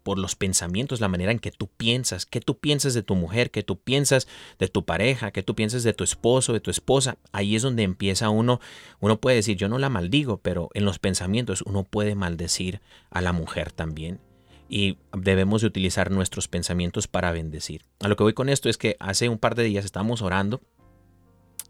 por 0.04 0.18
los 0.18 0.36
pensamientos, 0.36 1.00
la 1.00 1.08
manera 1.08 1.32
en 1.32 1.40
que 1.40 1.50
tú 1.50 1.68
piensas, 1.68 2.24
qué 2.24 2.40
tú 2.40 2.56
piensas 2.56 2.94
de 2.94 3.02
tu 3.02 3.16
mujer, 3.16 3.50
qué 3.50 3.62
tú 3.62 3.78
piensas 3.78 4.28
de 4.58 4.68
tu 4.68 4.84
pareja, 4.84 5.32
qué 5.32 5.42
tú 5.42 5.54
piensas 5.54 5.82
de 5.82 5.92
tu 5.92 6.04
esposo, 6.04 6.52
de 6.52 6.60
tu 6.60 6.70
esposa. 6.70 7.18
Ahí 7.32 7.56
es 7.56 7.62
donde 7.62 7.82
empieza 7.82 8.30
uno, 8.30 8.60
uno 9.00 9.20
puede 9.20 9.36
decir, 9.36 9.56
yo 9.56 9.68
no 9.68 9.78
la 9.78 9.90
maldigo, 9.90 10.38
pero 10.38 10.70
en 10.72 10.84
los 10.84 10.98
pensamientos 10.98 11.62
uno 11.62 11.84
puede 11.84 12.14
maldecir 12.14 12.80
a 13.10 13.20
la 13.20 13.32
mujer 13.32 13.72
también 13.72 14.20
y 14.68 14.98
debemos 15.12 15.62
de 15.62 15.66
utilizar 15.66 16.10
nuestros 16.10 16.46
pensamientos 16.46 17.08
para 17.08 17.32
bendecir. 17.32 17.84
A 18.00 18.08
lo 18.08 18.16
que 18.16 18.22
voy 18.22 18.34
con 18.34 18.48
esto 18.48 18.68
es 18.68 18.78
que 18.78 18.96
hace 19.00 19.28
un 19.28 19.38
par 19.38 19.56
de 19.56 19.64
días 19.64 19.84
estábamos 19.84 20.22
orando 20.22 20.60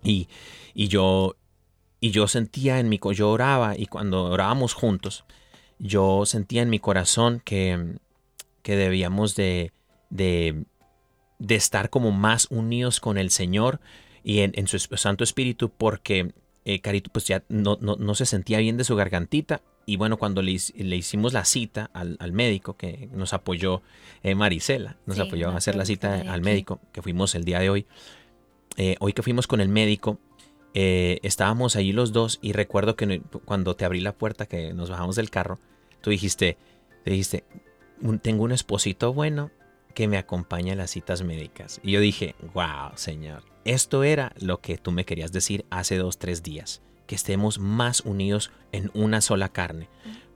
y, 0.03 0.29
y 0.75 0.89
yo 0.89 1.37
y 2.01 2.11
yo 2.11 2.29
sentía 2.29 2.79
en 2.79 2.89
mi 2.89 3.01
yo 3.15 3.31
oraba 3.31 3.77
y 3.77 3.87
cuando 3.87 4.25
orábamos 4.25 4.75
juntos 4.75 5.25
yo 5.79 6.27
sentía 6.27 6.63
en 6.63 6.71
mi 6.71 6.79
corazón 6.79 7.41
que, 7.45 7.97
que 8.63 8.77
debíamos 8.77 9.37
de, 9.37 9.73
de, 10.11 10.65
de 11.39 11.55
estar 11.55 11.91
como 11.91 12.11
más 12.11 12.47
unidos 12.51 13.01
con 13.01 13.19
el 13.19 13.31
Señor 13.31 13.81
y 14.25 14.41
en, 14.41 14.53
en 14.55 14.67
su 14.67 14.79
Santo 14.79 15.25
Espíritu 15.25 15.71
porque 15.71 16.33
eh, 16.65 16.81
Carito 16.81 17.11
pues 17.13 17.27
ya 17.27 17.45
no, 17.49 17.79
no, 17.81 17.97
no 17.97 18.15
se 18.15 18.27
sentía 18.27 18.59
bien 18.59 18.77
de 18.77 18.85
su 18.85 18.97
gargantita 18.97 19.63
y 19.87 19.97
bueno, 19.97 20.19
cuando 20.19 20.43
le, 20.43 20.55
le 20.77 20.97
hicimos 20.97 21.33
la 21.33 21.47
cita 21.47 21.91
al, 21.95 22.19
al 22.21 22.33
médico 22.33 22.77
que 22.77 23.09
nos 23.13 23.33
apoyó 23.33 23.81
eh, 24.23 24.35
Marisela, 24.35 24.99
nos 25.07 25.17
Sí, 25.17 25.23
apoyó 25.23 25.49
a 25.49 25.57
hacer 25.57 25.77
la 25.77 25.87
cita 25.87 26.31
al 26.31 26.43
médico 26.43 26.79
que 26.93 27.01
fuimos 27.01 27.35
el 27.35 27.45
día 27.45 27.59
de 27.61 27.71
hoy. 27.71 27.87
Eh, 28.77 28.97
hoy 29.01 29.15
que 29.15 29.23
fuimos 29.23 29.47
con 29.47 29.63
el 29.63 29.71
médico, 29.71 30.19
eh, 30.81 31.19
estábamos 31.25 31.75
allí 31.75 31.91
los 31.93 32.13
dos 32.13 32.39
y 32.41 32.53
recuerdo 32.53 32.95
que 32.95 33.05
no- 33.07 33.21
cuando 33.45 33.75
te 33.75 33.85
abrí 33.85 34.01
la 34.01 34.13
puerta, 34.13 34.47
que 34.47 34.73
nos 34.75 34.91
bajamos 34.91 35.17
del 35.17 35.29
carro, 35.29 35.59
tú 36.01 36.11
dijiste, 36.11 36.57
te 37.05 37.11
dijiste, 37.11 37.43
"Un- 38.01 38.21
tengo 38.21 38.45
un 38.45 38.53
esposito 38.53 39.13
bueno 39.13 39.51
que 39.95 40.07
me 40.07 40.19
acompañe 40.19 40.71
a 40.71 40.77
las 40.77 40.93
citas 40.93 41.25
médicas. 41.25 41.81
Y 41.83 41.91
yo 41.93 42.01
dije, 42.01 42.37
wow, 42.55 42.93
Señor, 42.95 43.43
esto 43.65 44.05
era 44.05 44.33
lo 44.41 44.61
que 44.61 44.79
tú 44.79 44.93
me 44.93 45.05
querías 45.05 45.33
decir 45.33 45.65
hace 45.71 45.97
dos, 45.97 46.19
tres 46.19 46.45
días, 46.45 46.81
que 47.09 47.17
estemos 47.17 47.59
más 47.59 48.03
unidos 48.03 48.53
en 48.71 48.93
una 48.95 49.21
sola 49.21 49.49
carne. 49.49 49.89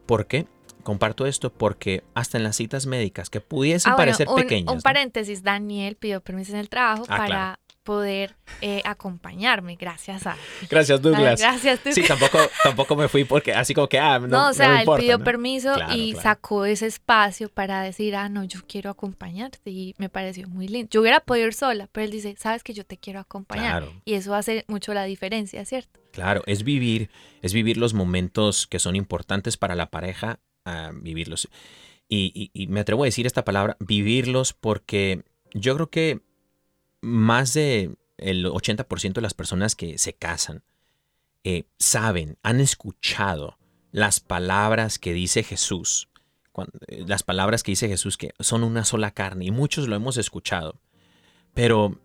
¿Por 0.07 0.27
qué? 0.27 0.47
Comparto 0.83 1.27
esto 1.27 1.53
porque 1.53 2.03
hasta 2.15 2.39
en 2.39 2.43
las 2.43 2.57
citas 2.57 2.87
médicas, 2.87 3.31
que 3.31 3.41
pudiesen 3.41 3.93
Ah, 3.93 3.95
bueno, 3.95 4.11
parecer 4.11 4.27
un, 4.29 4.35
pequeñas, 4.35 4.73
un 4.73 4.79
¿no? 4.79 4.83
paréntesis, 4.83 5.45
Daniel 5.45 5.95
pidió 5.95 6.21
permiso 6.21 6.51
en 6.55 6.59
el 6.59 6.69
trabajo 6.69 7.05
Ah, 7.09 7.17
para 7.19 7.27
claro. 7.27 7.61
Poder 7.83 8.37
eh, 8.61 8.81
acompañarme, 8.85 9.77
gracias 9.77 10.27
a... 10.27 10.37
Gracias, 10.71 11.03
Douglas. 11.03 11.41
Gracias, 11.41 11.81
tú. 11.81 11.93
Sí, 11.93 12.03
tampoco, 12.07 12.39
tampoco 12.63 12.95
me 12.97 13.09
fui 13.09 13.25
porque 13.25 13.53
así 13.53 13.75
como 13.75 13.89
que, 13.89 13.99
ah, 13.99 14.19
no, 14.19 14.29
No, 14.29 14.45
o 14.45 14.47
no 14.49 14.55
sea, 14.55 14.83
él 14.83 14.89
pidió 14.99 15.19
¿no? 15.19 15.25
permiso 15.25 15.75
Claro, 15.75 15.93
y 15.95 16.13
claro. 16.13 16.23
sacó 16.23 16.65
ese 16.65 16.87
espacio 16.87 17.49
para 17.49 17.83
decir, 17.83 18.15
ah, 18.17 18.29
no, 18.29 18.45
yo 18.45 18.61
quiero 18.67 18.91
acompañarte 18.91 19.71
y 19.71 19.95
me 19.99 20.09
pareció 20.09 20.49
muy 20.49 20.69
lindo. 20.69 20.89
Yo 20.91 21.01
hubiera 21.01 21.21
podido 21.21 21.47
ir 21.49 21.55
sola, 21.55 21.89
pero 21.91 22.05
él 22.05 22.11
dice, 22.11 22.35
sabes 22.39 22.63
que 22.63 22.73
yo 22.75 22.85
te 22.85 22.97
quiero 22.99 23.21
acompañar. 23.21 23.83
Claro. 23.83 24.01
Y 24.05 24.15
eso 24.15 24.35
hace 24.35 24.65
mucho 24.69 24.95
la 24.95 25.05
diferencia, 25.05 25.65
¿cierto? 25.65 26.01
Claro, 26.13 26.43
es 26.47 26.63
vivir, 26.63 27.11
es 27.43 27.53
vivir 27.53 27.77
los 27.79 27.95
momentos 27.95 28.67
que 28.67 28.79
son 28.79 28.97
importantes 28.97 29.57
para 29.57 29.75
la 29.75 29.91
pareja, 29.91 30.39
ah, 30.65 30.91
vivirlos. 30.95 31.49
Y, 32.09 32.33
y- 32.35 32.51
y 32.63 32.67
me 32.69 32.81
atrevo 32.81 33.03
a 33.03 33.07
decir 33.07 33.27
esta 33.27 33.45
palabra, 33.45 33.77
vivirlos, 33.81 34.53
porque 34.53 35.23
yo 35.55 35.75
creo 35.75 35.89
que 35.91 36.21
más 37.03 37.53
de 37.53 37.95
el 38.17 38.47
80% 38.47 39.15
de 39.15 39.21
las 39.21 39.35
personas 39.35 39.75
que 39.75 39.99
se 39.99 40.15
casan 40.15 40.63
eh, 41.45 41.65
saben, 41.79 42.39
han 42.43 42.61
escuchado 42.61 43.59
las 43.91 44.21
palabras 44.21 44.99
que 44.99 45.13
dice 45.13 45.43
Jesús, 45.43 46.09
eh, 46.87 47.05
las 47.07 47.25
palabras 47.25 47.63
que 47.63 47.73
dice 47.73 47.89
Jesús 47.89 48.17
que 48.17 48.33
son 48.39 48.63
una 48.63 48.85
sola 48.85 49.11
carne, 49.11 49.47
y 49.47 49.51
muchos 49.51 49.89
lo 49.89 49.97
hemos 49.97 50.17
escuchado. 50.17 50.81
Pero 51.53 51.99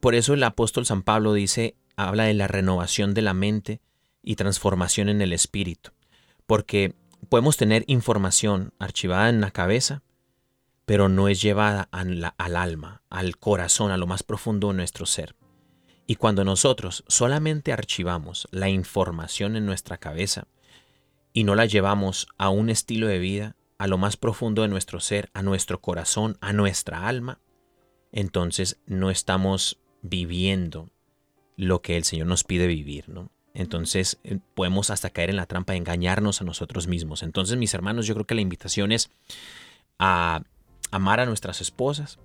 por 0.00 0.14
eso 0.14 0.34
el 0.34 0.42
apóstol 0.42 0.84
San 0.84 1.02
Pablo 1.02 1.32
dice, 1.32 1.76
habla 1.96 2.24
de 2.24 2.34
la 2.34 2.46
renovación 2.46 3.14
de 3.14 3.22
la 3.22 3.34
mente 3.34 3.80
y 4.22 4.36
transformación 4.36 5.08
en 5.08 5.22
el 5.22 5.32
espíritu. 5.32 5.90
Porque 6.46 6.94
podemos 7.30 7.56
tener 7.56 7.84
información 7.86 8.74
archivada 8.78 9.30
en 9.30 9.40
la 9.40 9.50
cabeza, 9.50 10.02
pero 10.84 11.08
no 11.08 11.28
es 11.28 11.40
llevada 11.40 11.88
al 11.90 12.56
alma, 12.56 13.02
al 13.14 13.38
corazón, 13.38 13.92
a 13.92 13.96
lo 13.96 14.06
más 14.06 14.22
profundo 14.22 14.68
de 14.68 14.74
nuestro 14.74 15.06
ser. 15.06 15.36
Y 16.06 16.16
cuando 16.16 16.44
nosotros 16.44 17.04
solamente 17.08 17.72
archivamos 17.72 18.48
la 18.50 18.68
información 18.68 19.56
en 19.56 19.64
nuestra 19.64 19.98
cabeza 19.98 20.48
y 21.32 21.44
no 21.44 21.54
la 21.54 21.64
llevamos 21.64 22.26
a 22.36 22.50
un 22.50 22.70
estilo 22.70 23.06
de 23.06 23.18
vida, 23.18 23.56
a 23.78 23.86
lo 23.86 23.98
más 23.98 24.16
profundo 24.16 24.62
de 24.62 24.68
nuestro 24.68 25.00
ser, 25.00 25.30
a 25.32 25.42
nuestro 25.42 25.80
corazón, 25.80 26.36
a 26.40 26.52
nuestra 26.52 27.08
alma, 27.08 27.40
entonces 28.12 28.80
no 28.86 29.10
estamos 29.10 29.80
viviendo 30.02 30.90
lo 31.56 31.82
que 31.82 31.96
el 31.96 32.04
Señor 32.04 32.26
nos 32.26 32.44
pide 32.44 32.66
vivir, 32.66 33.08
¿no? 33.08 33.30
Entonces 33.54 34.18
eh, 34.24 34.38
podemos 34.54 34.90
hasta 34.90 35.10
caer 35.10 35.30
en 35.30 35.36
la 35.36 35.46
trampa 35.46 35.72
de 35.72 35.78
engañarnos 35.78 36.40
a 36.40 36.44
nosotros 36.44 36.88
mismos. 36.88 37.22
Entonces, 37.22 37.56
mis 37.56 37.72
hermanos, 37.74 38.06
yo 38.06 38.14
creo 38.14 38.26
que 38.26 38.34
la 38.34 38.40
invitación 38.40 38.90
es 38.90 39.10
a 39.98 40.42
amar 40.90 41.20
a 41.20 41.26
nuestras 41.26 41.60
esposas. 41.60 42.18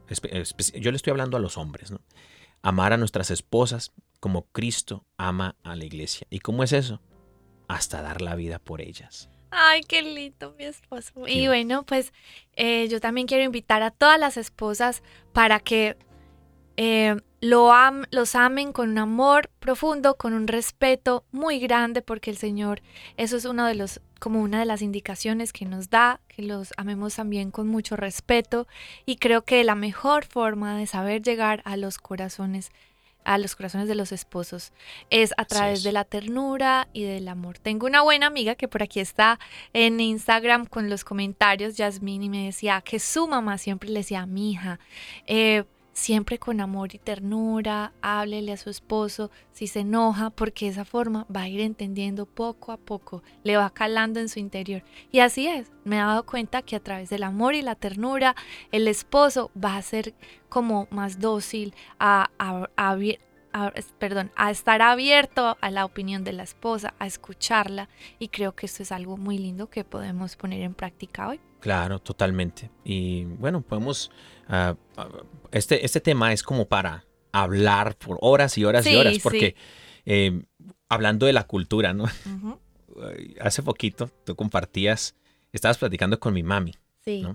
Yo 0.79 0.91
le 0.91 0.95
estoy 0.97 1.11
hablando 1.11 1.37
a 1.37 1.39
los 1.39 1.57
hombres, 1.57 1.91
¿no? 1.91 1.99
Amar 2.61 2.93
a 2.93 2.97
nuestras 2.97 3.31
esposas 3.31 3.91
como 4.19 4.43
Cristo 4.51 5.05
ama 5.17 5.55
a 5.63 5.75
la 5.75 5.85
iglesia. 5.85 6.27
¿Y 6.29 6.39
cómo 6.39 6.63
es 6.63 6.73
eso? 6.73 7.01
Hasta 7.67 8.01
dar 8.01 8.21
la 8.21 8.35
vida 8.35 8.59
por 8.59 8.81
ellas. 8.81 9.29
Ay, 9.51 9.81
qué 9.81 10.01
lindo 10.01 10.53
mi 10.57 10.65
esposo. 10.65 11.11
Y 11.27 11.47
bueno, 11.47 11.83
pues 11.83 12.13
eh, 12.53 12.87
yo 12.89 12.99
también 12.99 13.27
quiero 13.27 13.43
invitar 13.43 13.81
a 13.81 13.91
todas 13.91 14.19
las 14.19 14.37
esposas 14.37 15.01
para 15.33 15.59
que 15.59 15.97
eh, 16.77 17.15
lo 17.41 17.71
am- 17.71 18.05
los 18.11 18.35
amen 18.35 18.71
con 18.73 18.89
un 18.89 18.97
amor 18.99 19.49
profundo, 19.59 20.15
con 20.17 20.33
un 20.33 20.47
respeto 20.47 21.25
muy 21.31 21.59
grande, 21.59 22.01
porque 22.01 22.29
el 22.29 22.37
Señor, 22.37 22.81
eso 23.17 23.37
es 23.37 23.45
uno 23.45 23.65
de 23.65 23.75
los, 23.75 24.01
como 24.19 24.41
una 24.41 24.59
de 24.59 24.65
las 24.65 24.81
indicaciones 24.81 25.53
que 25.53 25.65
nos 25.65 25.89
da, 25.89 26.19
que 26.27 26.43
los 26.43 26.73
amemos 26.77 27.15
también 27.15 27.51
con 27.51 27.67
mucho 27.67 27.95
respeto. 27.95 28.67
Y 29.05 29.15
creo 29.15 29.43
que 29.43 29.63
la 29.63 29.75
mejor 29.75 30.25
forma 30.25 30.77
de 30.77 30.87
saber 30.87 31.21
llegar 31.21 31.61
a 31.65 31.77
los 31.77 31.97
corazones 31.97 32.71
a 33.25 33.37
los 33.37 33.55
corazones 33.55 33.87
de 33.87 33.95
los 33.95 34.11
esposos 34.11 34.71
es 35.09 35.33
a 35.37 35.45
través 35.45 35.79
es. 35.79 35.83
de 35.83 35.91
la 35.91 36.03
ternura 36.03 36.87
y 36.93 37.03
del 37.03 37.27
amor. 37.27 37.59
Tengo 37.59 37.85
una 37.85 38.01
buena 38.01 38.25
amiga 38.25 38.55
que 38.55 38.67
por 38.67 38.81
aquí 38.81 38.99
está 39.01 39.39
en 39.73 39.99
Instagram 39.99 40.65
con 40.65 40.89
los 40.89 41.03
comentarios, 41.03 41.75
Yasmín, 41.77 42.23
y 42.23 42.29
me 42.29 42.45
decía 42.45 42.81
que 42.81 42.97
su 42.97 43.27
mamá 43.27 43.57
siempre 43.57 43.89
le 43.89 43.99
decía 43.99 44.25
mi 44.25 44.53
hija, 44.53 44.79
eh, 45.27 45.65
siempre 45.99 46.39
con 46.39 46.61
amor 46.61 46.95
y 46.95 46.97
ternura, 46.97 47.93
háblele 48.01 48.53
a 48.53 48.57
su 48.57 48.69
esposo 48.69 49.29
si 49.51 49.67
se 49.67 49.81
enoja, 49.81 50.29
porque 50.29 50.67
esa 50.67 50.85
forma 50.85 51.25
va 51.35 51.41
a 51.41 51.49
ir 51.49 51.59
entendiendo 51.59 52.25
poco 52.25 52.71
a 52.71 52.77
poco, 52.77 53.21
le 53.43 53.57
va 53.57 53.69
calando 53.69 54.19
en 54.19 54.29
su 54.29 54.39
interior. 54.39 54.83
Y 55.11 55.19
así 55.19 55.47
es, 55.47 55.71
me 55.83 55.97
he 55.97 55.99
dado 55.99 56.25
cuenta 56.25 56.61
que 56.61 56.75
a 56.77 56.79
través 56.79 57.09
del 57.09 57.23
amor 57.23 57.53
y 57.53 57.61
la 57.61 57.75
ternura, 57.75 58.35
el 58.71 58.87
esposo 58.87 59.51
va 59.61 59.75
a 59.75 59.81
ser 59.81 60.13
como 60.47 60.87
más 60.89 61.19
dócil 61.19 61.73
a, 61.99 62.29
a- 62.39 62.69
a 62.75 62.95
a- 63.53 63.73
perdón, 63.97 64.31
a 64.35 64.51
estar 64.51 64.81
abierto 64.81 65.57
a 65.61 65.71
la 65.71 65.85
opinión 65.85 66.23
de 66.23 66.33
la 66.33 66.43
esposa, 66.43 66.93
a 66.99 67.07
escucharla 67.07 67.89
y 68.19 68.27
creo 68.29 68.53
que 68.55 68.65
esto 68.65 68.83
es 68.83 68.91
algo 68.91 69.17
muy 69.17 69.37
lindo 69.37 69.69
que 69.69 69.83
podemos 69.83 70.35
poner 70.35 70.61
en 70.61 70.73
práctica 70.73 71.27
hoy. 71.29 71.39
Claro, 71.59 71.99
totalmente. 71.99 72.69
Y 72.83 73.25
bueno, 73.25 73.61
podemos... 73.61 74.11
ah, 74.47 74.75
este, 75.51 75.85
este 75.85 75.99
tema 76.01 76.31
es 76.33 76.43
como 76.43 76.65
para 76.67 77.05
hablar 77.31 77.95
por 77.97 78.17
horas 78.21 78.57
y 78.57 78.65
horas 78.65 78.85
y 78.87 78.95
horas, 78.95 79.13
sí. 79.15 79.19
porque 79.21 79.55
eh, 80.05 80.41
hablando 80.87 81.25
de 81.25 81.33
la 81.33 81.43
cultura, 81.45 81.93
¿no? 81.93 82.05
Hace 83.41 83.63
poquito 83.63 84.09
tú 84.25 84.35
compartías, 84.35 85.15
estabas 85.53 85.77
platicando 85.77 86.19
con 86.19 86.33
mi 86.33 86.43
mami, 86.43 86.73
Sí. 87.05 87.25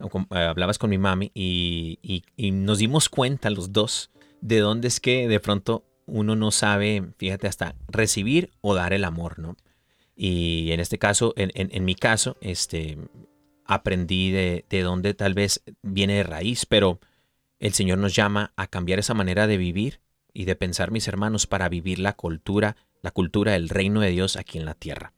eh, 0.00 0.38
hablabas 0.38 0.78
con 0.78 0.90
mi 0.90 0.98
mami 0.98 1.30
y, 1.34 1.98
y- 2.02 2.24
y 2.36 2.50
nos 2.50 2.78
dimos 2.78 3.08
cuenta 3.08 3.48
los 3.50 3.72
dos 3.72 4.10
de 4.40 4.58
dónde 4.60 4.88
es 4.88 5.00
que 5.00 5.28
de 5.28 5.40
pronto 5.40 5.84
uno 6.06 6.36
no 6.36 6.50
sabe, 6.50 7.02
fíjate, 7.18 7.46
hasta 7.46 7.74
recibir 7.88 8.50
o 8.60 8.74
dar 8.74 8.92
el 8.92 9.04
amor, 9.04 9.38
¿no? 9.38 9.56
Y 10.16 10.72
en 10.72 10.80
este 10.80 10.98
caso, 10.98 11.32
en, 11.36 11.50
en- 11.54 11.68
en 11.72 11.84
mi 11.84 11.94
caso, 11.94 12.36
este, 12.40 12.98
aprendí 13.64 14.30
de, 14.30 14.64
de 14.68 14.82
dónde 14.82 15.14
tal 15.14 15.34
vez 15.34 15.62
viene 15.82 16.14
de 16.14 16.22
raíz, 16.22 16.66
pero 16.66 16.98
el 17.60 17.72
Señor 17.74 17.98
nos 17.98 18.14
llama 18.14 18.52
a 18.56 18.66
cambiar 18.68 18.98
esa 18.98 19.14
manera 19.14 19.46
de 19.46 19.56
vivir 19.58 20.00
y 20.32 20.44
de 20.44 20.56
pensar, 20.56 20.90
mis 20.90 21.08
hermanos, 21.08 21.46
para 21.46 21.68
vivir 21.68 21.98
la 21.98 22.14
cultura, 22.14 22.76
la 23.02 23.10
cultura 23.10 23.52
del 23.52 23.68
reino 23.68 24.00
de 24.00 24.10
Dios 24.10 24.36
aquí 24.36 24.58
en 24.58 24.64
la 24.64 24.74
tierra. 24.74 25.12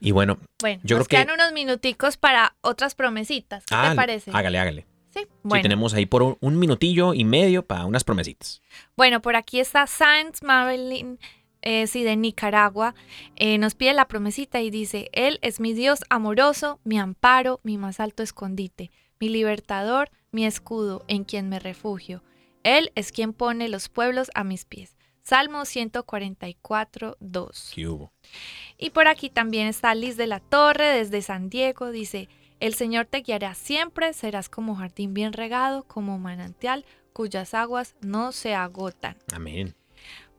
Y 0.00 0.10
bueno, 0.12 0.38
Bueno, 0.60 0.80
Yo 0.84 0.96
nos 0.98 1.08
creo 1.08 1.20
que- 1.20 1.26
quedan 1.26 1.34
unos 1.40 1.52
minuticos 1.52 2.16
para 2.16 2.56
otras 2.60 2.94
promesitas. 2.94 3.64
¿Qué 3.66 3.74
ah, 3.76 3.90
te 3.90 3.96
parece? 3.96 4.30
hágale, 4.32 4.58
hágale. 4.58 4.86
Sí, 5.18 5.24
Sí, 5.24 5.30
bueno. 5.42 5.62
tenemos 5.62 5.94
ahí 5.94 6.06
por 6.06 6.22
un, 6.22 6.36
un 6.40 6.58
minutillo 6.58 7.14
y 7.14 7.24
medio 7.24 7.64
para 7.64 7.86
unas 7.86 8.04
promesitas. 8.04 8.60
Bueno, 8.96 9.20
por 9.22 9.36
aquí 9.36 9.60
está 9.60 9.86
Sainz 9.86 10.42
Marilyn, 10.42 11.18
eh, 11.62 11.86
sí, 11.86 12.02
de 12.04 12.16
Nicaragua. 12.16 12.94
Eh, 13.36 13.58
nos 13.58 13.74
pide 13.74 13.92
la 13.94 14.06
promesita 14.08 14.60
y 14.60 14.70
dice, 14.70 15.08
Él 15.12 15.38
es 15.42 15.60
mi 15.60 15.72
Dios 15.72 16.00
amoroso, 16.10 16.80
mi 16.84 16.98
amparo, 16.98 17.60
mi 17.62 17.78
más 17.78 18.00
alto 18.00 18.22
escondite, 18.22 18.90
mi 19.20 19.28
libertador, 19.28 20.10
mi 20.30 20.44
escudo, 20.46 21.04
en 21.08 21.24
quien 21.24 21.48
me 21.48 21.58
refugio. 21.58 22.22
Él 22.62 22.92
es 22.94 23.12
quien 23.12 23.32
pone 23.32 23.68
los 23.68 23.88
pueblos 23.88 24.30
a 24.34 24.44
mis 24.44 24.64
pies. 24.64 24.96
Salmo 25.22 25.64
144, 25.64 27.16
2. 27.20 27.72
¿Qué 27.74 27.86
hubo? 27.86 28.12
Y 28.78 28.90
por 28.90 29.08
aquí 29.08 29.30
también 29.30 29.66
está 29.66 29.94
Liz 29.94 30.16
de 30.16 30.26
la 30.26 30.40
Torre 30.40 30.86
desde 30.86 31.22
San 31.22 31.50
Diego. 31.50 31.90
Dice, 31.90 32.28
el 32.60 32.74
Señor 32.74 33.06
te 33.06 33.18
guiará 33.18 33.54
siempre, 33.54 34.12
serás 34.12 34.48
como 34.48 34.74
jardín 34.76 35.14
bien 35.14 35.32
regado, 35.32 35.84
como 35.84 36.18
manantial 36.18 36.84
cuyas 37.12 37.54
aguas 37.54 37.96
no 38.00 38.32
se 38.32 38.54
agotan. 38.54 39.16
Amén. 39.32 39.74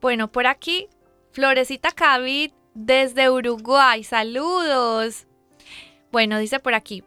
Bueno, 0.00 0.32
por 0.32 0.46
aquí, 0.46 0.88
Florecita 1.32 1.92
Cavid 1.92 2.52
desde 2.74 3.30
Uruguay. 3.30 4.02
Saludos. 4.02 5.26
Bueno, 6.10 6.38
dice 6.38 6.58
por 6.58 6.74
aquí, 6.74 7.04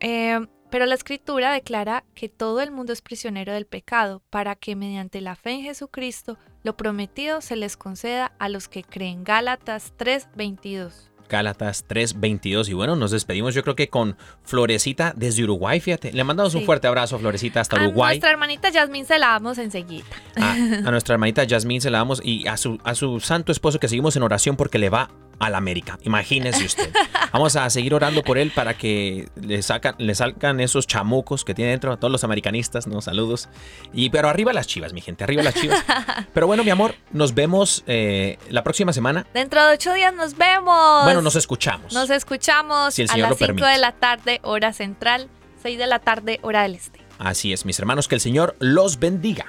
eh, 0.00 0.46
pero 0.70 0.86
la 0.86 0.94
escritura 0.94 1.52
declara 1.52 2.04
que 2.14 2.28
todo 2.28 2.60
el 2.60 2.70
mundo 2.70 2.92
es 2.92 3.00
prisionero 3.00 3.52
del 3.52 3.66
pecado, 3.66 4.22
para 4.28 4.56
que 4.56 4.76
mediante 4.76 5.20
la 5.20 5.36
fe 5.36 5.52
en 5.52 5.62
Jesucristo 5.62 6.36
lo 6.62 6.76
prometido 6.76 7.40
se 7.40 7.56
les 7.56 7.76
conceda 7.76 8.32
a 8.38 8.48
los 8.48 8.68
que 8.68 8.82
creen. 8.82 9.24
Gálatas 9.24 9.94
3:22. 9.96 11.13
Gálatas 11.28 11.84
3:22. 11.88 12.68
Y 12.68 12.74
bueno, 12.74 12.96
nos 12.96 13.10
despedimos 13.10 13.54
yo 13.54 13.62
creo 13.62 13.76
que 13.76 13.88
con 13.88 14.16
Florecita 14.44 15.12
desde 15.16 15.44
Uruguay, 15.44 15.80
fíjate. 15.80 16.12
Le 16.12 16.24
mandamos 16.24 16.54
un 16.54 16.64
fuerte 16.64 16.86
abrazo 16.86 17.16
a 17.16 17.18
Florecita 17.18 17.60
hasta 17.60 17.76
A 17.76 17.80
Uruguay. 17.84 18.14
nuestra 18.16 18.30
hermanita 18.30 18.70
Yasmín 18.70 19.06
se 19.06 19.18
la 19.18 19.28
damos 19.28 19.58
enseguida. 19.58 20.04
A, 20.36 20.52
a 20.52 20.90
nuestra 20.90 21.14
hermanita 21.14 21.44
Yasmín 21.44 21.80
se 21.80 21.90
la 21.90 21.98
damos 21.98 22.20
y 22.24 22.46
a 22.46 22.56
su, 22.56 22.78
a 22.84 22.94
su 22.94 23.20
santo 23.20 23.52
esposo 23.52 23.78
que 23.78 23.88
seguimos 23.88 24.16
en 24.16 24.22
oración 24.22 24.56
porque 24.56 24.78
le 24.78 24.90
va 24.90 25.10
a 25.38 25.50
la 25.50 25.58
América. 25.58 25.98
Imagínese 26.02 26.64
usted. 26.64 26.90
Vamos 27.32 27.56
a 27.56 27.68
seguir 27.70 27.94
orando 27.94 28.22
por 28.22 28.38
él 28.38 28.50
para 28.54 28.74
que 28.74 29.28
le, 29.40 29.62
sacan, 29.62 29.94
le 29.98 30.14
salgan 30.14 30.60
esos 30.60 30.86
chamucos 30.86 31.44
que 31.44 31.54
tiene 31.54 31.72
dentro 31.72 31.92
a 31.92 31.96
todos 31.96 32.10
los 32.12 32.24
americanistas, 32.24 32.86
¿no? 32.86 33.00
Saludos. 33.00 33.48
Y, 33.92 34.10
pero 34.10 34.28
arriba 34.28 34.52
las 34.52 34.66
chivas, 34.66 34.92
mi 34.92 35.00
gente, 35.00 35.24
arriba 35.24 35.42
las 35.42 35.54
chivas. 35.54 35.84
Pero 36.32 36.46
bueno, 36.46 36.64
mi 36.64 36.70
amor, 36.70 36.94
nos 37.12 37.34
vemos 37.34 37.82
eh, 37.86 38.38
la 38.50 38.62
próxima 38.62 38.92
semana. 38.92 39.26
Dentro 39.34 39.64
de 39.66 39.74
ocho 39.74 39.92
días 39.92 40.14
nos 40.14 40.36
vemos. 40.36 41.04
Bueno, 41.04 41.22
nos 41.22 41.36
escuchamos. 41.36 41.92
Nos 41.92 42.10
escuchamos 42.10 42.94
Si 42.94 43.02
el 43.02 43.10
a 43.10 43.12
Señor 43.12 43.30
las 43.30 43.30
lo 43.30 43.36
5 43.36 43.46
permite. 43.46 43.68
de 43.68 43.78
la 43.78 43.92
tarde, 43.92 44.40
hora 44.42 44.72
central, 44.72 45.28
6 45.62 45.78
de 45.78 45.86
la 45.86 45.98
tarde, 45.98 46.38
hora 46.42 46.62
del 46.62 46.74
este. 46.74 47.00
Así 47.18 47.52
es, 47.52 47.64
mis 47.64 47.78
hermanos, 47.78 48.08
que 48.08 48.16
el 48.16 48.20
Señor 48.20 48.56
los 48.58 48.98
bendiga. 48.98 49.46